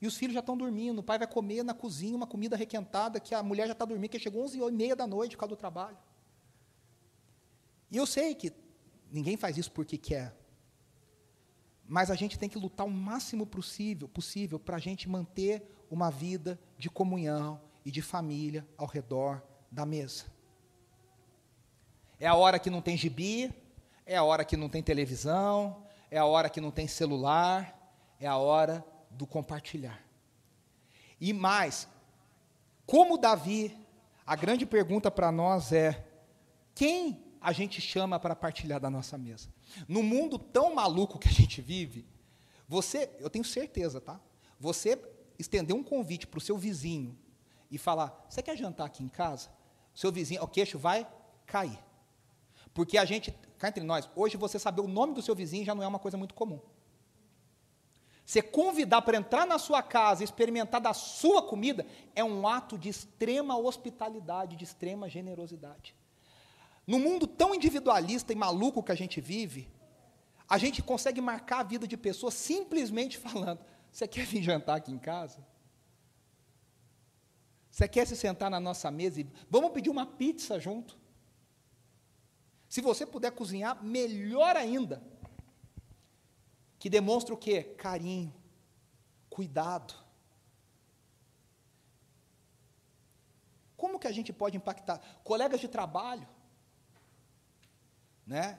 e 0.00 0.06
os 0.06 0.16
filhos 0.16 0.32
já 0.32 0.40
estão 0.40 0.56
dormindo. 0.56 1.00
O 1.00 1.02
pai 1.02 1.18
vai 1.18 1.28
comer 1.28 1.62
na 1.62 1.74
cozinha 1.74 2.16
uma 2.16 2.26
comida 2.26 2.56
requentada 2.56 3.20
que 3.20 3.34
a 3.34 3.42
mulher 3.42 3.66
já 3.66 3.74
está 3.74 3.84
dormindo, 3.84 4.10
que 4.10 4.18
chegou 4.18 4.42
11 4.42 4.58
e 4.58 4.70
meia 4.70 4.96
da 4.96 5.06
noite 5.06 5.32
por 5.32 5.40
causa 5.40 5.54
do 5.54 5.58
trabalho. 5.58 5.98
E 7.90 7.98
eu 7.98 8.06
sei 8.06 8.34
que 8.34 8.50
ninguém 9.12 9.36
faz 9.36 9.58
isso 9.58 9.70
porque 9.70 9.98
quer. 9.98 10.34
Mas 11.86 12.10
a 12.10 12.14
gente 12.14 12.38
tem 12.38 12.48
que 12.48 12.58
lutar 12.58 12.86
o 12.86 12.90
máximo 12.90 13.44
possível, 13.44 14.08
possível 14.08 14.58
para 14.58 14.76
a 14.76 14.80
gente 14.80 15.10
manter 15.10 15.62
uma 15.90 16.10
vida 16.10 16.58
de 16.78 16.88
comunhão 16.88 17.60
e 17.84 17.90
de 17.90 18.00
família 18.00 18.66
ao 18.78 18.86
redor 18.86 19.42
da 19.70 19.84
mesa. 19.84 20.32
É 22.24 22.26
a 22.26 22.34
hora 22.34 22.58
que 22.58 22.70
não 22.70 22.80
tem 22.80 22.96
gibi, 22.96 23.52
é 24.06 24.16
a 24.16 24.22
hora 24.22 24.46
que 24.46 24.56
não 24.56 24.66
tem 24.66 24.82
televisão, 24.82 25.84
é 26.10 26.16
a 26.16 26.24
hora 26.24 26.48
que 26.48 26.58
não 26.58 26.70
tem 26.70 26.88
celular, 26.88 27.78
é 28.18 28.26
a 28.26 28.38
hora 28.38 28.82
do 29.10 29.26
compartilhar. 29.26 30.02
E 31.20 31.34
mais, 31.34 31.86
como 32.86 33.18
Davi, 33.18 33.76
a 34.24 34.34
grande 34.36 34.64
pergunta 34.64 35.10
para 35.10 35.30
nós 35.30 35.70
é: 35.70 36.02
quem 36.74 37.22
a 37.42 37.52
gente 37.52 37.78
chama 37.82 38.18
para 38.18 38.34
partilhar 38.34 38.80
da 38.80 38.88
nossa 38.88 39.18
mesa? 39.18 39.52
No 39.86 40.02
mundo 40.02 40.38
tão 40.38 40.74
maluco 40.74 41.18
que 41.18 41.28
a 41.28 41.30
gente 41.30 41.60
vive, 41.60 42.06
você, 42.66 43.14
eu 43.20 43.28
tenho 43.28 43.44
certeza, 43.44 44.00
tá? 44.00 44.18
Você 44.58 44.98
estender 45.38 45.76
um 45.76 45.84
convite 45.84 46.26
para 46.26 46.38
o 46.38 46.40
seu 46.40 46.56
vizinho 46.56 47.18
e 47.70 47.76
falar: 47.76 48.24
você 48.30 48.42
quer 48.42 48.56
jantar 48.56 48.86
aqui 48.86 49.04
em 49.04 49.10
casa? 49.10 49.50
Seu 49.94 50.10
vizinho, 50.10 50.42
o 50.42 50.48
queixo 50.48 50.78
vai 50.78 51.06
cair. 51.44 51.83
Porque 52.74 52.98
a 52.98 53.04
gente, 53.04 53.32
cá 53.56 53.68
entre 53.68 53.84
nós, 53.84 54.10
hoje 54.16 54.36
você 54.36 54.58
saber 54.58 54.80
o 54.80 54.88
nome 54.88 55.14
do 55.14 55.22
seu 55.22 55.34
vizinho 55.34 55.64
já 55.64 55.74
não 55.74 55.82
é 55.82 55.86
uma 55.86 56.00
coisa 56.00 56.18
muito 56.18 56.34
comum. 56.34 56.60
Você 58.26 58.42
convidar 58.42 59.02
para 59.02 59.16
entrar 59.16 59.46
na 59.46 59.58
sua 59.58 59.82
casa 59.82 60.22
e 60.22 60.24
experimentar 60.24 60.80
da 60.80 60.92
sua 60.92 61.42
comida 61.42 61.86
é 62.14 62.24
um 62.24 62.48
ato 62.48 62.76
de 62.76 62.88
extrema 62.88 63.56
hospitalidade, 63.56 64.56
de 64.56 64.64
extrema 64.64 65.08
generosidade. 65.08 65.94
No 66.86 66.98
mundo 66.98 67.26
tão 67.26 67.54
individualista 67.54 68.32
e 68.32 68.36
maluco 68.36 68.82
que 68.82 68.92
a 68.92 68.94
gente 68.94 69.20
vive, 69.20 69.68
a 70.48 70.58
gente 70.58 70.82
consegue 70.82 71.20
marcar 71.20 71.60
a 71.60 71.62
vida 71.62 71.86
de 71.86 71.96
pessoas 71.96 72.34
simplesmente 72.34 73.16
falando: 73.18 73.60
Você 73.92 74.08
quer 74.08 74.26
vir 74.26 74.42
jantar 74.42 74.76
aqui 74.76 74.90
em 74.90 74.98
casa? 74.98 75.46
Você 77.70 77.88
quer 77.88 78.06
se 78.06 78.16
sentar 78.16 78.50
na 78.50 78.60
nossa 78.60 78.90
mesa 78.90 79.20
e 79.20 79.26
vamos 79.50 79.72
pedir 79.72 79.90
uma 79.90 80.06
pizza 80.06 80.58
junto? 80.58 81.03
Se 82.74 82.80
você 82.80 83.06
puder 83.06 83.30
cozinhar, 83.30 83.80
melhor 83.84 84.56
ainda. 84.56 85.00
Que 86.76 86.90
demonstra 86.90 87.32
o 87.32 87.38
quê? 87.38 87.62
Carinho, 87.62 88.34
cuidado. 89.30 89.94
Como 93.76 93.96
que 93.96 94.08
a 94.08 94.10
gente 94.10 94.32
pode 94.32 94.56
impactar? 94.56 95.00
Colegas 95.22 95.60
de 95.60 95.68
trabalho, 95.68 96.26
né? 98.26 98.58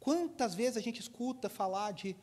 Quantas 0.00 0.54
vezes 0.54 0.78
a 0.78 0.80
gente 0.80 1.00
escuta 1.00 1.50
falar 1.50 1.92
de. 1.92 2.16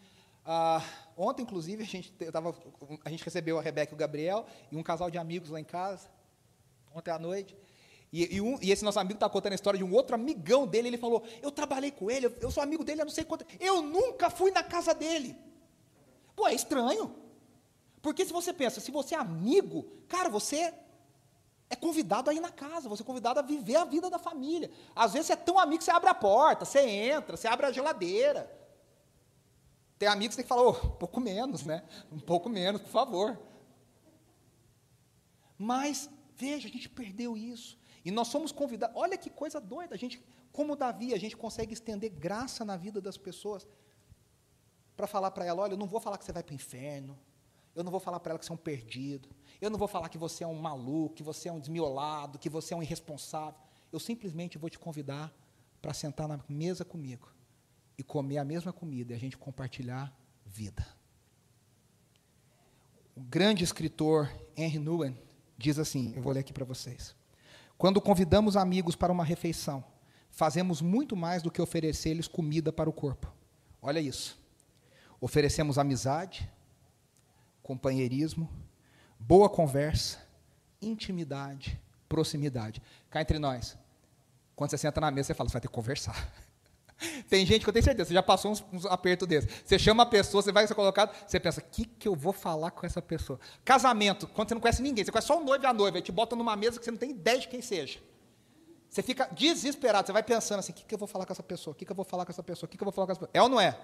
Ah, 0.44 0.82
ontem, 1.16 1.44
inclusive, 1.44 1.84
a 1.84 1.86
gente, 1.86 2.12
tava, 2.32 2.58
a 3.06 3.10
gente 3.12 3.24
recebeu 3.24 3.60
a 3.60 3.62
Rebeca 3.62 3.94
e 3.94 3.96
o 3.96 4.00
Gabriel 4.00 4.48
e 4.72 4.76
um 4.76 4.82
casal 4.82 5.12
de 5.12 5.20
amigos 5.20 5.52
lá 5.52 5.60
em 5.60 5.64
casa, 5.64 6.10
ontem 6.92 7.12
à 7.12 7.20
noite. 7.20 7.56
E, 8.14 8.36
e, 8.36 8.42
um, 8.42 8.60
e 8.62 8.72
esse 8.72 8.86
nosso 8.86 9.00
amigo 9.00 9.16
está 9.16 9.28
contando 9.28 9.54
a 9.54 9.56
história 9.56 9.80
de 9.80 9.84
um 9.84 9.92
outro 9.92 10.14
amigão 10.14 10.68
dele. 10.68 10.88
Ele 10.88 11.00
falou: 11.00 11.24
Eu 11.42 11.52
trabalhei 11.52 11.90
com 11.90 12.12
ele, 12.12 12.28
eu, 12.28 12.38
eu 12.42 12.52
sou 12.52 12.62
amigo 12.62 12.84
dele 12.84 13.02
há 13.02 13.06
não 13.06 13.12
sei 13.12 13.26
quanto. 13.26 13.44
Eu 13.60 13.82
nunca 13.82 14.30
fui 14.30 14.52
na 14.52 14.62
casa 14.62 14.94
dele. 14.94 15.36
Pô, 16.36 16.48
é 16.48 16.54
estranho. 16.54 17.16
Porque 18.04 18.24
se 18.24 18.32
você 18.32 18.54
pensa, 18.54 18.80
se 18.80 18.92
você 18.92 19.16
é 19.16 19.18
amigo, 19.18 19.88
cara, 20.08 20.30
você 20.30 20.72
é 21.72 21.76
convidado 21.76 22.30
a 22.30 22.34
ir 22.36 22.40
na 22.40 22.52
casa, 22.52 22.88
você 22.88 23.02
é 23.02 23.06
convidado 23.06 23.40
a 23.40 23.42
viver 23.42 23.78
a 23.78 23.86
vida 23.86 24.12
da 24.12 24.20
família. 24.20 24.70
Às 24.96 25.14
vezes 25.14 25.28
você 25.28 25.34
é 25.34 25.38
tão 25.38 25.58
amigo 25.58 25.80
que 25.80 25.84
você 25.84 25.92
abre 25.92 26.10
a 26.10 26.14
porta, 26.14 26.66
você 26.66 26.82
entra, 26.82 27.36
você 27.36 27.48
abre 27.48 27.66
a 27.66 27.72
geladeira. 27.72 28.48
Tem 29.98 30.08
amigos 30.08 30.36
que 30.36 30.44
tem 30.44 30.44
que 30.44 30.50
falar, 30.50 30.68
oh, 30.68 30.86
um 30.86 30.98
pouco 30.98 31.20
menos, 31.20 31.64
né? 31.64 31.84
Um 32.12 32.20
pouco 32.20 32.48
menos, 32.48 32.80
por 32.80 32.92
favor. 32.92 33.40
Mas, 35.58 36.08
veja, 36.36 36.68
a 36.68 36.72
gente 36.72 36.90
perdeu 36.90 37.36
isso. 37.36 37.82
E 38.06 38.12
nós 38.12 38.28
somos 38.28 38.52
convidados. 38.52 38.96
Olha 38.96 39.18
que 39.18 39.30
coisa 39.30 39.62
doida. 39.62 39.96
A 39.96 39.98
gente, 39.98 40.22
como 40.52 40.76
Davi, 40.76 41.14
a 41.14 41.18
gente 41.18 41.38
consegue 41.38 41.74
estender 41.74 42.10
graça 42.12 42.66
na 42.66 42.76
vida 42.76 43.00
das 43.00 43.18
pessoas 43.18 43.68
para 44.96 45.08
falar 45.08 45.32
para 45.32 45.46
ela: 45.46 45.62
olha, 45.62 45.74
eu 45.74 45.78
não 45.78 45.88
vou 45.88 46.00
falar 46.00 46.18
que 46.18 46.26
você 46.26 46.34
vai 46.34 46.44
para 46.44 46.54
o 46.54 46.56
inferno. 46.56 47.18
Eu 47.76 47.84
não 47.84 47.92
vou 47.92 48.00
falar 48.00 48.20
para 48.20 48.32
ela 48.32 48.40
que 48.40 48.46
você 48.46 48.52
é 48.52 48.56
um 48.56 48.58
perdido. 48.58 49.30
Eu 49.60 49.70
não 49.70 49.80
vou 49.80 49.88
falar 49.88 50.10
que 50.10 50.18
você 50.18 50.44
é 50.44 50.48
um 50.48 50.54
maluco, 50.54 51.16
que 51.16 51.24
você 51.24 51.50
é 51.50 51.52
um 51.52 51.60
desmiolado, 51.60 52.38
que 52.38 52.50
você 52.50 52.74
é 52.74 52.78
um 52.78 52.84
irresponsável. 52.84 53.60
Eu 53.92 54.00
simplesmente 54.00 54.58
vou 54.58 54.70
te 54.70 54.78
convidar 54.78 55.34
para 55.82 55.94
sentar 55.94 56.28
na 56.28 56.40
mesa 56.48 56.86
comigo 56.86 57.32
e 57.98 58.04
comer 58.04 58.38
a 58.38 58.46
mesma 58.46 58.72
comida 58.72 59.14
e 59.14 59.16
a 59.16 59.20
gente 59.20 59.38
compartilhar 59.38 60.14
vida. 60.46 60.86
O 63.16 63.22
grande 63.22 63.64
escritor 63.64 64.32
Henry 64.56 64.80
Nguyen 64.80 65.18
diz 65.58 65.80
assim: 65.80 66.14
eu 66.16 66.22
vou 66.22 66.34
ler 66.34 66.42
aqui 66.42 66.54
para 66.54 66.66
vocês. 66.66 67.16
Quando 67.84 68.00
convidamos 68.00 68.56
amigos 68.56 68.96
para 68.96 69.12
uma 69.12 69.26
refeição, 69.26 69.84
fazemos 70.32 70.82
muito 70.82 71.18
mais 71.18 71.44
do 71.44 71.52
que 71.52 71.62
oferecer-lhes 71.62 72.30
comida 72.30 72.72
para 72.72 72.90
o 72.90 72.94
corpo. 72.94 73.30
Olha 73.82 74.00
isso. 74.00 74.42
Oferecemos 75.20 75.78
amizade, 75.78 76.50
companheirismo, 77.62 78.50
boa 79.20 79.50
conversa, 79.50 80.26
intimidade, 80.82 81.78
proximidade. 82.08 82.82
Cá 83.10 83.20
entre 83.20 83.38
nós, 83.38 83.78
quando 84.56 84.70
você 84.70 84.78
senta 84.78 85.02
na 85.02 85.12
mesa, 85.12 85.28
você 85.28 85.34
fala, 85.34 85.50
você 85.50 85.54
vai 85.54 85.62
ter 85.62 85.68
que 85.68 85.74
conversar. 85.74 86.32
Tem 87.30 87.46
gente 87.46 87.64
que 87.64 87.70
eu 87.70 87.74
tenho 87.74 87.84
certeza, 87.84 88.10
você 88.10 88.14
já 88.14 88.24
passou 88.24 88.52
uns, 88.52 88.64
uns 88.72 88.86
apertos 88.86 89.28
desses. 89.28 89.50
Você 89.66 89.78
chama 89.78 90.04
a 90.04 90.06
pessoa, 90.06 90.42
você 90.42 90.52
vai 90.52 90.68
ser 90.68 90.76
colocado, 90.76 91.14
você 91.28 91.40
pensa, 91.40 91.62
o 91.62 91.64
que, 91.64 91.86
que 91.86 92.08
eu 92.08 92.16
vou 92.16 92.34
falar 92.34 92.72
com 92.72 92.86
essa 92.86 93.02
pessoa? 93.02 93.40
Casamento, 93.64 94.28
quando 94.28 94.50
você 94.50 94.54
não 94.54 94.62
conhece 94.62 94.82
ninguém, 94.82 95.04
você 95.04 95.12
conhece 95.12 95.28
só 95.28 95.40
o 95.40 95.44
noivo 95.44 95.64
e 95.64 95.68
a 95.68 95.74
noiva, 95.74 95.98
aí 95.98 96.02
te 96.02 96.12
bota 96.12 96.36
numa 96.36 96.56
mesa 96.56 96.80
que 96.80 96.86
você 96.86 96.92
não 96.92 96.98
tem 96.98 97.12
ideia 97.12 97.40
de 97.40 97.48
quem 97.48 97.62
seja. 97.62 98.00
Você 98.90 99.02
fica 99.02 99.28
desesperado, 99.32 100.06
você 100.06 100.14
vai 100.14 100.22
pensando 100.22 100.60
assim, 100.60 100.72
o 100.72 100.76
que, 100.76 100.86
que 100.86 100.94
eu 100.94 101.00
vou 101.00 101.08
falar 101.08 101.26
com 101.26 101.34
essa 101.34 101.42
pessoa? 101.42 101.74
O 101.74 101.76
que, 101.76 101.84
que 101.84 101.92
eu 101.92 101.96
vou 101.96 102.06
falar 102.06 102.26
com 102.26 102.32
essa 102.32 102.44
pessoa? 102.44 102.68
O 102.68 102.70
que, 102.70 102.78
que 102.78 102.84
eu 102.84 102.86
vou 102.86 102.94
falar 102.94 103.08
com 103.08 103.12
essa 103.12 103.22
pessoa? 103.22 103.32
É 103.34 103.42
ou 103.42 103.50
não 103.50 103.60
é? 103.60 103.76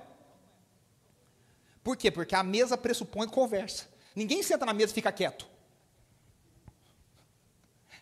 Por 1.83 1.97
quê? 1.97 2.11
Porque 2.11 2.35
a 2.35 2.43
mesa 2.43 2.77
pressupõe 2.77 3.27
conversa. 3.27 3.87
Ninguém 4.15 4.43
senta 4.43 4.65
na 4.65 4.73
mesa 4.73 4.91
e 4.91 4.95
fica 4.95 5.11
quieto. 5.11 5.47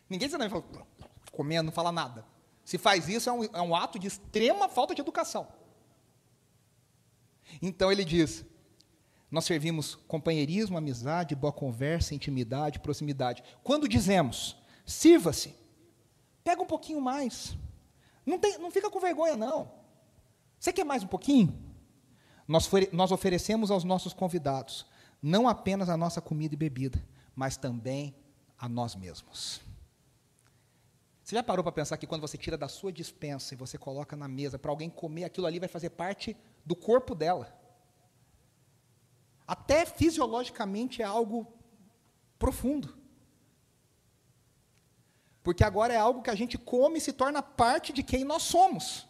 Ninguém 0.09 0.27
senta 0.27 0.39
na 0.39 0.49
mesa 0.49 0.65
e 0.67 0.71
fala, 0.73 0.87
comendo, 1.31 1.67
não 1.67 1.71
fala 1.71 1.91
nada. 1.91 2.25
Se 2.67 2.77
faz 2.77 3.07
isso, 3.07 3.29
é 3.29 3.31
um, 3.31 3.43
é 3.45 3.61
um 3.61 3.73
ato 3.73 3.97
de 3.97 4.07
extrema 4.07 4.67
falta 4.67 4.93
de 4.93 4.99
educação. 4.99 5.47
Então 7.61 7.89
ele 7.89 8.03
diz: 8.03 8.43
nós 9.31 9.45
servimos 9.45 9.95
companheirismo, 9.95 10.77
amizade, 10.77 11.33
boa 11.33 11.53
conversa, 11.53 12.13
intimidade, 12.13 12.81
proximidade. 12.81 13.41
Quando 13.63 13.87
dizemos, 13.87 14.57
sirva-se, 14.85 15.55
pega 16.43 16.61
um 16.61 16.65
pouquinho 16.65 16.99
mais. 16.99 17.55
Não, 18.25 18.37
tem, 18.37 18.57
não 18.57 18.69
fica 18.69 18.89
com 18.89 18.99
vergonha, 18.99 19.37
não. 19.37 19.71
Você 20.59 20.73
quer 20.73 20.83
mais 20.83 21.03
um 21.03 21.07
pouquinho? 21.07 21.57
Nós, 22.45 22.69
nós 22.91 23.13
oferecemos 23.13 23.71
aos 23.71 23.85
nossos 23.85 24.11
convidados 24.11 24.85
não 25.21 25.47
apenas 25.47 25.87
a 25.87 25.95
nossa 25.95 26.19
comida 26.19 26.53
e 26.53 26.57
bebida, 26.57 27.01
mas 27.33 27.55
também 27.55 28.13
a 28.59 28.67
nós 28.67 28.93
mesmos. 28.93 29.61
Você 31.27 31.35
já 31.35 31.43
parou 31.43 31.61
para 31.61 31.73
pensar 31.73 31.97
que 31.97 32.07
quando 32.07 32.21
você 32.21 32.37
tira 32.37 32.57
da 32.57 32.69
sua 32.69 32.89
dispensa 32.89 33.53
e 33.53 33.57
você 33.57 33.77
coloca 33.77 34.15
na 34.15 34.29
mesa 34.29 34.57
para 34.57 34.71
alguém 34.71 34.89
comer, 34.89 35.25
aquilo 35.25 35.45
ali 35.45 35.59
vai 35.59 35.67
fazer 35.67 35.89
parte 35.89 36.37
do 36.65 36.73
corpo 36.73 37.13
dela? 37.13 37.53
Até 39.45 39.85
fisiologicamente 39.85 41.01
é 41.01 41.05
algo 41.05 41.45
profundo. 42.39 42.97
Porque 45.43 45.65
agora 45.65 45.93
é 45.93 45.97
algo 45.97 46.21
que 46.21 46.29
a 46.29 46.35
gente 46.35 46.57
come 46.57 46.99
e 46.99 47.01
se 47.01 47.11
torna 47.11 47.43
parte 47.43 47.91
de 47.91 48.03
quem 48.03 48.23
nós 48.23 48.43
somos. 48.43 49.05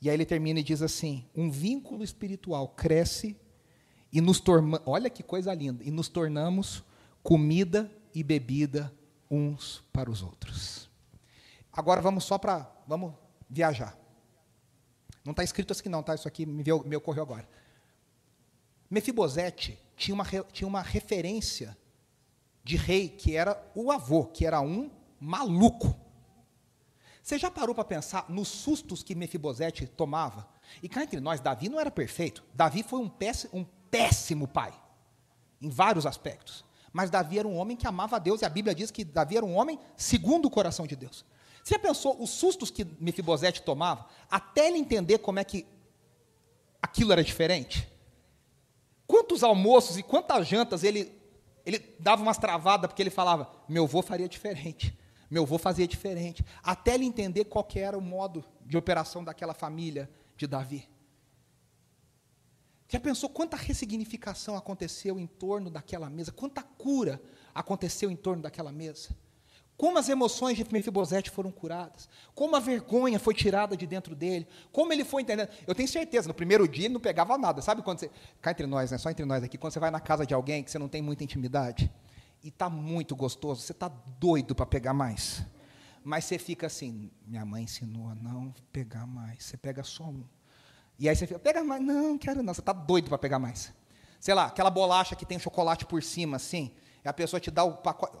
E 0.00 0.08
aí 0.08 0.14
ele 0.14 0.24
termina 0.24 0.60
e 0.60 0.62
diz 0.62 0.80
assim: 0.80 1.28
um 1.34 1.50
vínculo 1.50 2.04
espiritual 2.04 2.68
cresce 2.68 3.36
e 4.12 4.20
nos 4.20 4.38
torna, 4.38 4.80
olha 4.86 5.10
que 5.10 5.24
coisa 5.24 5.52
linda, 5.52 5.82
e 5.82 5.90
nos 5.90 6.08
tornamos 6.08 6.84
comida 7.20 7.90
e 8.14 8.22
bebida 8.22 8.92
uns 9.30 9.82
para 9.92 10.10
os 10.10 10.22
outros. 10.22 10.90
Agora 11.72 12.00
vamos 12.00 12.24
só 12.24 12.36
para. 12.36 12.70
Vamos 12.86 13.14
viajar. 13.48 13.96
Não 15.24 15.30
está 15.30 15.42
escrito 15.42 15.72
assim, 15.72 15.88
não, 15.88 16.02
tá? 16.02 16.14
Isso 16.14 16.28
aqui 16.28 16.44
me, 16.44 16.62
me 16.62 16.96
ocorreu 16.96 17.22
agora. 17.22 17.48
Mefibosete 18.90 19.78
tinha 19.96 20.14
uma, 20.14 20.24
tinha 20.52 20.68
uma 20.68 20.82
referência 20.82 21.76
de 22.62 22.76
rei 22.76 23.08
que 23.08 23.36
era 23.36 23.62
o 23.74 23.90
avô, 23.90 24.24
que 24.26 24.44
era 24.44 24.60
um 24.60 24.90
maluco. 25.18 25.98
Você 27.22 27.38
já 27.38 27.50
parou 27.50 27.74
para 27.74 27.84
pensar 27.84 28.26
nos 28.28 28.48
sustos 28.48 29.02
que 29.02 29.14
Mefibosete 29.14 29.86
tomava? 29.86 30.48
E 30.82 30.88
cá 30.88 31.04
entre 31.04 31.20
nós, 31.20 31.40
Davi 31.40 31.68
não 31.68 31.78
era 31.78 31.90
perfeito. 31.90 32.44
Davi 32.52 32.82
foi 32.82 32.98
um 32.98 33.08
péssimo, 33.08 33.60
um 33.60 33.64
péssimo 33.90 34.48
pai, 34.48 34.74
em 35.60 35.70
vários 35.70 36.04
aspectos. 36.04 36.64
Mas 36.92 37.10
Davi 37.10 37.38
era 37.38 37.48
um 37.48 37.56
homem 37.56 37.76
que 37.76 37.86
amava 37.86 38.16
a 38.16 38.18
Deus, 38.18 38.42
e 38.42 38.44
a 38.44 38.48
Bíblia 38.48 38.74
diz 38.74 38.90
que 38.90 39.04
Davi 39.04 39.36
era 39.36 39.46
um 39.46 39.56
homem 39.56 39.78
segundo 39.96 40.46
o 40.46 40.50
coração 40.50 40.86
de 40.86 40.94
Deus. 40.94 41.24
Você 41.62 41.74
já 41.74 41.78
pensou 41.78 42.20
os 42.20 42.30
sustos 42.30 42.70
que 42.70 42.84
Mefibosete 43.00 43.62
tomava, 43.62 44.06
até 44.30 44.66
ele 44.66 44.78
entender 44.78 45.18
como 45.18 45.38
é 45.38 45.44
que 45.44 45.64
aquilo 46.82 47.12
era 47.12 47.22
diferente? 47.22 47.88
Quantos 49.06 49.42
almoços 49.42 49.96
e 49.96 50.02
quantas 50.02 50.46
jantas 50.46 50.82
ele, 50.82 51.12
ele 51.64 51.78
dava 52.00 52.22
umas 52.22 52.36
travadas 52.36 52.88
porque 52.88 53.02
ele 53.02 53.10
falava, 53.10 53.50
meu 53.68 53.84
avô 53.84 54.02
faria 54.02 54.28
diferente, 54.28 54.98
meu 55.30 55.44
avô 55.44 55.56
fazia 55.56 55.86
diferente, 55.86 56.44
até 56.62 56.94
ele 56.94 57.06
entender 57.06 57.44
qual 57.44 57.66
era 57.74 57.96
o 57.96 58.02
modo 58.02 58.44
de 58.66 58.76
operação 58.76 59.22
daquela 59.22 59.54
família 59.54 60.10
de 60.36 60.46
Davi. 60.46 60.91
Já 62.92 63.00
pensou 63.00 63.30
quanta 63.30 63.56
ressignificação 63.56 64.54
aconteceu 64.54 65.18
em 65.18 65.26
torno 65.26 65.70
daquela 65.70 66.10
mesa? 66.10 66.30
Quanta 66.30 66.62
cura 66.62 67.22
aconteceu 67.54 68.10
em 68.10 68.16
torno 68.16 68.42
daquela 68.42 68.70
mesa? 68.70 69.16
Como 69.78 69.98
as 69.98 70.10
emoções 70.10 70.58
de 70.58 70.66
Mefibosete 70.70 71.30
foram 71.30 71.50
curadas? 71.50 72.06
Como 72.34 72.54
a 72.54 72.60
vergonha 72.60 73.18
foi 73.18 73.32
tirada 73.32 73.74
de 73.74 73.86
dentro 73.86 74.14
dele? 74.14 74.46
Como 74.70 74.92
ele 74.92 75.06
foi 75.06 75.22
entendendo? 75.22 75.48
Eu 75.66 75.74
tenho 75.74 75.88
certeza, 75.88 76.28
no 76.28 76.34
primeiro 76.34 76.68
dia 76.68 76.84
ele 76.84 76.92
não 76.92 77.00
pegava 77.00 77.38
nada. 77.38 77.62
Sabe 77.62 77.80
quando 77.80 78.00
você. 78.00 78.10
Cá 78.42 78.50
entre 78.50 78.66
nós, 78.66 78.90
né? 78.90 78.98
Só 78.98 79.08
entre 79.08 79.24
nós 79.24 79.42
aqui. 79.42 79.56
Quando 79.56 79.72
você 79.72 79.80
vai 79.80 79.90
na 79.90 79.98
casa 79.98 80.26
de 80.26 80.34
alguém 80.34 80.62
que 80.62 80.70
você 80.70 80.78
não 80.78 80.86
tem 80.86 81.00
muita 81.00 81.24
intimidade 81.24 81.90
e 82.44 82.48
está 82.48 82.68
muito 82.68 83.16
gostoso, 83.16 83.62
você 83.62 83.72
está 83.72 83.88
doido 83.88 84.54
para 84.54 84.66
pegar 84.66 84.92
mais. 84.92 85.42
Mas 86.04 86.26
você 86.26 86.38
fica 86.38 86.66
assim: 86.66 87.10
minha 87.26 87.46
mãe 87.46 87.64
ensinou 87.64 88.06
a 88.08 88.14
não 88.14 88.54
pegar 88.70 89.06
mais. 89.06 89.44
Você 89.44 89.56
pega 89.56 89.82
só 89.82 90.04
um. 90.04 90.22
E 90.98 91.08
aí 91.08 91.16
você 91.16 91.26
fica, 91.26 91.38
pega 91.38 91.64
mais. 91.64 91.82
Não, 91.82 92.16
quero 92.18 92.42
não. 92.42 92.54
Você 92.54 92.60
está 92.60 92.72
doido 92.72 93.08
para 93.08 93.18
pegar 93.18 93.38
mais. 93.38 93.72
Sei 94.20 94.34
lá, 94.34 94.46
aquela 94.46 94.70
bolacha 94.70 95.16
que 95.16 95.26
tem 95.26 95.38
chocolate 95.38 95.84
por 95.84 96.02
cima, 96.02 96.36
assim. 96.36 96.72
A 97.04 97.12
pessoa 97.12 97.40
te 97.40 97.50
dá 97.50 97.64
o 97.64 97.72
pacote. 97.72 98.16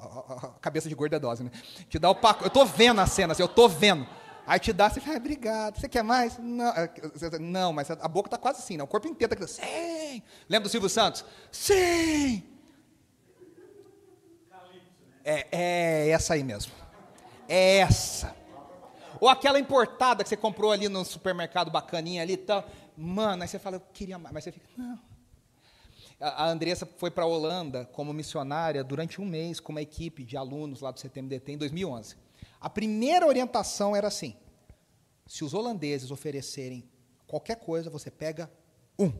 Cabeça 0.60 0.88
de 0.88 0.94
gorda 0.94 1.16
é 1.16 1.20
dose, 1.20 1.44
né? 1.44 1.50
Te 1.88 1.98
dá 1.98 2.10
o 2.10 2.14
pacote. 2.14 2.44
Eu 2.44 2.48
estou 2.48 2.66
vendo 2.66 3.00
a 3.00 3.06
cena, 3.06 3.32
assim, 3.32 3.42
eu 3.42 3.46
estou 3.46 3.68
vendo. 3.68 4.06
Aí 4.44 4.58
te 4.58 4.72
dá, 4.72 4.90
você 4.90 5.00
fala, 5.00 5.16
ah, 5.16 5.18
obrigado. 5.18 5.78
Você 5.78 5.88
quer 5.88 6.02
mais? 6.02 6.36
Não, 6.38 6.68
é, 6.70 6.90
não 7.38 7.72
mas 7.72 7.90
a 7.90 8.08
boca 8.08 8.26
está 8.26 8.36
quase 8.36 8.58
assim, 8.58 8.76
né? 8.76 8.82
o 8.82 8.88
corpo 8.88 9.06
inteiro 9.06 9.32
aqui. 9.32 9.46
Sim! 9.46 10.22
Lembra 10.48 10.68
do 10.68 10.72
Silvio 10.72 10.88
Santos? 10.88 11.24
Sim! 11.52 12.42
É, 15.24 15.46
é 15.52 16.08
essa 16.10 16.34
aí 16.34 16.42
mesmo. 16.42 16.72
É 17.48 17.76
essa. 17.78 18.34
Ou 19.22 19.28
aquela 19.28 19.60
importada 19.60 20.24
que 20.24 20.28
você 20.28 20.36
comprou 20.36 20.72
ali 20.72 20.88
no 20.88 21.04
supermercado 21.04 21.70
bacaninha 21.70 22.22
ali 22.22 22.32
e 22.32 22.38
tal. 22.38 22.68
Mano, 22.96 23.44
aí 23.44 23.48
você 23.48 23.56
fala, 23.56 23.76
eu 23.76 23.80
queria 23.80 24.18
mais. 24.18 24.34
Mas 24.34 24.42
você 24.42 24.50
fica, 24.50 24.66
não. 24.76 24.98
A 26.18 26.48
Andressa 26.48 26.84
foi 26.84 27.08
para 27.08 27.22
a 27.22 27.26
Holanda 27.28 27.84
como 27.92 28.12
missionária 28.12 28.82
durante 28.82 29.20
um 29.20 29.24
mês 29.24 29.60
com 29.60 29.70
uma 29.70 29.80
equipe 29.80 30.24
de 30.24 30.36
alunos 30.36 30.80
lá 30.80 30.90
do 30.90 30.98
CTMDT 30.98 31.52
em 31.52 31.56
2011. 31.56 32.16
A 32.60 32.68
primeira 32.68 33.24
orientação 33.24 33.94
era 33.94 34.08
assim: 34.08 34.36
se 35.24 35.44
os 35.44 35.54
holandeses 35.54 36.10
oferecerem 36.10 36.90
qualquer 37.24 37.60
coisa, 37.60 37.88
você 37.88 38.10
pega 38.10 38.50
um 38.98 39.12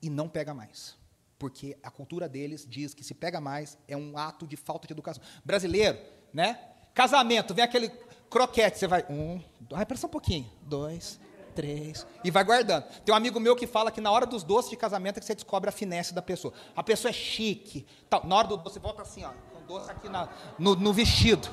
e 0.00 0.08
não 0.08 0.30
pega 0.30 0.54
mais. 0.54 0.96
Porque 1.38 1.76
a 1.82 1.90
cultura 1.90 2.26
deles 2.26 2.66
diz 2.66 2.94
que 2.94 3.04
se 3.04 3.12
pega 3.12 3.38
mais 3.38 3.76
é 3.86 3.94
um 3.94 4.16
ato 4.16 4.46
de 4.46 4.56
falta 4.56 4.86
de 4.86 4.94
educação. 4.94 5.22
Brasileiro, 5.44 5.98
né? 6.32 6.58
Casamento, 6.94 7.52
vem 7.52 7.62
aquele 7.62 7.90
croquete, 8.30 8.78
você 8.78 8.86
vai. 8.86 9.04
Um, 9.08 9.40
dois, 9.60 9.86
vai 9.88 9.98
um 10.04 10.08
pouquinho. 10.08 10.50
Dois, 10.62 11.18
três. 11.54 12.06
E 12.22 12.30
vai 12.30 12.44
guardando. 12.44 12.84
Tem 13.04 13.12
um 13.12 13.16
amigo 13.16 13.40
meu 13.40 13.56
que 13.56 13.66
fala 13.66 13.90
que 13.90 14.00
na 14.00 14.10
hora 14.10 14.26
dos 14.26 14.42
doces 14.42 14.70
de 14.70 14.76
casamento 14.76 15.18
é 15.18 15.20
que 15.20 15.26
você 15.26 15.34
descobre 15.34 15.68
a 15.68 15.72
finesse 15.72 16.14
da 16.14 16.22
pessoa. 16.22 16.52
A 16.74 16.82
pessoa 16.82 17.10
é 17.10 17.12
chique. 17.12 17.86
Tal. 18.08 18.26
Na 18.26 18.36
hora 18.36 18.48
do 18.48 18.56
doce, 18.56 18.74
você 18.74 18.80
volta 18.80 19.02
assim, 19.02 19.24
ó, 19.24 19.30
com 19.52 19.66
doce 19.66 19.90
aqui 19.90 20.08
na, 20.08 20.28
no, 20.58 20.74
no 20.74 20.92
vestido. 20.92 21.48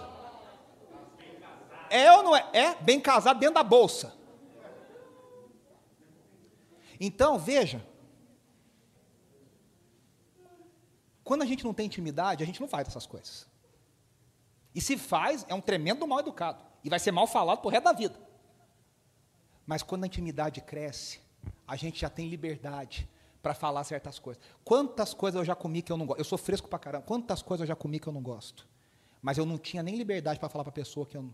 É 1.89 2.11
ou 2.11 2.24
não 2.24 2.36
é? 2.36 2.49
É 2.53 2.76
bem 2.76 2.99
casado 2.99 3.39
dentro 3.39 3.55
da 3.55 3.63
bolsa. 3.63 4.13
Então, 6.99 7.38
veja. 7.38 7.86
Quando 11.24 11.43
a 11.43 11.45
gente 11.45 11.63
não 11.63 11.74
tem 11.74 11.86
intimidade, 11.86 12.43
a 12.43 12.45
gente 12.45 12.59
não 12.59 12.67
faz 12.67 12.88
essas 12.88 13.05
coisas. 13.05 13.47
E 14.74 14.82
se 14.82 14.97
faz, 14.97 15.45
é 15.47 15.53
um 15.53 15.61
tremendo 15.61 16.07
mal 16.07 16.19
educado. 16.19 16.63
E 16.84 16.89
vai 16.89 16.99
ser 16.99 17.11
mal 17.11 17.28
falado 17.28 17.59
por 17.61 17.71
resto 17.71 17.86
da 17.86 17.93
vida. 17.93 18.19
Mas 19.65 19.84
quando 19.84 20.03
a 20.03 20.07
intimidade 20.07 20.61
cresce, 20.61 21.19
a 21.67 21.76
gente 21.76 22.01
já 22.01 22.09
tem 22.09 22.28
liberdade 22.28 23.07
para 23.41 23.53
falar 23.53 23.84
certas 23.84 24.19
coisas. 24.19 24.41
Quantas 24.63 25.13
coisas 25.13 25.39
eu 25.39 25.45
já 25.45 25.55
comi 25.55 25.82
que 25.82 25.91
eu 25.91 25.97
não 25.97 26.05
gosto? 26.05 26.19
Eu 26.19 26.26
sou 26.26 26.38
fresco 26.38 26.67
para 26.67 26.80
caramba. 26.80 27.05
Quantas 27.05 27.41
coisas 27.41 27.61
eu 27.61 27.67
já 27.67 27.76
comi 27.76 27.99
que 27.99 28.07
eu 28.07 28.13
não 28.13 28.21
gosto? 28.21 28.67
Mas 29.21 29.38
eu 29.38 29.45
não 29.45 29.57
tinha 29.57 29.84
nem 29.84 29.95
liberdade 29.95 30.39
para 30.39 30.49
falar 30.49 30.63
para 30.63 30.71
a 30.71 30.74
pessoa 30.74 31.05
que 31.05 31.15
eu 31.15 31.24
não. 31.24 31.34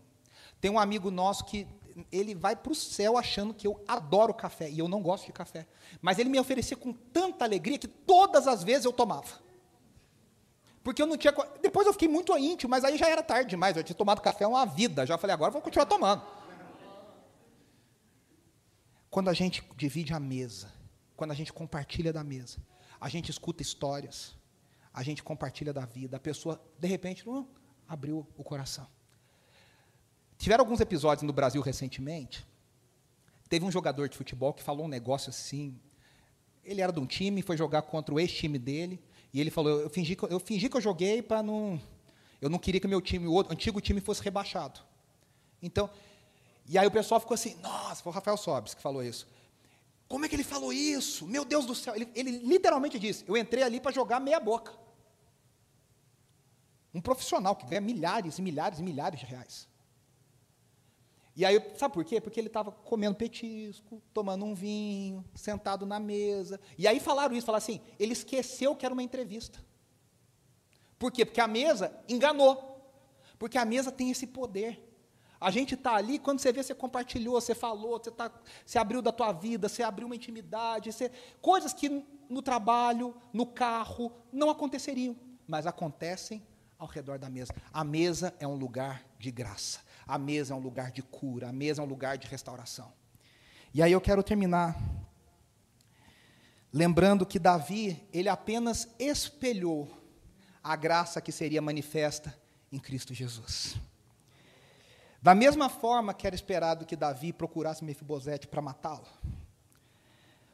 Tem 0.60 0.70
um 0.70 0.78
amigo 0.78 1.10
nosso 1.10 1.44
que 1.44 1.66
ele 2.10 2.34
vai 2.34 2.54
para 2.54 2.72
o 2.72 2.74
céu 2.74 3.16
achando 3.16 3.52
que 3.54 3.66
eu 3.66 3.82
adoro 3.86 4.32
café 4.32 4.70
e 4.70 4.78
eu 4.78 4.88
não 4.88 5.02
gosto 5.02 5.26
de 5.26 5.32
café. 5.32 5.66
Mas 6.00 6.18
ele 6.18 6.28
me 6.28 6.38
oferecia 6.38 6.76
com 6.76 6.92
tanta 6.92 7.44
alegria 7.44 7.78
que 7.78 7.88
todas 7.88 8.46
as 8.46 8.62
vezes 8.62 8.84
eu 8.84 8.92
tomava. 8.92 9.40
Porque 10.82 11.02
eu 11.02 11.06
não 11.06 11.16
tinha. 11.16 11.32
Depois 11.60 11.86
eu 11.86 11.92
fiquei 11.92 12.08
muito 12.08 12.36
íntimo, 12.36 12.70
mas 12.70 12.84
aí 12.84 12.96
já 12.96 13.08
era 13.08 13.22
tarde 13.22 13.50
demais. 13.50 13.76
Eu 13.76 13.84
tinha 13.84 13.96
tomado 13.96 14.20
café 14.20 14.46
uma 14.46 14.64
vida. 14.64 15.06
Já 15.06 15.18
falei, 15.18 15.34
agora 15.34 15.50
vou 15.50 15.60
continuar 15.60 15.86
tomando. 15.86 16.22
Quando 19.10 19.28
a 19.28 19.32
gente 19.34 19.62
divide 19.76 20.14
a 20.14 20.20
mesa, 20.20 20.72
quando 21.16 21.32
a 21.32 21.34
gente 21.34 21.52
compartilha 21.52 22.12
da 22.12 22.22
mesa, 22.22 22.58
a 23.00 23.08
gente 23.08 23.30
escuta 23.30 23.60
histórias, 23.60 24.36
a 24.92 25.02
gente 25.02 25.22
compartilha 25.22 25.72
da 25.72 25.84
vida, 25.84 26.16
a 26.16 26.20
pessoa, 26.20 26.60
de 26.78 26.86
repente, 26.86 27.26
não 27.26 27.48
abriu 27.88 28.26
o 28.36 28.44
coração. 28.44 28.86
Tiveram 30.38 30.62
alguns 30.62 30.80
episódios 30.80 31.22
no 31.22 31.32
Brasil 31.32 31.60
recentemente. 31.60 32.46
Teve 33.48 33.64
um 33.64 33.70
jogador 33.70 34.08
de 34.08 34.16
futebol 34.16 34.54
que 34.54 34.62
falou 34.62 34.86
um 34.86 34.88
negócio 34.88 35.28
assim. 35.28 35.78
Ele 36.64 36.80
era 36.80 36.92
de 36.92 37.00
um 37.00 37.06
time, 37.06 37.42
foi 37.42 37.56
jogar 37.56 37.82
contra 37.82 38.14
o 38.14 38.20
ex-time 38.20 38.58
dele. 38.58 39.02
E 39.32 39.40
ele 39.40 39.50
falou: 39.50 39.80
eu 39.80 39.90
fingi, 39.90 40.16
que, 40.16 40.24
eu 40.24 40.40
fingi 40.40 40.68
que 40.68 40.76
eu 40.76 40.80
joguei 40.80 41.22
para 41.22 41.42
não. 41.42 41.80
Eu 42.40 42.48
não 42.48 42.58
queria 42.58 42.80
que 42.80 42.88
meu 42.88 43.00
time, 43.00 43.26
o 43.26 43.32
outro, 43.32 43.52
antigo 43.52 43.80
time, 43.80 44.00
fosse 44.00 44.22
rebaixado. 44.22 44.80
Então, 45.62 45.90
e 46.66 46.78
aí 46.78 46.86
o 46.86 46.90
pessoal 46.90 47.20
ficou 47.20 47.34
assim: 47.34 47.54
nossa, 47.60 48.02
foi 48.02 48.10
o 48.10 48.14
Rafael 48.14 48.36
Sobes 48.36 48.74
que 48.74 48.82
falou 48.82 49.02
isso. 49.02 49.26
Como 50.08 50.24
é 50.24 50.28
que 50.28 50.34
ele 50.34 50.42
falou 50.42 50.72
isso? 50.72 51.26
Meu 51.26 51.44
Deus 51.44 51.66
do 51.66 51.74
céu. 51.74 51.94
Ele, 51.94 52.08
ele 52.14 52.38
literalmente 52.38 52.98
disse: 52.98 53.24
eu 53.28 53.36
entrei 53.36 53.62
ali 53.62 53.80
para 53.80 53.92
jogar 53.92 54.18
meia-boca. 54.20 54.72
Um 56.92 57.00
profissional 57.00 57.54
que 57.54 57.66
ganha 57.66 57.80
milhares 57.80 58.38
e 58.38 58.42
milhares 58.42 58.80
e 58.80 58.82
milhares 58.82 59.20
de 59.20 59.26
reais. 59.26 59.69
E 61.40 61.44
aí, 61.46 61.58
sabe 61.74 61.94
por 61.94 62.04
quê? 62.04 62.20
Porque 62.20 62.38
ele 62.38 62.48
estava 62.48 62.70
comendo 62.70 63.14
petisco, 63.14 64.02
tomando 64.12 64.44
um 64.44 64.54
vinho, 64.54 65.24
sentado 65.34 65.86
na 65.86 65.98
mesa. 65.98 66.60
E 66.76 66.86
aí 66.86 67.00
falaram 67.00 67.34
isso, 67.34 67.46
falaram 67.46 67.64
assim, 67.64 67.80
ele 67.98 68.12
esqueceu 68.12 68.76
que 68.76 68.84
era 68.84 68.92
uma 68.92 69.02
entrevista. 69.02 69.58
Por 70.98 71.10
quê? 71.10 71.24
Porque 71.24 71.40
a 71.40 71.48
mesa 71.48 71.98
enganou. 72.06 72.92
Porque 73.38 73.56
a 73.56 73.64
mesa 73.64 73.90
tem 73.90 74.10
esse 74.10 74.26
poder. 74.26 74.86
A 75.40 75.50
gente 75.50 75.76
está 75.76 75.94
ali, 75.94 76.18
quando 76.18 76.40
você 76.40 76.52
vê, 76.52 76.62
você 76.62 76.74
compartilhou, 76.74 77.40
você 77.40 77.54
falou, 77.54 77.98
você, 77.98 78.10
tá, 78.10 78.30
você 78.66 78.78
abriu 78.78 79.00
da 79.00 79.10
tua 79.10 79.32
vida, 79.32 79.66
você 79.66 79.82
abriu 79.82 80.04
uma 80.04 80.16
intimidade, 80.16 80.92
você, 80.92 81.10
coisas 81.40 81.72
que 81.72 82.04
no 82.28 82.42
trabalho, 82.42 83.16
no 83.32 83.46
carro, 83.46 84.12
não 84.30 84.50
aconteceriam, 84.50 85.16
mas 85.46 85.66
acontecem 85.66 86.46
ao 86.78 86.86
redor 86.86 87.18
da 87.18 87.30
mesa. 87.30 87.54
A 87.72 87.82
mesa 87.82 88.34
é 88.38 88.46
um 88.46 88.56
lugar 88.56 89.06
de 89.18 89.30
graça. 89.30 89.80
A 90.10 90.18
mesa 90.18 90.54
é 90.54 90.56
um 90.56 90.60
lugar 90.60 90.90
de 90.90 91.02
cura, 91.02 91.48
a 91.48 91.52
mesa 91.52 91.80
é 91.80 91.84
um 91.84 91.88
lugar 91.88 92.18
de 92.18 92.26
restauração. 92.26 92.92
E 93.72 93.80
aí 93.80 93.92
eu 93.92 94.00
quero 94.00 94.24
terminar 94.24 94.76
lembrando 96.72 97.24
que 97.24 97.38
Davi, 97.38 98.08
ele 98.12 98.28
apenas 98.28 98.88
espelhou 98.98 99.88
a 100.62 100.74
graça 100.74 101.20
que 101.20 101.30
seria 101.30 101.62
manifesta 101.62 102.36
em 102.72 102.78
Cristo 102.78 103.14
Jesus. 103.14 103.76
Da 105.22 105.32
mesma 105.32 105.68
forma 105.68 106.12
que 106.12 106.26
era 106.26 106.34
esperado 106.34 106.86
que 106.86 106.96
Davi 106.96 107.32
procurasse 107.32 107.84
Mefibosete 107.84 108.48
para 108.48 108.60
matá-lo, 108.60 109.06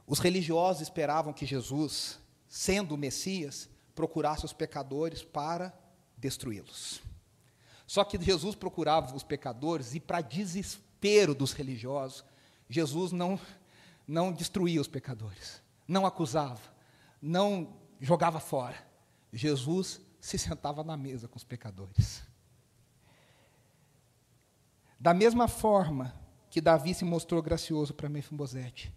os 0.07 0.19
religiosos 0.19 0.83
esperavam 0.83 1.33
que 1.33 1.47
Jesus, 1.47 2.19
sendo 2.47 2.95
o 2.95 2.99
Messias, 2.99 3.71
procurasse 3.95 4.45
os 4.45 4.53
pecadores 4.53 5.23
para 5.23 5.73
destruí-los. 6.17 7.06
Só 7.87 8.03
que 8.03 8.21
Jesus 8.21 8.55
procurava 8.57 9.15
os 9.15 9.23
pecadores 9.23 9.95
e, 9.95 10.01
para 10.01 10.21
desespero 10.21 11.35
dos 11.35 11.53
religiosos, 11.53 12.25
Jesus 12.69 13.13
não, 13.13 13.39
não 14.07 14.33
destruía 14.33 14.81
os 14.81 14.89
pecadores, 14.89 15.63
não 15.87 16.05
acusava, 16.05 16.61
não 17.23 17.77
jogava 18.01 18.41
fora. 18.41 18.77
Jesus 19.33 20.01
se 20.21 20.37
sentava 20.37 20.83
na 20.83 20.97
mesa 20.97 21.29
com 21.29 21.37
os 21.37 21.45
pecadores. 21.45 22.25
Da 24.99 25.15
mesma 25.15 25.47
forma 25.47 26.13
que 26.51 26.61
Davi 26.61 26.93
se 26.93 27.05
mostrou 27.05 27.41
gracioso 27.41 27.95
para 27.95 28.09
Mefibosete, 28.09 28.93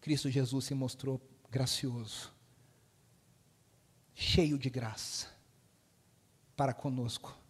Cristo 0.00 0.30
Jesus 0.30 0.64
se 0.64 0.74
mostrou 0.74 1.20
gracioso, 1.50 2.32
cheio 4.14 4.56
de 4.56 4.70
graça 4.70 5.28
para 6.56 6.72
conosco 6.72 7.41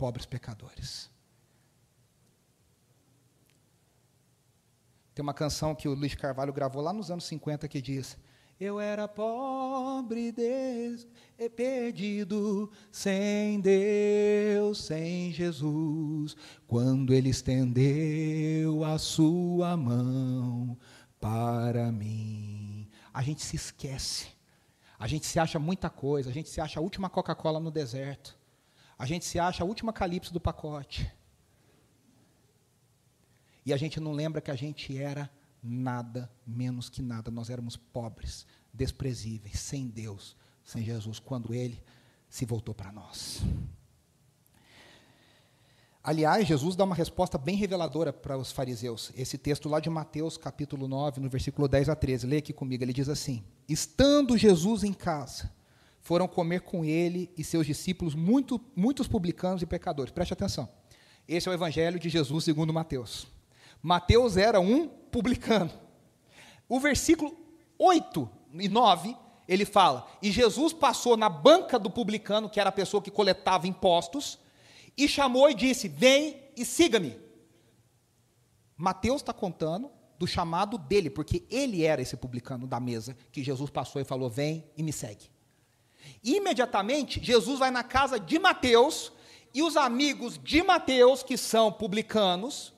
pobres 0.00 0.24
pecadores. 0.24 1.10
Tem 5.14 5.22
uma 5.22 5.34
canção 5.34 5.74
que 5.74 5.86
o 5.86 5.92
Luiz 5.92 6.14
Carvalho 6.14 6.54
gravou 6.54 6.80
lá 6.80 6.90
nos 6.90 7.10
anos 7.10 7.24
50 7.24 7.68
que 7.68 7.82
diz: 7.82 8.16
Eu 8.58 8.80
era 8.80 9.06
pobre, 9.06 10.32
des... 10.32 11.06
perdido, 11.54 12.72
sem 12.90 13.60
Deus, 13.60 14.82
sem 14.86 15.32
Jesus, 15.32 16.34
quando 16.66 17.12
Ele 17.12 17.28
estendeu 17.28 18.82
a 18.82 18.96
sua 18.98 19.76
mão 19.76 20.78
para 21.20 21.92
mim. 21.92 22.88
A 23.12 23.22
gente 23.22 23.42
se 23.42 23.54
esquece, 23.54 24.28
a 24.98 25.06
gente 25.06 25.26
se 25.26 25.38
acha 25.38 25.58
muita 25.58 25.90
coisa, 25.90 26.30
a 26.30 26.32
gente 26.32 26.48
se 26.48 26.58
acha 26.58 26.80
a 26.80 26.82
última 26.82 27.10
Coca-Cola 27.10 27.60
no 27.60 27.70
deserto. 27.70 28.39
A 29.00 29.06
gente 29.06 29.24
se 29.24 29.38
acha 29.38 29.64
a 29.64 29.66
última 29.66 29.94
calypso 29.94 30.30
do 30.30 30.38
pacote. 30.38 31.10
E 33.64 33.72
a 33.72 33.76
gente 33.78 33.98
não 33.98 34.12
lembra 34.12 34.42
que 34.42 34.50
a 34.50 34.54
gente 34.54 34.94
era 34.98 35.30
nada 35.62 36.30
menos 36.46 36.90
que 36.90 37.00
nada. 37.00 37.30
Nós 37.30 37.48
éramos 37.48 37.78
pobres, 37.78 38.46
desprezíveis, 38.74 39.58
sem 39.58 39.88
Deus, 39.88 40.36
sem 40.62 40.84
Jesus, 40.84 41.18
quando 41.18 41.54
Ele 41.54 41.82
se 42.28 42.44
voltou 42.44 42.74
para 42.74 42.92
nós. 42.92 43.40
Aliás, 46.04 46.46
Jesus 46.46 46.76
dá 46.76 46.84
uma 46.84 46.94
resposta 46.94 47.38
bem 47.38 47.56
reveladora 47.56 48.12
para 48.12 48.36
os 48.36 48.52
fariseus. 48.52 49.12
Esse 49.16 49.38
texto 49.38 49.66
lá 49.66 49.80
de 49.80 49.88
Mateus, 49.88 50.36
capítulo 50.36 50.86
9, 50.86 51.22
no 51.22 51.30
versículo 51.30 51.66
10 51.66 51.88
a 51.88 51.96
13. 51.96 52.26
Lê 52.26 52.36
aqui 52.36 52.52
comigo. 52.52 52.84
Ele 52.84 52.92
diz 52.92 53.08
assim: 53.08 53.42
Estando 53.66 54.36
Jesus 54.36 54.84
em 54.84 54.92
casa, 54.92 55.50
foram 56.00 56.26
comer 56.26 56.62
com 56.62 56.84
ele 56.84 57.30
e 57.36 57.44
seus 57.44 57.66
discípulos 57.66 58.14
muito, 58.14 58.60
muitos 58.74 59.06
publicanos 59.06 59.62
e 59.62 59.66
pecadores. 59.66 60.12
Preste 60.12 60.32
atenção. 60.32 60.68
Esse 61.28 61.48
é 61.48 61.50
o 61.50 61.54
evangelho 61.54 61.98
de 61.98 62.08
Jesus 62.08 62.44
segundo 62.44 62.72
Mateus. 62.72 63.26
Mateus 63.82 64.36
era 64.36 64.60
um 64.60 64.88
publicano. 64.88 65.70
O 66.68 66.80
versículo 66.80 67.36
8 67.78 68.28
e 68.54 68.68
9, 68.68 69.16
ele 69.46 69.64
fala: 69.64 70.06
E 70.22 70.30
Jesus 70.30 70.72
passou 70.72 71.16
na 71.16 71.28
banca 71.28 71.78
do 71.78 71.90
publicano, 71.90 72.48
que 72.48 72.60
era 72.60 72.68
a 72.68 72.72
pessoa 72.72 73.02
que 73.02 73.10
coletava 73.10 73.66
impostos, 73.66 74.38
e 74.96 75.08
chamou 75.08 75.48
e 75.50 75.54
disse: 75.54 75.88
Vem 75.88 76.42
e 76.56 76.64
siga-me. 76.64 77.18
Mateus 78.76 79.20
está 79.20 79.32
contando 79.32 79.90
do 80.18 80.26
chamado 80.26 80.76
dele, 80.76 81.10
porque 81.10 81.46
ele 81.50 81.84
era 81.84 82.02
esse 82.02 82.16
publicano 82.16 82.66
da 82.66 82.78
mesa 82.78 83.16
que 83.32 83.42
Jesus 83.42 83.70
passou 83.70 84.00
e 84.00 84.04
falou: 84.04 84.28
Vem 84.28 84.64
e 84.76 84.82
me 84.82 84.92
segue. 84.92 85.30
Imediatamente, 86.22 87.22
Jesus 87.22 87.58
vai 87.58 87.70
na 87.70 87.82
casa 87.82 88.18
de 88.18 88.38
Mateus 88.38 89.12
e 89.54 89.62
os 89.62 89.76
amigos 89.76 90.38
de 90.42 90.62
Mateus, 90.62 91.22
que 91.22 91.36
são 91.36 91.72
publicanos 91.72 92.72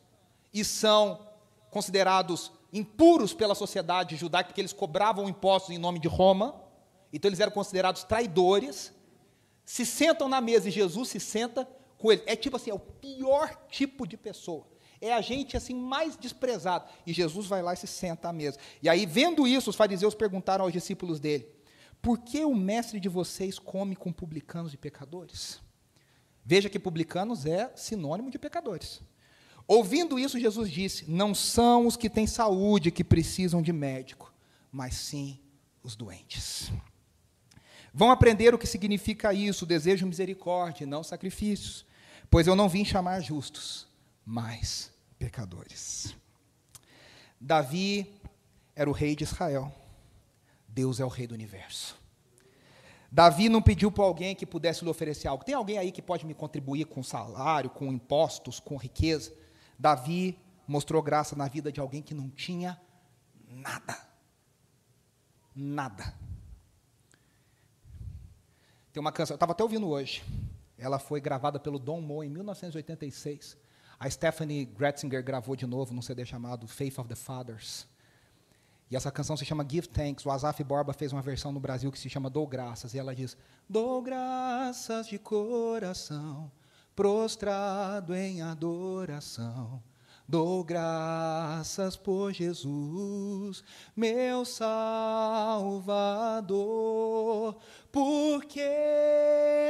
e 0.52 0.64
são 0.64 1.26
considerados 1.70 2.52
impuros 2.72 3.34
pela 3.34 3.54
sociedade 3.54 4.16
judaica, 4.16 4.48
porque 4.48 4.60
eles 4.60 4.72
cobravam 4.72 5.28
impostos 5.28 5.74
em 5.74 5.78
nome 5.78 5.98
de 5.98 6.08
Roma, 6.08 6.54
então 7.12 7.28
eles 7.28 7.40
eram 7.40 7.52
considerados 7.52 8.04
traidores, 8.04 8.92
se 9.64 9.84
sentam 9.84 10.28
na 10.28 10.40
mesa 10.40 10.68
e 10.68 10.72
Jesus 10.72 11.10
se 11.10 11.20
senta 11.20 11.68
com 11.98 12.10
ele. 12.10 12.22
É 12.26 12.34
tipo 12.34 12.56
assim, 12.56 12.70
é 12.70 12.74
o 12.74 12.78
pior 12.78 13.54
tipo 13.68 14.06
de 14.06 14.16
pessoa. 14.16 14.66
É 15.00 15.12
a 15.12 15.20
gente 15.20 15.56
assim 15.56 15.74
mais 15.74 16.16
desprezado. 16.16 16.88
E 17.06 17.12
Jesus 17.12 17.46
vai 17.46 17.60
lá 17.60 17.74
e 17.74 17.76
se 17.76 17.86
senta 17.86 18.28
à 18.28 18.32
mesa. 18.32 18.58
E 18.82 18.88
aí, 18.88 19.04
vendo 19.04 19.46
isso, 19.46 19.70
os 19.70 19.76
fariseus 19.76 20.14
perguntaram 20.14 20.64
aos 20.64 20.72
discípulos 20.72 21.18
dele: 21.18 21.48
Por 22.02 22.18
que 22.18 22.44
o 22.44 22.54
mestre 22.54 22.98
de 22.98 23.08
vocês 23.08 23.60
come 23.60 23.94
com 23.94 24.12
publicanos 24.12 24.74
e 24.74 24.76
pecadores? 24.76 25.62
Veja 26.44 26.68
que 26.68 26.78
publicanos 26.80 27.46
é 27.46 27.70
sinônimo 27.76 28.28
de 28.28 28.40
pecadores. 28.40 29.00
Ouvindo 29.68 30.18
isso, 30.18 30.40
Jesus 30.40 30.68
disse: 30.68 31.08
Não 31.08 31.32
são 31.32 31.86
os 31.86 31.96
que 31.96 32.10
têm 32.10 32.26
saúde 32.26 32.90
que 32.90 33.04
precisam 33.04 33.62
de 33.62 33.72
médico, 33.72 34.34
mas 34.72 34.96
sim 34.96 35.38
os 35.80 35.94
doentes. 35.94 36.72
Vão 37.94 38.10
aprender 38.10 38.52
o 38.52 38.58
que 38.58 38.66
significa 38.66 39.32
isso, 39.32 39.64
desejo 39.64 40.06
misericórdia, 40.06 40.86
não 40.86 41.04
sacrifícios, 41.04 41.86
pois 42.28 42.48
eu 42.48 42.56
não 42.56 42.68
vim 42.68 42.84
chamar 42.84 43.20
justos, 43.20 43.86
mas 44.24 44.90
pecadores. 45.18 46.16
Davi 47.40 48.12
era 48.74 48.90
o 48.90 48.92
rei 48.92 49.14
de 49.14 49.22
Israel. 49.22 49.72
Deus 50.72 51.00
é 51.00 51.04
o 51.04 51.08
rei 51.08 51.26
do 51.26 51.34
universo. 51.34 52.00
Davi 53.10 53.50
não 53.50 53.60
pediu 53.60 53.92
para 53.92 54.04
alguém 54.04 54.34
que 54.34 54.46
pudesse 54.46 54.82
lhe 54.82 54.90
oferecer 54.90 55.28
algo. 55.28 55.44
Tem 55.44 55.54
alguém 55.54 55.76
aí 55.76 55.92
que 55.92 56.00
pode 56.00 56.24
me 56.24 56.32
contribuir 56.32 56.86
com 56.86 57.02
salário, 57.02 57.68
com 57.68 57.92
impostos, 57.92 58.58
com 58.58 58.78
riqueza? 58.78 59.34
Davi 59.78 60.38
mostrou 60.66 61.02
graça 61.02 61.36
na 61.36 61.46
vida 61.46 61.70
de 61.70 61.78
alguém 61.78 62.00
que 62.00 62.14
não 62.14 62.30
tinha 62.30 62.80
nada. 63.46 63.98
Nada. 65.54 66.14
Tem 68.94 69.00
uma 69.00 69.12
canção, 69.12 69.34
eu 69.34 69.36
estava 69.36 69.52
até 69.52 69.62
ouvindo 69.62 69.88
hoje. 69.88 70.24
Ela 70.78 70.98
foi 70.98 71.20
gravada 71.20 71.60
pelo 71.60 71.78
Don 71.78 72.00
Moe 72.00 72.26
em 72.26 72.30
1986. 72.30 73.58
A 74.00 74.08
Stephanie 74.08 74.64
Gretzinger 74.64 75.22
gravou 75.22 75.54
de 75.54 75.66
novo 75.66 75.92
num 75.92 76.00
CD 76.00 76.24
chamado 76.24 76.66
Faith 76.66 76.98
of 76.98 77.08
the 77.08 77.14
Fathers. 77.14 77.86
E 78.92 78.96
essa 78.96 79.10
canção 79.10 79.38
se 79.38 79.44
chama 79.46 79.66
Give 79.66 79.88
Thanks. 79.88 80.26
O 80.26 80.30
Azaf 80.30 80.62
Borba 80.62 80.92
fez 80.92 81.14
uma 81.14 81.22
versão 81.22 81.50
no 81.50 81.58
Brasil 81.58 81.90
que 81.90 81.98
se 81.98 82.10
chama 82.10 82.28
Dou 82.28 82.46
Graças. 82.46 82.92
E 82.92 82.98
ela 82.98 83.14
diz: 83.14 83.34
Dou 83.66 84.02
graças 84.02 85.06
de 85.06 85.18
coração 85.18 86.52
prostrado 86.94 88.14
em 88.14 88.42
adoração. 88.42 89.82
Dou 90.28 90.62
graças 90.62 91.96
por 91.96 92.32
Jesus, 92.32 93.64
meu 93.96 94.44
Salvador, 94.44 94.76
porque 97.90 98.60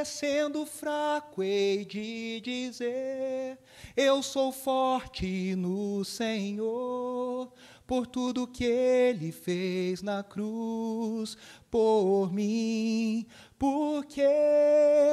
sendo 0.05 0.67
fraco 0.67 1.43
hei 1.43 1.85
de 1.85 2.41
dizer, 2.41 3.59
eu 3.97 4.23
sou 4.23 4.53
forte 4.53 5.57
no 5.57 6.05
Senhor 6.05 7.51
por 7.93 8.07
tudo 8.07 8.47
que 8.47 8.65
ele 8.65 9.31
fez 9.31 10.03
na 10.03 10.23
cruz 10.23 11.37
por 11.71 12.33
mim, 12.33 13.27
porque 13.59 14.27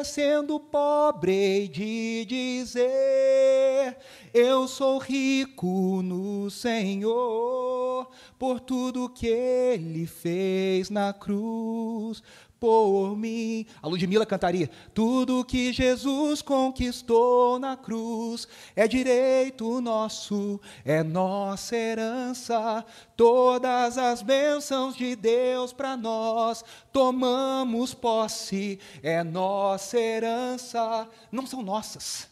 sendo 0.05 0.61
pobre 0.61 1.67
de 1.67 2.23
dizer, 2.23 3.97
eu 4.33 4.65
sou 4.65 4.97
rico 4.97 6.01
no 6.01 6.49
Senhor, 6.49 8.09
por 8.37 8.61
tudo 8.61 9.09
que 9.09 9.27
ele 9.27 10.07
fez 10.07 10.89
na 10.89 11.11
cruz 11.11 12.23
por 12.59 13.15
mim. 13.15 13.65
A 13.81 13.87
Ludmilla 13.87 14.25
cantaria: 14.25 14.69
Tudo 14.93 15.45
que 15.45 15.71
Jesus 15.71 16.41
conquistou 16.41 17.57
na 17.59 17.77
cruz 17.77 18.47
é 18.75 18.87
direito 18.87 19.79
nosso, 19.81 20.59
é 20.83 21.03
nossa 21.03 21.75
herança. 21.75 22.85
Todas 23.15 23.97
as 23.97 24.21
bênçãos 24.21 24.95
de 24.95 25.15
Deus 25.15 25.73
para 25.73 25.95
nós 25.95 26.63
tomamos 26.91 27.93
posse, 27.93 28.79
é 29.01 29.23
nossa 29.23 29.97
herança. 29.97 31.07
Não 31.31 31.45
são 31.45 31.61
nossas 31.61 32.29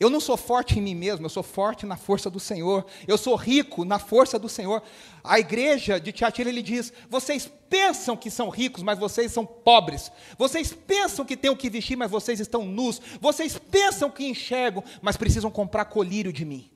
eu 0.00 0.10
não 0.10 0.18
sou 0.18 0.36
forte 0.36 0.78
em 0.78 0.82
mim 0.82 0.94
mesmo, 0.94 1.26
eu 1.26 1.30
sou 1.30 1.42
forte 1.42 1.86
na 1.86 1.96
força 1.96 2.28
do 2.28 2.40
Senhor. 2.40 2.84
Eu 3.06 3.16
sou 3.16 3.36
rico 3.36 3.84
na 3.84 3.98
força 3.98 4.38
do 4.38 4.48
Senhor. 4.48 4.82
A 5.22 5.38
igreja 5.38 6.00
de 6.00 6.10
Tiatira 6.10 6.48
ele 6.48 6.62
diz: 6.62 6.92
vocês 7.08 7.50
pensam 7.68 8.16
que 8.16 8.30
são 8.30 8.48
ricos, 8.48 8.82
mas 8.82 8.98
vocês 8.98 9.30
são 9.30 9.46
pobres. 9.46 10.10
Vocês 10.36 10.72
pensam 10.72 11.24
que 11.24 11.36
têm 11.36 11.50
o 11.50 11.56
que 11.56 11.70
vestir, 11.70 11.96
mas 11.96 12.10
vocês 12.10 12.40
estão 12.40 12.64
nus. 12.64 13.00
Vocês 13.20 13.56
pensam 13.56 14.10
que 14.10 14.26
enxergam, 14.26 14.82
mas 15.00 15.16
precisam 15.16 15.50
comprar 15.50 15.84
colírio 15.84 16.32
de 16.32 16.44
mim. 16.44 16.68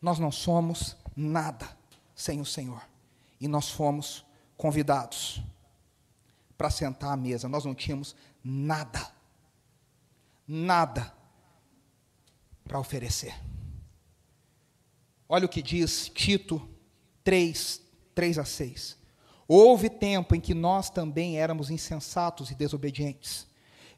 Nós 0.00 0.20
não 0.20 0.30
somos 0.30 0.96
nada 1.16 1.68
sem 2.14 2.40
o 2.40 2.46
Senhor. 2.46 2.82
E 3.40 3.48
nós 3.48 3.68
fomos 3.68 4.24
convidados 4.56 5.42
para 6.56 6.70
sentar 6.70 7.12
à 7.12 7.16
mesa. 7.16 7.48
Nós 7.48 7.64
não 7.64 7.74
tínhamos 7.74 8.14
nada 8.44 9.17
nada 10.48 11.12
para 12.64 12.80
oferecer. 12.80 13.34
Olha 15.28 15.44
o 15.44 15.48
que 15.48 15.60
diz 15.60 16.08
Tito 16.08 16.66
3, 17.22 17.82
3 18.14 18.38
a 18.38 18.44
6. 18.44 18.96
Houve 19.46 19.90
tempo 19.90 20.34
em 20.34 20.40
que 20.40 20.54
nós 20.54 20.88
também 20.88 21.38
éramos 21.38 21.70
insensatos 21.70 22.50
e 22.50 22.54
desobedientes. 22.54 23.46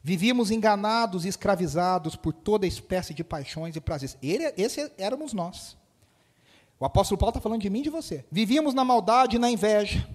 Vivíamos 0.03 0.51
enganados 0.51 1.24
e 1.24 1.28
escravizados 1.28 2.16
por 2.16 2.32
toda 2.32 2.66
espécie 2.66 3.12
de 3.12 3.22
paixões 3.22 3.76
e 3.76 3.80
prazeres. 3.80 4.16
Ele, 4.22 4.53
esse 4.57 4.90
éramos 4.96 5.32
nós. 5.32 5.76
O 6.78 6.84
apóstolo 6.84 7.18
Paulo 7.18 7.30
está 7.30 7.40
falando 7.40 7.61
de 7.61 7.68
mim 7.68 7.80
e 7.80 7.84
de 7.84 7.90
você. 7.90 8.24
Vivíamos 8.30 8.72
na 8.72 8.84
maldade 8.84 9.36
e 9.36 9.38
na 9.38 9.51
inveja, 9.51 10.09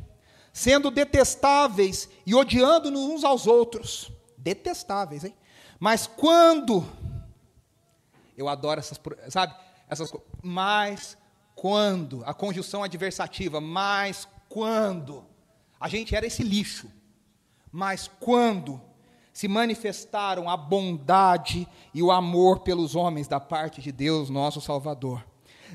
sendo 0.51 0.89
detestáveis 0.89 2.09
e 2.25 2.33
odiando-nos 2.33 3.03
uns 3.03 3.23
aos 3.23 3.45
outros. 3.45 4.11
Detestáveis, 4.37 5.23
hein? 5.23 5.35
Mas 5.85 6.07
quando 6.07 6.83
eu 8.35 8.49
adoro 8.49 8.79
essas, 8.79 8.99
sabe? 9.29 9.53
Essas 9.87 10.11
mas 10.41 11.15
quando 11.53 12.23
a 12.25 12.33
conjunção 12.33 12.81
adversativa, 12.81 13.61
mas 13.61 14.27
quando 14.49 15.23
a 15.79 15.87
gente 15.87 16.15
era 16.15 16.25
esse 16.25 16.41
lixo. 16.41 16.89
Mas 17.71 18.09
quando 18.19 18.81
se 19.31 19.47
manifestaram 19.47 20.49
a 20.49 20.57
bondade 20.57 21.67
e 21.93 22.01
o 22.01 22.11
amor 22.11 22.61
pelos 22.61 22.95
homens 22.95 23.27
da 23.27 23.39
parte 23.39 23.79
de 23.79 23.91
Deus, 23.91 24.27
nosso 24.27 24.59
Salvador. 24.59 25.23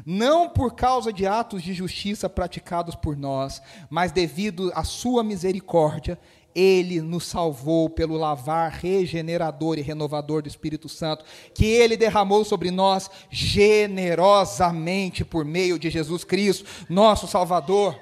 Não 0.04 0.48
por 0.48 0.74
causa 0.74 1.12
de 1.12 1.24
atos 1.24 1.62
de 1.62 1.72
justiça 1.72 2.28
praticados 2.28 2.96
por 2.96 3.16
nós, 3.16 3.62
mas 3.88 4.10
devido 4.10 4.72
à 4.74 4.82
sua 4.82 5.22
misericórdia, 5.22 6.18
ele 6.54 7.00
nos 7.00 7.24
salvou 7.24 7.88
pelo 7.88 8.16
lavar 8.16 8.70
regenerador 8.72 9.78
e 9.78 9.82
renovador 9.82 10.42
do 10.42 10.48
Espírito 10.48 10.88
Santo, 10.88 11.24
que 11.54 11.64
Ele 11.64 11.96
derramou 11.96 12.44
sobre 12.44 12.70
nós 12.70 13.10
generosamente 13.30 15.24
por 15.24 15.44
meio 15.44 15.78
de 15.78 15.90
Jesus 15.90 16.24
Cristo, 16.24 16.64
nosso 16.88 17.26
Salvador. 17.26 17.96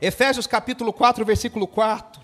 Efésios 0.00 0.46
capítulo 0.46 0.92
4, 0.92 1.24
versículo 1.24 1.66
4. 1.66 2.22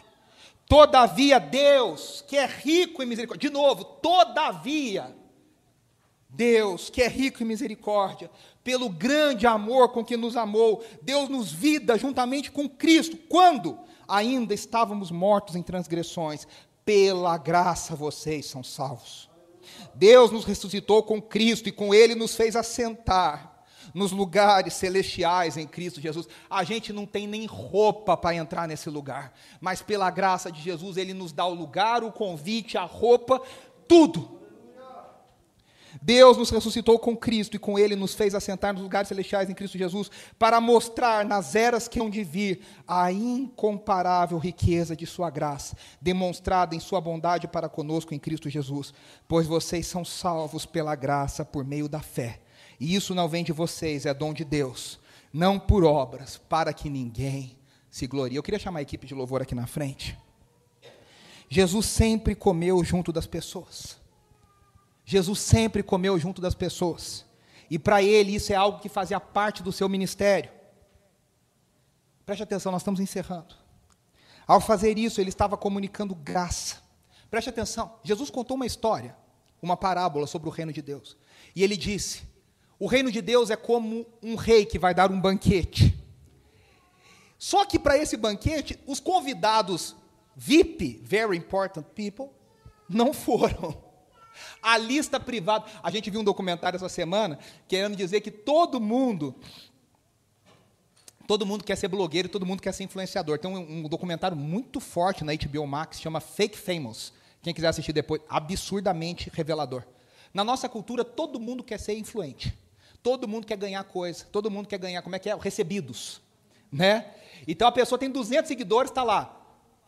Todavia 0.66 1.38
Deus, 1.38 2.24
que 2.26 2.36
é 2.36 2.46
rico 2.46 3.02
em 3.02 3.06
misericórdia, 3.06 3.48
de 3.48 3.54
novo, 3.54 3.84
todavia, 3.84 5.14
Deus, 6.30 6.88
que 6.88 7.02
é 7.02 7.08
rico 7.08 7.42
em 7.42 7.46
misericórdia, 7.46 8.30
pelo 8.62 8.88
grande 8.88 9.46
amor 9.46 9.90
com 9.90 10.02
que 10.02 10.16
nos 10.16 10.36
amou, 10.36 10.82
Deus 11.02 11.28
nos 11.28 11.52
vida 11.52 11.98
juntamente 11.98 12.50
com 12.50 12.66
Cristo. 12.66 13.18
Quando? 13.28 13.78
Ainda 14.08 14.54
estávamos 14.54 15.10
mortos 15.10 15.56
em 15.56 15.62
transgressões, 15.62 16.46
pela 16.84 17.36
graça 17.38 17.96
vocês 17.96 18.46
são 18.46 18.62
salvos. 18.62 19.28
Deus 19.94 20.30
nos 20.30 20.44
ressuscitou 20.44 21.02
com 21.02 21.20
Cristo 21.20 21.68
e 21.68 21.72
com 21.72 21.94
Ele 21.94 22.14
nos 22.14 22.34
fez 22.34 22.56
assentar 22.56 23.54
nos 23.92 24.12
lugares 24.12 24.74
celestiais 24.74 25.56
em 25.56 25.66
Cristo 25.66 26.00
Jesus. 26.00 26.26
A 26.48 26.64
gente 26.64 26.92
não 26.92 27.06
tem 27.06 27.26
nem 27.26 27.46
roupa 27.46 28.16
para 28.16 28.34
entrar 28.34 28.66
nesse 28.66 28.90
lugar, 28.90 29.32
mas 29.60 29.82
pela 29.82 30.10
graça 30.10 30.50
de 30.50 30.60
Jesus, 30.60 30.96
Ele 30.96 31.14
nos 31.14 31.32
dá 31.32 31.46
o 31.46 31.54
lugar, 31.54 32.02
o 32.02 32.12
convite, 32.12 32.76
a 32.76 32.84
roupa, 32.84 33.40
tudo. 33.86 34.43
Deus 36.02 36.36
nos 36.36 36.50
ressuscitou 36.50 36.98
com 36.98 37.16
Cristo 37.16 37.56
e 37.56 37.58
com 37.58 37.78
Ele 37.78 37.96
nos 37.96 38.14
fez 38.14 38.34
assentar 38.34 38.72
nos 38.72 38.82
lugares 38.82 39.08
celestiais 39.08 39.48
em 39.48 39.54
Cristo 39.54 39.78
Jesus, 39.78 40.10
para 40.38 40.60
mostrar 40.60 41.24
nas 41.24 41.54
eras 41.54 41.88
que 41.88 42.00
hão 42.00 42.10
de 42.10 42.22
vir 42.24 42.60
a 42.86 43.10
incomparável 43.12 44.38
riqueza 44.38 44.96
de 44.96 45.06
Sua 45.06 45.30
graça, 45.30 45.76
demonstrada 46.00 46.74
em 46.74 46.80
Sua 46.80 47.00
bondade 47.00 47.48
para 47.48 47.68
conosco 47.68 48.14
em 48.14 48.18
Cristo 48.18 48.50
Jesus. 48.50 48.92
Pois 49.28 49.46
vocês 49.46 49.86
são 49.86 50.04
salvos 50.04 50.66
pela 50.66 50.94
graça 50.94 51.44
por 51.44 51.64
meio 51.64 51.88
da 51.88 52.00
fé. 52.00 52.40
E 52.78 52.94
isso 52.94 53.14
não 53.14 53.28
vem 53.28 53.44
de 53.44 53.52
vocês, 53.52 54.04
é 54.04 54.12
dom 54.12 54.32
de 54.32 54.44
Deus, 54.44 54.98
não 55.32 55.58
por 55.58 55.84
obras, 55.84 56.38
para 56.48 56.72
que 56.72 56.90
ninguém 56.90 57.56
se 57.90 58.06
glorie. 58.06 58.36
Eu 58.36 58.42
queria 58.42 58.58
chamar 58.58 58.80
a 58.80 58.82
equipe 58.82 59.06
de 59.06 59.14
louvor 59.14 59.40
aqui 59.40 59.54
na 59.54 59.66
frente. 59.66 60.18
Jesus 61.48 61.86
sempre 61.86 62.34
comeu 62.34 62.82
junto 62.82 63.12
das 63.12 63.26
pessoas. 63.26 64.03
Jesus 65.04 65.40
sempre 65.40 65.82
comeu 65.82 66.18
junto 66.18 66.40
das 66.40 66.54
pessoas. 66.54 67.24
E 67.70 67.78
para 67.78 68.02
ele 68.02 68.34
isso 68.34 68.52
é 68.52 68.56
algo 68.56 68.80
que 68.80 68.88
fazia 68.88 69.20
parte 69.20 69.62
do 69.62 69.72
seu 69.72 69.88
ministério. 69.88 70.50
Preste 72.24 72.42
atenção, 72.42 72.72
nós 72.72 72.82
estamos 72.82 73.00
encerrando. 73.00 73.54
Ao 74.46 74.60
fazer 74.60 74.98
isso, 74.98 75.20
ele 75.20 75.30
estava 75.30 75.56
comunicando 75.56 76.14
graça. 76.14 76.82
Preste 77.30 77.50
atenção, 77.50 77.98
Jesus 78.02 78.30
contou 78.30 78.56
uma 78.56 78.66
história, 78.66 79.16
uma 79.60 79.76
parábola 79.76 80.26
sobre 80.26 80.48
o 80.48 80.52
reino 80.52 80.72
de 80.72 80.80
Deus. 80.80 81.16
E 81.54 81.62
ele 81.62 81.76
disse: 81.76 82.22
O 82.78 82.86
reino 82.86 83.10
de 83.10 83.20
Deus 83.20 83.50
é 83.50 83.56
como 83.56 84.06
um 84.22 84.36
rei 84.36 84.64
que 84.64 84.78
vai 84.78 84.94
dar 84.94 85.10
um 85.10 85.20
banquete. 85.20 85.94
Só 87.38 87.64
que 87.64 87.78
para 87.78 87.98
esse 87.98 88.16
banquete, 88.16 88.78
os 88.86 89.00
convidados 89.00 89.96
VIP, 90.36 91.00
very 91.02 91.36
important 91.36 91.84
people, 91.94 92.30
não 92.88 93.12
foram. 93.12 93.83
A 94.62 94.76
lista 94.76 95.20
privada. 95.20 95.66
A 95.82 95.90
gente 95.90 96.10
viu 96.10 96.20
um 96.20 96.24
documentário 96.24 96.76
essa 96.76 96.88
semana 96.88 97.38
querendo 97.68 97.96
dizer 97.96 98.20
que 98.20 98.30
todo 98.30 98.80
mundo. 98.80 99.34
Todo 101.26 101.46
mundo 101.46 101.64
quer 101.64 101.76
ser 101.76 101.88
blogueiro, 101.88 102.28
todo 102.28 102.44
mundo 102.44 102.60
quer 102.60 102.72
ser 102.72 102.84
influenciador. 102.84 103.38
Tem 103.38 103.50
um, 103.50 103.84
um 103.84 103.88
documentário 103.88 104.36
muito 104.36 104.78
forte 104.78 105.24
na 105.24 105.32
HBO 105.34 105.66
Max, 105.66 106.00
chama 106.00 106.20
Fake 106.20 106.58
Famous. 106.58 107.12
Quem 107.42 107.54
quiser 107.54 107.68
assistir 107.68 107.92
depois, 107.92 108.20
absurdamente 108.28 109.30
revelador. 109.32 109.84
Na 110.32 110.44
nossa 110.44 110.68
cultura, 110.68 111.04
todo 111.04 111.40
mundo 111.40 111.62
quer 111.62 111.78
ser 111.78 111.96
influente. 111.96 112.56
Todo 113.02 113.28
mundo 113.28 113.46
quer 113.46 113.56
ganhar 113.56 113.84
coisa. 113.84 114.24
Todo 114.26 114.50
mundo 114.50 114.66
quer 114.66 114.78
ganhar, 114.78 115.00
como 115.02 115.16
é 115.16 115.18
que 115.18 115.30
é? 115.30 115.36
Recebidos. 115.36 116.20
Né? 116.70 117.10
Então 117.46 117.68
a 117.68 117.72
pessoa 117.72 117.98
tem 117.98 118.10
200 118.10 118.48
seguidores, 118.48 118.90
está 118.90 119.02
lá. 119.02 119.40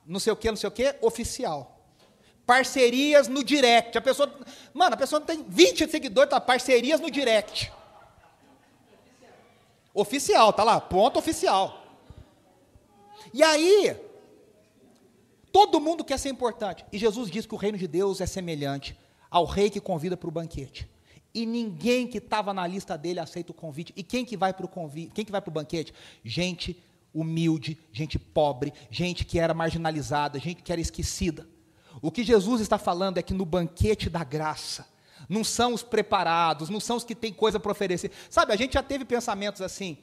Não 0.07 0.20
sei 0.20 0.32
o 0.32 0.36
que, 0.36 0.49
não 0.49 0.57
sei 0.57 0.68
o 0.68 0.72
que, 0.72 0.94
oficial 1.03 1.75
parcerias 2.47 3.26
no 3.26 3.42
direct. 3.42 3.99
A 3.99 4.01
pessoa, 4.01 4.32
mano, 4.72 4.94
a 4.94 4.97
pessoa 4.97 5.20
tem 5.20 5.44
20 5.47 5.90
seguidores, 5.90 6.30
tá 6.30 6.40
parcerias 6.40 7.01
no 7.01 7.11
direct. 7.11 7.72
Oficial, 9.92 10.53
tá 10.53 10.62
lá, 10.62 10.80
ponto 10.80 11.18
oficial. 11.18 11.82
E 13.34 13.42
aí, 13.42 13.97
todo 15.51 15.80
mundo 15.80 16.05
quer 16.05 16.18
ser 16.18 16.28
importante. 16.28 16.84
E 16.92 16.99
Jesus 16.99 17.30
diz 17.30 17.44
que 17.47 17.55
o 17.55 17.59
reino 17.59 17.76
de 17.76 17.88
Deus 17.88 18.20
é 18.20 18.26
semelhante 18.26 18.97
ao 19.30 19.44
rei 19.44 19.68
que 19.68 19.80
convida 19.80 20.16
para 20.16 20.28
o 20.28 20.32
banquete. 20.32 20.88
E 21.34 21.44
ninguém 21.44 22.07
que 22.07 22.18
estava 22.18 22.55
na 22.55 22.66
lista 22.66 22.97
dele 22.97 23.20
aceita 23.20 23.51
o 23.51 23.55
convite. 23.55 23.92
E 23.97 24.03
quem 24.03 24.24
que 24.24 24.36
vai 24.36 24.55
para 24.55 24.64
o 24.64 24.68
convite? 24.68 25.12
Quem 25.12 25.24
que 25.24 25.32
vai 25.32 25.40
para 25.40 25.51
o 25.51 25.53
banquete? 25.53 25.92
Gente 26.24 26.82
humilde, 27.12 27.78
gente 27.92 28.18
pobre, 28.18 28.72
gente 28.90 29.24
que 29.24 29.38
era 29.38 29.55
marginalizada, 29.55 30.38
gente 30.38 30.62
que 30.62 30.70
era 30.70 30.80
esquecida. 30.80 31.47
O 32.03 32.11
que 32.11 32.22
Jesus 32.22 32.61
está 32.61 32.78
falando 32.78 33.18
é 33.18 33.22
que 33.22 33.34
no 33.34 33.44
banquete 33.44 34.11
da 34.11 34.22
graça, 34.22 34.86
não 35.28 35.42
são 35.42 35.74
os 35.74 35.82
preparados, 35.82 36.68
não 36.68 36.80
são 36.80 36.97
os 36.97 37.05
que 37.05 37.14
têm 37.14 37.32
coisa 37.32 37.59
para 37.59 37.72
oferecer. 37.72 38.11
Sabe, 38.30 38.53
a 38.53 38.57
gente 38.57 38.74
já 38.74 38.82
teve 38.82 39.05
pensamentos 39.05 39.62
assim. 39.62 39.99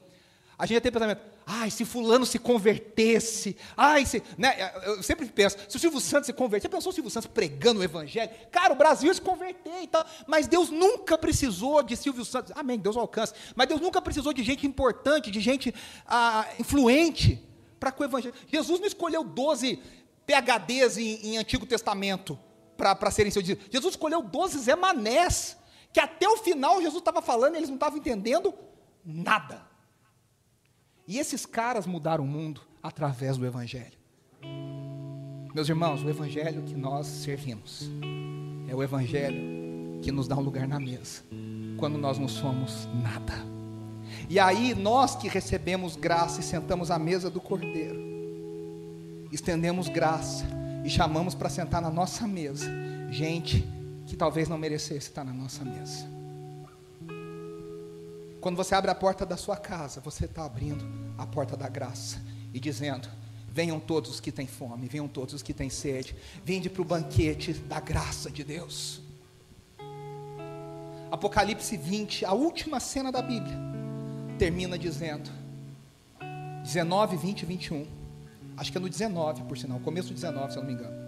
A 0.57 0.65
gente 0.65 0.75
já 0.75 0.81
teve 0.81 0.93
pensamento, 0.93 1.21
ai, 1.45 1.71
se 1.71 1.83
fulano 1.83 2.25
se 2.25 2.37
convertesse, 2.37 3.57
ai, 3.75 4.05
se, 4.05 4.21
né, 4.37 4.71
eu 4.85 5.01
sempre 5.01 5.25
penso, 5.25 5.57
se 5.67 5.75
o 5.75 5.79
Silvio 5.79 5.99
Santos 5.99 6.27
se 6.27 6.33
converter, 6.33 6.67
já 6.67 6.77
pensou 6.77 6.91
o 6.91 6.93
Silvio 6.93 7.09
Santos 7.09 7.27
pregando 7.27 7.79
o 7.79 7.83
evangelho? 7.83 8.31
Cara, 8.51 8.71
o 8.71 8.75
Brasil 8.75 9.11
se 9.13 9.19
converter 9.19 9.81
e 9.81 9.87
tal, 9.87 10.05
mas 10.27 10.47
Deus 10.47 10.69
nunca 10.69 11.17
precisou 11.17 11.81
de 11.81 11.97
Silvio 11.97 12.23
Santos, 12.23 12.53
amém, 12.55 12.77
Deus 12.77 12.95
alcança, 12.95 13.33
mas 13.55 13.67
Deus 13.67 13.81
nunca 13.81 13.99
precisou 13.99 14.31
de 14.31 14.43
gente 14.43 14.65
importante, 14.67 15.31
de 15.31 15.39
gente 15.39 15.73
ah, 16.05 16.47
influente 16.59 17.41
para 17.79 17.91
com 17.91 18.03
o 18.03 18.05
evangelho. 18.05 18.35
Jesus 18.47 18.79
não 18.79 18.87
escolheu 18.87 19.23
12 19.23 19.81
PHDs 20.25 20.97
em, 20.97 21.27
em 21.27 21.37
Antigo 21.37 21.65
Testamento 21.65 22.37
para 22.77 23.11
serem 23.11 23.31
seus 23.31 23.45
discípulos. 23.45 23.71
Jesus 23.71 23.93
escolheu 23.93 24.21
12 24.21 24.59
Zé 24.59 24.75
Manés, 24.75 25.57
que 25.91 25.99
até 25.99 26.27
o 26.27 26.37
final 26.37 26.81
Jesus 26.81 26.99
estava 26.99 27.21
falando 27.21 27.55
e 27.55 27.57
eles 27.57 27.69
não 27.69 27.75
estavam 27.75 27.99
entendendo 27.99 28.53
nada. 29.05 29.61
E 31.07 31.19
esses 31.19 31.45
caras 31.45 31.85
mudaram 31.85 32.23
o 32.23 32.27
mundo 32.27 32.61
através 32.81 33.37
do 33.37 33.45
Evangelho. 33.45 33.97
Meus 35.53 35.69
irmãos, 35.69 36.01
o 36.03 36.09
Evangelho 36.09 36.63
que 36.63 36.73
nós 36.73 37.05
servimos 37.05 37.89
é 38.67 38.75
o 38.75 38.81
Evangelho 38.81 40.01
que 40.01 40.11
nos 40.11 40.27
dá 40.27 40.35
um 40.35 40.41
lugar 40.41 40.67
na 40.67 40.79
mesa, 40.79 41.23
quando 41.77 41.97
nós 41.97 42.17
não 42.17 42.27
somos 42.27 42.87
nada. 43.01 43.33
E 44.29 44.39
aí, 44.39 44.73
nós 44.73 45.15
que 45.15 45.27
recebemos 45.27 45.95
graça 45.95 46.41
e 46.41 46.43
sentamos 46.43 46.91
à 46.91 46.99
mesa 46.99 47.29
do 47.29 47.39
Cordeiro, 47.39 48.12
estendemos 49.33 49.89
graça 49.89 50.45
e 50.83 50.89
chamamos 50.89 51.33
para 51.33 51.49
sentar 51.49 51.81
na 51.81 51.89
nossa 51.89 52.27
mesa 52.27 52.69
gente 53.09 53.67
que 54.05 54.15
talvez 54.15 54.47
não 54.47 54.57
merecesse 54.57 55.07
estar 55.07 55.23
na 55.23 55.33
nossa 55.33 55.63
mesa. 55.63 56.07
Quando 58.39 58.57
você 58.57 58.75
abre 58.75 58.91
a 58.91 58.95
porta 58.95 59.25
da 59.25 59.37
sua 59.37 59.55
casa, 59.55 60.01
você 60.01 60.25
está 60.25 60.45
abrindo 60.45 60.85
a 61.17 61.25
porta 61.25 61.55
da 61.55 61.69
graça 61.69 62.21
e 62.53 62.59
dizendo: 62.59 63.07
Venham 63.47 63.79
todos 63.79 64.11
os 64.11 64.19
que 64.19 64.31
têm 64.31 64.45
fome, 64.45 64.87
venham 64.87 65.07
todos 65.07 65.33
os 65.33 65.41
que 65.41 65.53
têm 65.53 65.69
sede, 65.69 66.15
vinde 66.43 66.69
para 66.69 66.81
o 66.81 66.85
banquete 66.85 67.53
da 67.53 67.79
graça 67.79 68.29
de 68.29 68.43
Deus. 68.43 69.01
Apocalipse 71.09 71.77
20, 71.77 72.25
a 72.25 72.33
última 72.33 72.79
cena 72.79 73.11
da 73.11 73.21
Bíblia, 73.21 73.57
termina 74.37 74.77
dizendo: 74.77 75.29
19, 76.63 77.15
20 77.15 77.41
e 77.41 77.45
21. 77.45 78.02
Acho 78.55 78.71
que 78.71 78.77
é 78.77 78.81
no 78.81 78.89
19, 78.89 79.43
por 79.43 79.57
sinal, 79.57 79.79
começo 79.79 80.09
do 80.09 80.13
19, 80.13 80.51
se 80.51 80.57
eu 80.57 80.63
não 80.63 80.69
me 80.69 80.75
engano. 80.75 81.03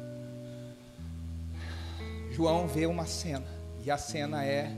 João 2.32 2.68
vê 2.68 2.86
uma 2.86 3.06
cena, 3.06 3.46
e 3.84 3.90
a 3.90 3.98
cena 3.98 4.44
é 4.44 4.70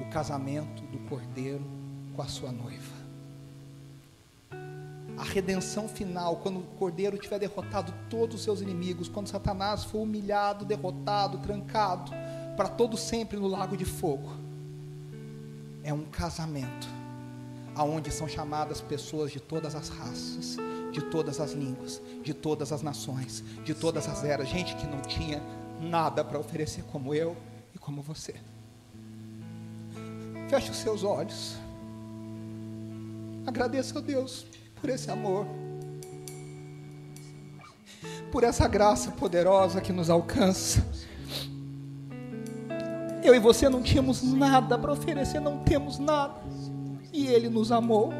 o 0.00 0.10
casamento 0.10 0.82
do 0.84 0.98
cordeiro 1.08 1.64
com 2.14 2.22
a 2.22 2.26
sua 2.26 2.50
noiva. 2.50 3.00
A 5.16 5.22
redenção 5.22 5.88
final, 5.88 6.36
quando 6.36 6.60
o 6.60 6.62
cordeiro 6.78 7.18
tiver 7.18 7.38
derrotado 7.38 7.94
todos 8.08 8.36
os 8.36 8.42
seus 8.42 8.60
inimigos, 8.60 9.08
quando 9.08 9.28
Satanás 9.28 9.84
for 9.84 9.98
humilhado, 9.98 10.64
derrotado, 10.64 11.38
trancado, 11.38 12.10
para 12.56 12.68
todo 12.68 12.96
sempre 12.96 13.38
no 13.38 13.46
lago 13.46 13.76
de 13.76 13.84
fogo, 13.84 14.30
é 15.82 15.92
um 15.92 16.04
casamento, 16.04 16.88
aonde 17.74 18.10
são 18.10 18.28
chamadas 18.28 18.80
pessoas 18.80 19.30
de 19.30 19.40
todas 19.40 19.74
as 19.74 19.88
raças, 19.88 20.56
de 20.90 21.02
todas 21.02 21.40
as 21.40 21.52
línguas, 21.52 22.00
de 22.22 22.34
todas 22.34 22.72
as 22.72 22.82
nações, 22.82 23.44
de 23.64 23.74
todas 23.74 24.08
as 24.08 24.24
eras, 24.24 24.48
gente 24.48 24.74
que 24.76 24.86
não 24.86 25.00
tinha 25.00 25.42
nada 25.80 26.24
para 26.24 26.38
oferecer 26.38 26.82
como 26.84 27.14
eu 27.14 27.36
e 27.74 27.78
como 27.78 28.02
você. 28.02 28.34
Feche 30.48 30.70
os 30.70 30.76
seus 30.76 31.04
olhos. 31.04 31.56
Agradeça 33.46 33.98
a 33.98 34.02
Deus 34.02 34.46
por 34.80 34.90
esse 34.90 35.10
amor, 35.10 35.46
por 38.30 38.44
essa 38.44 38.66
graça 38.68 39.10
poderosa 39.12 39.80
que 39.80 39.92
nos 39.92 40.10
alcança. 40.10 40.84
Eu 43.22 43.34
e 43.34 43.38
você 43.38 43.68
não 43.68 43.82
tínhamos 43.82 44.22
nada 44.22 44.78
para 44.78 44.92
oferecer, 44.92 45.40
não 45.40 45.58
temos 45.58 45.98
nada, 45.98 46.40
e 47.12 47.26
Ele 47.26 47.48
nos 47.48 47.70
amou. 47.70 48.12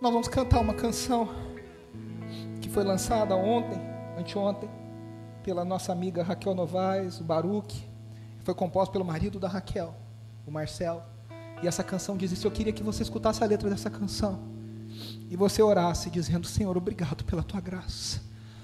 Nós 0.00 0.12
vamos 0.12 0.28
cantar 0.28 0.60
uma 0.60 0.74
canção 0.74 1.28
que 2.60 2.68
foi 2.68 2.84
lançada 2.84 3.34
ontem, 3.34 3.80
anteontem, 4.16 4.70
pela 5.42 5.64
nossa 5.64 5.90
amiga 5.90 6.22
Raquel 6.22 6.54
Novaes, 6.54 7.18
o 7.18 7.24
Baruque. 7.24 7.84
Foi 8.44 8.54
composta 8.54 8.92
pelo 8.92 9.04
marido 9.04 9.40
da 9.40 9.48
Raquel, 9.48 9.92
o 10.46 10.52
Marcel. 10.52 11.02
E 11.60 11.66
essa 11.66 11.82
canção 11.82 12.16
diz 12.16 12.30
isso. 12.30 12.46
Eu 12.46 12.50
queria 12.52 12.72
que 12.72 12.80
você 12.80 13.02
escutasse 13.02 13.42
a 13.42 13.46
letra 13.48 13.68
dessa 13.68 13.90
canção. 13.90 14.38
E 15.28 15.34
você 15.34 15.60
orasse 15.62 16.08
dizendo: 16.10 16.46
Senhor, 16.46 16.76
obrigado 16.76 17.24
pela 17.24 17.42
tua 17.42 17.60
graça. 17.60 18.22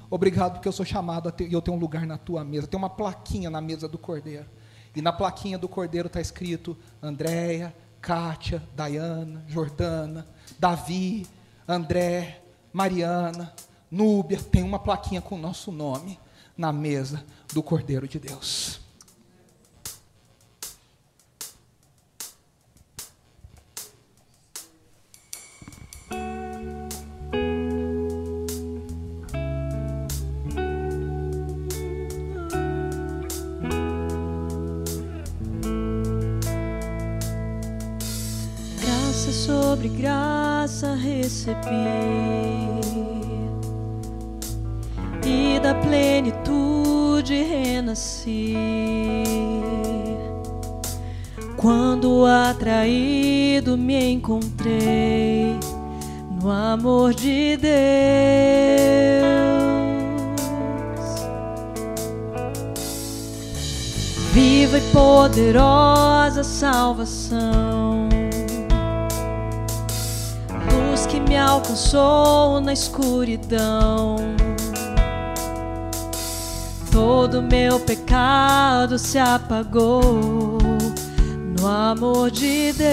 Obrigado 0.08 0.52
porque 0.52 0.68
eu 0.68 0.72
sou 0.72 0.86
chamado 0.86 1.34
e 1.40 1.52
eu 1.52 1.60
tenho 1.60 1.76
um 1.76 1.80
lugar 1.80 2.06
na 2.06 2.16
tua 2.16 2.44
mesa. 2.44 2.68
Tem 2.68 2.78
uma 2.78 2.90
plaquinha 2.90 3.50
na 3.50 3.60
mesa 3.60 3.88
do 3.88 3.98
cordeiro. 3.98 4.46
E 4.94 5.02
na 5.02 5.12
plaquinha 5.12 5.58
do 5.58 5.68
cordeiro 5.68 6.06
está 6.06 6.20
escrito 6.20 6.76
Andréia, 7.02 7.74
Kátia, 8.00 8.62
Dayana, 8.76 9.42
Jordana, 9.48 10.24
Davi, 10.58 11.26
André, 11.66 12.40
Mariana, 12.72 13.52
Núbia, 13.90 14.38
tem 14.38 14.62
uma 14.62 14.78
plaquinha 14.78 15.20
com 15.20 15.36
o 15.36 15.38
nosso 15.38 15.70
nome 15.70 16.18
na 16.56 16.72
mesa 16.72 17.24
do 17.52 17.62
Cordeiro 17.62 18.08
de 18.08 18.18
Deus. 18.18 18.83
Recebi 40.92 42.74
e 45.24 45.58
da 45.60 45.74
plenitude 45.74 47.42
renasci. 47.42 48.54
Quando 51.56 52.26
atraído 52.26 53.76
me 53.78 54.12
encontrei 54.12 55.58
no 56.30 56.50
amor 56.50 57.14
de 57.14 57.56
Deus. 57.56 57.74
Viva 64.34 64.78
e 64.78 64.80
poderosa 64.92 66.44
salvação, 66.44 68.08
me 71.34 71.40
alcançou 71.40 72.60
na 72.60 72.72
escuridão. 72.72 74.14
Todo 76.92 77.42
meu 77.42 77.80
pecado 77.80 78.96
se 79.00 79.18
apagou 79.18 80.60
no 81.58 81.66
amor 81.66 82.30
de 82.30 82.72
Deus. 82.74 82.84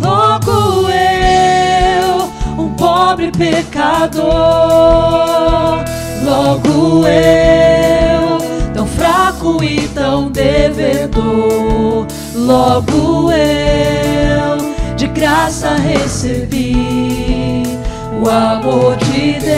Logo 0.00 0.88
eu, 0.90 2.60
um 2.60 2.74
pobre 2.74 3.30
pecador, 3.30 4.24
logo 6.24 7.06
eu, 7.06 8.72
tão 8.74 8.86
fraco 8.88 9.62
e 9.62 9.86
tão 9.86 10.28
devedor, 10.28 12.04
logo 12.34 13.30
eu, 13.32 14.56
de 14.96 15.06
graça 15.08 15.74
recebi 15.74 17.62
o 18.22 18.28
amor 18.28 18.96
de 18.96 19.38
Deus. 19.38 19.52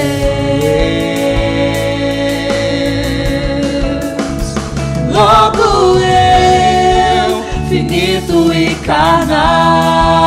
Logo 5.13 5.99
eu, 5.99 7.45
finito 7.69 8.53
e 8.53 8.75
carnal, 8.77 10.25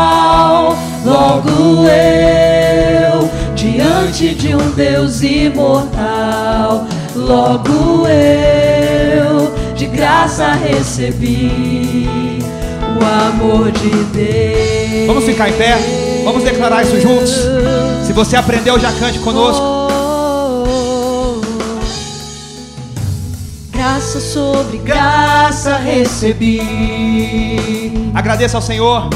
logo 1.05 1.85
eu, 1.89 3.29
diante 3.55 4.33
de 4.33 4.55
um 4.55 4.71
Deus 4.71 5.21
imortal, 5.21 6.87
logo 7.13 8.07
eu, 8.07 9.53
de 9.75 9.87
graça 9.87 10.53
recebi 10.53 12.26
amor 13.05 13.71
de 13.71 13.89
Deus. 13.89 15.07
Vamos 15.07 15.23
ficar 15.25 15.49
em 15.49 15.53
pé? 15.53 15.77
Vamos 16.23 16.43
declarar 16.43 16.83
isso 16.83 16.99
juntos? 16.99 17.31
Se 18.05 18.13
você 18.13 18.35
aprendeu, 18.35 18.79
já 18.79 18.91
cante 18.91 19.19
conosco. 19.19 19.87
Graça 23.71 24.19
sobre 24.19 24.77
graça 24.79 25.77
recebi 25.77 26.61
Agradeça 28.13 28.57
ao 28.57 28.61
Senhor. 28.61 29.09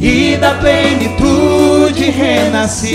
e 0.00 0.36
da 0.36 0.54
plenitude 0.54 2.10
renasci. 2.10 2.90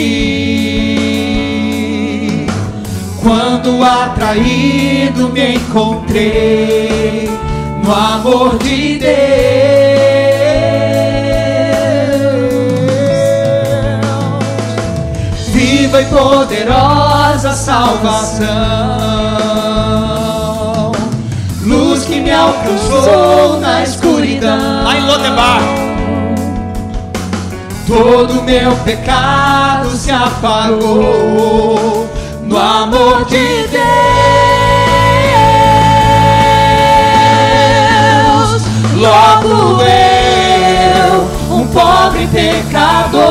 Quando 3.22 3.84
atraído 3.84 5.30
me 5.30 5.56
encontrei 5.56 7.30
no 7.84 7.94
amor 7.94 8.58
de 8.58 8.98
Deus. 8.98 9.87
E 16.00 16.06
poderosa 16.06 17.54
salvação, 17.54 18.46
luz 21.64 22.06
que 22.06 22.20
me 22.20 22.32
alcançou 22.32 23.60
na 23.60 23.82
escuridão. 23.82 24.84
Lá 24.84 24.96
em 24.96 25.04
Lodebar. 25.08 25.60
Todo 27.88 28.44
meu 28.44 28.76
pecado 28.86 29.90
se 29.90 30.12
apagou 30.12 32.08
no 32.44 32.58
amor 32.60 33.26
de 33.26 33.68
Deus. 33.68 33.82
Logo 38.98 39.82
eu, 39.82 41.28
um 41.56 41.66
pobre 41.68 42.28
pecador, 42.28 43.24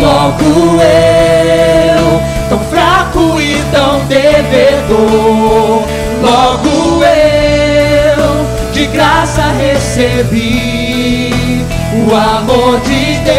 logo 0.00 0.80
eu, 0.82 2.22
tão 2.48 2.58
fraco 2.70 3.40
e 3.40 3.62
tão 3.72 4.00
devedor, 4.06 5.82
logo 6.22 7.04
eu, 7.04 8.72
de 8.72 8.86
graça 8.86 9.42
recebi 9.58 11.32
o 11.94 12.14
amor 12.14 12.80
de 12.80 13.18
Deus. 13.18 13.34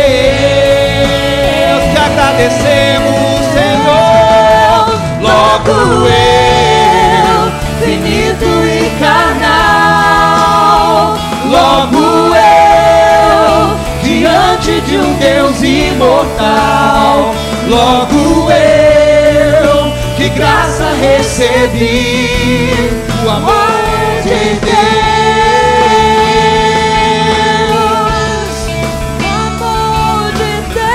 Te 1.92 1.98
agradecemos, 1.98 3.46
Senhor. 3.54 4.86
Logo 5.22 6.08
eu, 6.08 6.25
diante 14.66 14.82
de 14.82 14.98
um 14.98 15.14
Deus 15.18 15.62
imortal, 15.62 17.36
logo 17.68 18.50
eu, 18.52 19.94
de 20.18 20.30
graça 20.30 20.90
recebi 21.00 22.80
o 23.24 23.30
amor 23.30 23.54
de 24.24 24.56
Deus. 24.60 24.76
O 29.22 29.26
amor 29.28 30.32
de 30.34 30.54
Deus. 30.74 30.90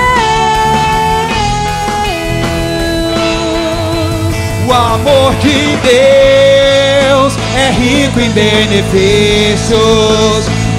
O 4.67 4.73
amor 4.73 5.33
de 5.35 5.77
Deus 5.87 7.37
é 7.55 7.71
rico 7.71 8.19
em 8.19 8.31
benefícios. 8.31 9.79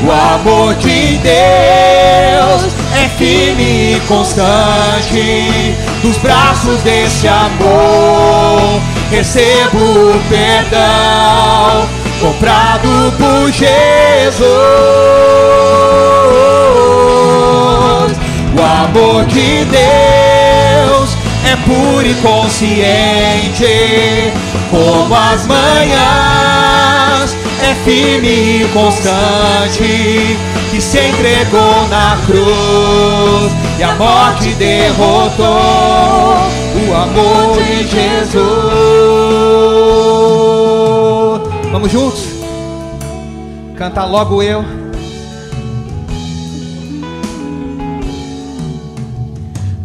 O 0.04 0.10
amor 0.10 0.74
de 0.74 1.16
Deus 1.18 2.81
é 2.94 3.08
firme 3.16 3.96
e 3.96 4.00
constante. 4.06 5.74
Dos 6.02 6.16
braços 6.18 6.82
desse 6.82 7.28
amor 7.28 8.80
recebo 9.10 9.78
o 9.78 10.22
perdão 10.28 11.88
comprado 12.20 13.12
por 13.18 13.50
Jesus. 13.50 14.46
O 18.56 18.62
amor 18.62 19.24
de 19.26 19.64
Deus 19.64 21.16
é 21.44 21.56
puro 21.66 22.06
e 22.06 22.14
consciente, 22.14 23.66
como 24.70 25.14
as 25.14 25.46
manhãs, 25.46 27.36
é 27.60 27.74
firme 27.84 28.62
e 28.62 28.68
constante, 28.72 30.38
que 30.72 30.80
se 30.80 30.98
entregou 30.98 31.86
na 31.88 32.16
cruz 32.24 33.52
e 33.78 33.82
a 33.82 33.94
morte 33.94 34.54
derrotou 34.54 35.46
o 36.88 36.94
amor 36.94 37.58
de 37.58 37.86
Jesus. 37.88 38.42
Vamos 41.70 41.92
juntos? 41.92 42.24
Cantar 43.76 44.06
logo 44.06 44.42
eu. 44.42 44.64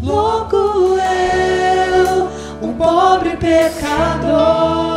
Logo 0.01 0.95
eu, 0.95 2.29
um 2.61 2.71
pobre 2.75 3.31
pecador, 3.35 4.96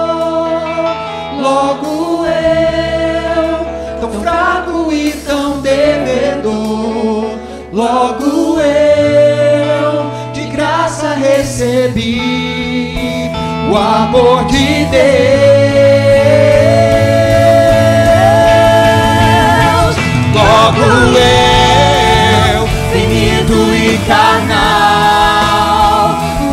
logo 7.80 8.60
eu, 8.60 10.10
de 10.34 10.44
graça 10.48 11.14
recebi 11.14 12.20
o 13.70 13.74
amor 13.74 14.44
de 14.44 14.84
Deus. 14.84 15.00
Logo 20.34 20.84
eu, 21.16 22.68
finito 22.92 23.54
e 23.74 23.98
carnal, 24.06 25.38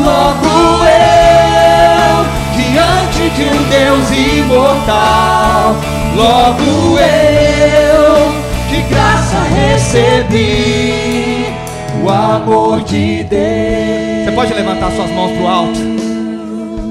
logo 0.05 0.85
eu, 0.85 2.25
diante 2.55 3.23
de 3.35 3.43
um 3.49 3.63
Deus 3.69 4.07
imortal, 4.11 5.75
logo 6.15 6.97
eu 6.99 8.31
de 8.69 8.81
graça 8.83 9.39
recebi 9.53 10.96
o 12.03 12.09
amor 12.09 12.83
de 12.83 13.23
Deus. 13.23 14.25
Você 14.25 14.31
pode 14.33 14.53
levantar 14.53 14.91
suas 14.91 15.09
mãos 15.11 15.31
para 15.31 15.43
o 15.43 15.47
alto. 15.47 15.79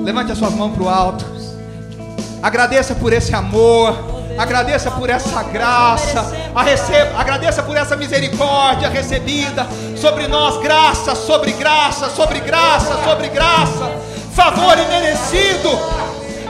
Levante 0.04 0.32
as 0.32 0.38
suas 0.38 0.52
mãos 0.54 0.74
para 0.74 0.82
o 0.82 0.88
alto. 0.88 1.24
Agradeça 2.42 2.94
por 2.94 3.12
esse 3.12 3.34
amor. 3.34 4.16
Agradeça 4.38 4.90
por 4.90 5.08
essa 5.08 5.42
graça, 5.44 6.50
receba, 6.62 7.18
agradeça 7.18 7.62
por 7.62 7.74
essa 7.74 7.96
misericórdia 7.96 8.90
recebida 8.90 9.66
sobre 9.96 10.28
nós, 10.28 10.60
graça 10.60 11.14
sobre 11.14 11.52
graça, 11.52 12.10
sobre 12.10 12.40
graça, 12.40 13.02
sobre 13.02 13.28
graça, 13.28 13.90
favor 14.34 14.76
imerecido, 14.78 15.70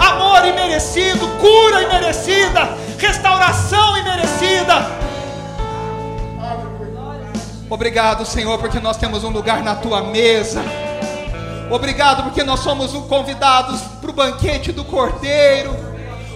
amor 0.01 0.45
imerecido, 0.47 1.29
cura 1.39 1.83
imerecida, 1.83 2.77
restauração 2.99 3.97
imerecida. 3.99 5.06
Obrigado, 7.69 8.25
Senhor, 8.25 8.59
porque 8.59 8.79
nós 8.79 8.97
temos 8.97 9.25
um 9.25 9.31
lugar 9.31 9.63
na 9.63 9.75
tua 9.75 10.01
mesa. 10.03 10.63
Obrigado 11.69 12.23
porque 12.23 12.45
nós 12.45 12.61
somos 12.61 12.93
convidados 13.09 13.81
para 14.01 14.11
o 14.11 14.13
banquete 14.13 14.71
do 14.71 14.85
Cordeiro. 14.85 15.75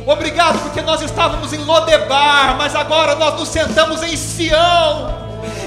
Obrigado 0.06 0.58
porque 0.60 0.82
nós 0.82 1.00
estávamos 1.02 1.52
em 1.52 1.58
Lodebar, 1.58 2.56
mas 2.56 2.74
agora 2.74 3.14
nós 3.14 3.38
nos 3.38 3.48
sentamos 3.48 4.02
em 4.02 4.16
Sião. 4.16 5.20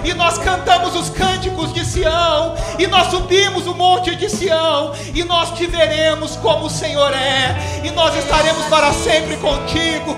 E 0.03 0.13
nós 0.13 0.37
cantamos 0.37 0.95
os 0.95 1.09
cânticos 1.09 1.73
de 1.73 1.85
Sião, 1.85 2.55
e 2.77 2.85
nós 2.85 3.07
subimos 3.07 3.65
o 3.65 3.73
monte 3.73 4.13
de 4.15 4.29
Sião, 4.29 4.93
e 5.15 5.23
nós 5.23 5.51
te 5.51 5.65
veremos 5.65 6.35
como 6.35 6.65
o 6.65 6.69
Senhor 6.69 7.11
é, 7.13 7.81
e 7.85 7.89
nós 7.91 8.13
estaremos 8.17 8.65
para 8.65 8.91
sempre 8.91 9.37
contigo. 9.37 10.15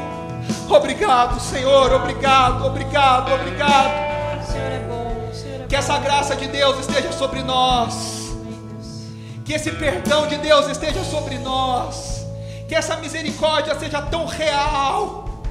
Obrigado, 0.68 1.40
Senhor, 1.40 1.94
obrigado, 1.94 2.66
obrigado, 2.66 3.32
obrigado. 3.32 4.15
Que 5.68 5.76
essa 5.76 5.98
graça 5.98 6.36
de 6.36 6.48
Deus 6.48 6.80
esteja 6.80 7.12
sobre 7.12 7.42
nós, 7.44 8.36
que 9.44 9.54
esse 9.54 9.72
perdão 9.72 10.28
de 10.28 10.38
Deus 10.38 10.68
esteja 10.68 11.04
sobre 11.04 11.38
nós. 11.38 12.26
Que 12.68 12.76
essa 12.76 12.98
misericórdia 12.98 13.78
seja 13.80 14.02
tão 14.02 14.26
real, 14.26 15.44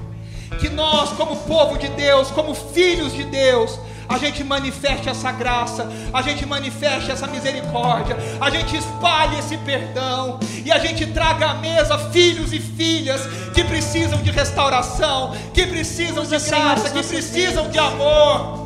que 0.58 0.68
nós, 0.68 1.10
como 1.10 1.36
povo 1.36 1.78
de 1.78 1.88
Deus, 1.88 2.30
como 2.30 2.54
filhos 2.54 3.12
de 3.12 3.24
Deus, 3.24 3.78
a 4.08 4.18
gente 4.18 4.44
manifeste 4.44 5.08
essa 5.08 5.32
graça, 5.32 5.88
a 6.12 6.22
gente 6.22 6.44
manifeste 6.44 7.10
essa 7.10 7.26
misericórdia, 7.26 8.16
a 8.40 8.50
gente 8.50 8.76
espalhe 8.76 9.38
esse 9.38 9.56
perdão 9.58 10.38
e 10.64 10.70
a 10.70 10.78
gente 10.78 11.06
traga 11.06 11.50
à 11.50 11.54
mesa 11.54 11.98
filhos 12.10 12.52
e 12.52 12.60
filhas 12.60 13.22
que 13.54 13.64
precisam 13.64 14.20
de 14.22 14.30
restauração, 14.30 15.34
que 15.52 15.66
precisam 15.66 16.24
de 16.24 16.38
graça, 16.38 16.90
que 16.90 17.02
precisam 17.02 17.70
de 17.70 17.78
amor. 17.78 18.63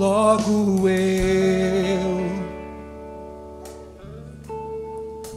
Logo 0.00 0.88
eu 0.88 2.00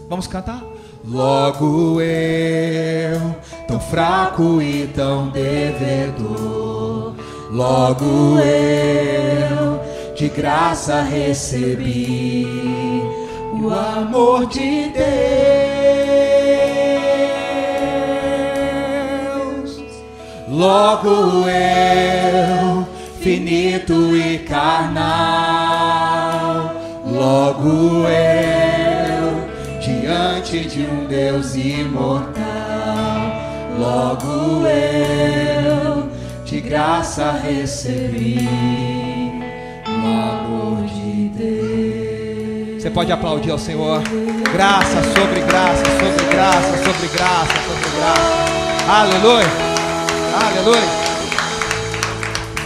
Vamos 0.08 0.26
cantar? 0.26 0.64
Logo 1.06 2.00
eu, 2.00 3.36
tão 3.68 3.78
fraco 3.78 4.62
e 4.62 4.88
tão 4.88 5.28
devedor, 5.32 7.14
logo 7.52 8.40
eu, 8.40 9.82
de 10.16 10.30
graça 10.30 11.02
recebi 11.02 12.48
o 13.62 13.70
amor 13.70 14.46
de 14.46 14.94
Deus. 14.94 15.04
Logo 20.48 21.50
eu, 21.50 22.63
finito 23.24 24.16
e 24.18 24.40
carnal, 24.40 25.00
logo 27.06 28.06
eu 28.10 29.48
diante 29.80 30.60
de 30.68 30.82
um 30.82 31.06
Deus 31.06 31.56
imortal. 31.56 32.44
Logo 33.80 34.68
eu 34.68 36.10
de 36.44 36.60
graça 36.60 37.32
recebi 37.32 38.46
o 39.88 40.06
amor 40.06 40.86
de 40.86 41.30
Deus. 41.30 42.84
Você 42.84 42.90
pode 42.90 43.10
aplaudir 43.12 43.52
ao 43.52 43.58
Senhor. 43.58 44.02
Graça 44.52 45.02
sobre 45.18 45.40
graça, 45.42 45.84
sobre 45.98 46.26
graça, 46.30 46.78
sobre 46.84 47.08
graça, 47.08 47.54
sobre 47.68 47.90
graça. 47.98 48.44
Aleluia. 48.86 49.48
Aleluia. 50.46 51.03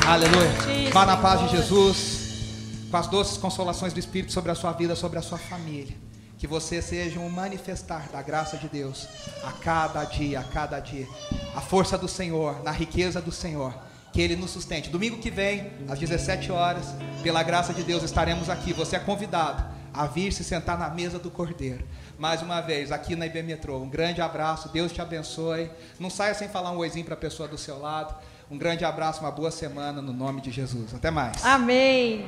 Aleluia. 0.07 0.89
Vá 0.93 1.05
na 1.05 1.17
paz 1.17 1.41
de 1.41 1.57
Jesus. 1.57 2.87
Com 2.89 2.95
as 2.95 3.07
doces 3.07 3.37
consolações 3.37 3.91
do 3.91 3.99
Espírito 3.99 4.31
sobre 4.31 4.49
a 4.49 4.55
sua 4.55 4.71
vida, 4.71 4.95
sobre 4.95 5.19
a 5.19 5.21
sua 5.21 5.37
família. 5.37 5.97
Que 6.37 6.47
você 6.47 6.81
seja 6.81 7.19
um 7.19 7.27
manifestar 7.27 8.07
da 8.07 8.21
graça 8.21 8.55
de 8.55 8.69
Deus 8.69 9.05
a 9.43 9.51
cada 9.51 10.05
dia, 10.05 10.39
a 10.39 10.43
cada 10.45 10.79
dia. 10.79 11.05
A 11.53 11.59
força 11.59 11.97
do 11.97 12.07
Senhor, 12.07 12.63
na 12.63 12.71
riqueza 12.71 13.19
do 13.19 13.33
Senhor. 13.33 13.75
Que 14.13 14.21
Ele 14.21 14.37
nos 14.37 14.51
sustente. 14.51 14.89
Domingo 14.89 15.17
que 15.17 15.29
vem, 15.29 15.73
às 15.89 15.99
17 15.99 16.53
horas, 16.53 16.85
pela 17.21 17.43
graça 17.43 17.73
de 17.73 17.83
Deus, 17.83 18.01
estaremos 18.01 18.49
aqui. 18.49 18.71
Você 18.71 18.95
é 18.95 18.99
convidado 18.99 19.61
a 19.93 20.05
vir 20.05 20.31
se 20.31 20.41
sentar 20.41 20.79
na 20.79 20.89
mesa 20.89 21.19
do 21.19 21.29
Cordeiro. 21.29 21.85
Mais 22.17 22.41
uma 22.41 22.61
vez, 22.61 22.93
aqui 22.93 23.13
na 23.13 23.25
IB 23.25 23.43
Metrô. 23.43 23.79
Um 23.79 23.89
grande 23.89 24.21
abraço, 24.21 24.69
Deus 24.69 24.93
te 24.93 25.01
abençoe. 25.01 25.69
Não 25.99 26.09
saia 26.09 26.33
sem 26.33 26.47
falar 26.47 26.71
um 26.71 26.77
oizinho 26.77 27.03
para 27.03 27.15
a 27.15 27.17
pessoa 27.17 27.49
do 27.49 27.57
seu 27.57 27.77
lado. 27.77 28.15
Um 28.49 28.57
grande 28.57 28.85
abraço, 28.85 29.19
uma 29.19 29.31
boa 29.31 29.51
semana 29.51 30.01
no 30.01 30.13
nome 30.13 30.41
de 30.41 30.51
Jesus. 30.51 30.93
Até 30.93 31.11
mais. 31.11 31.43
Amém. 31.45 32.25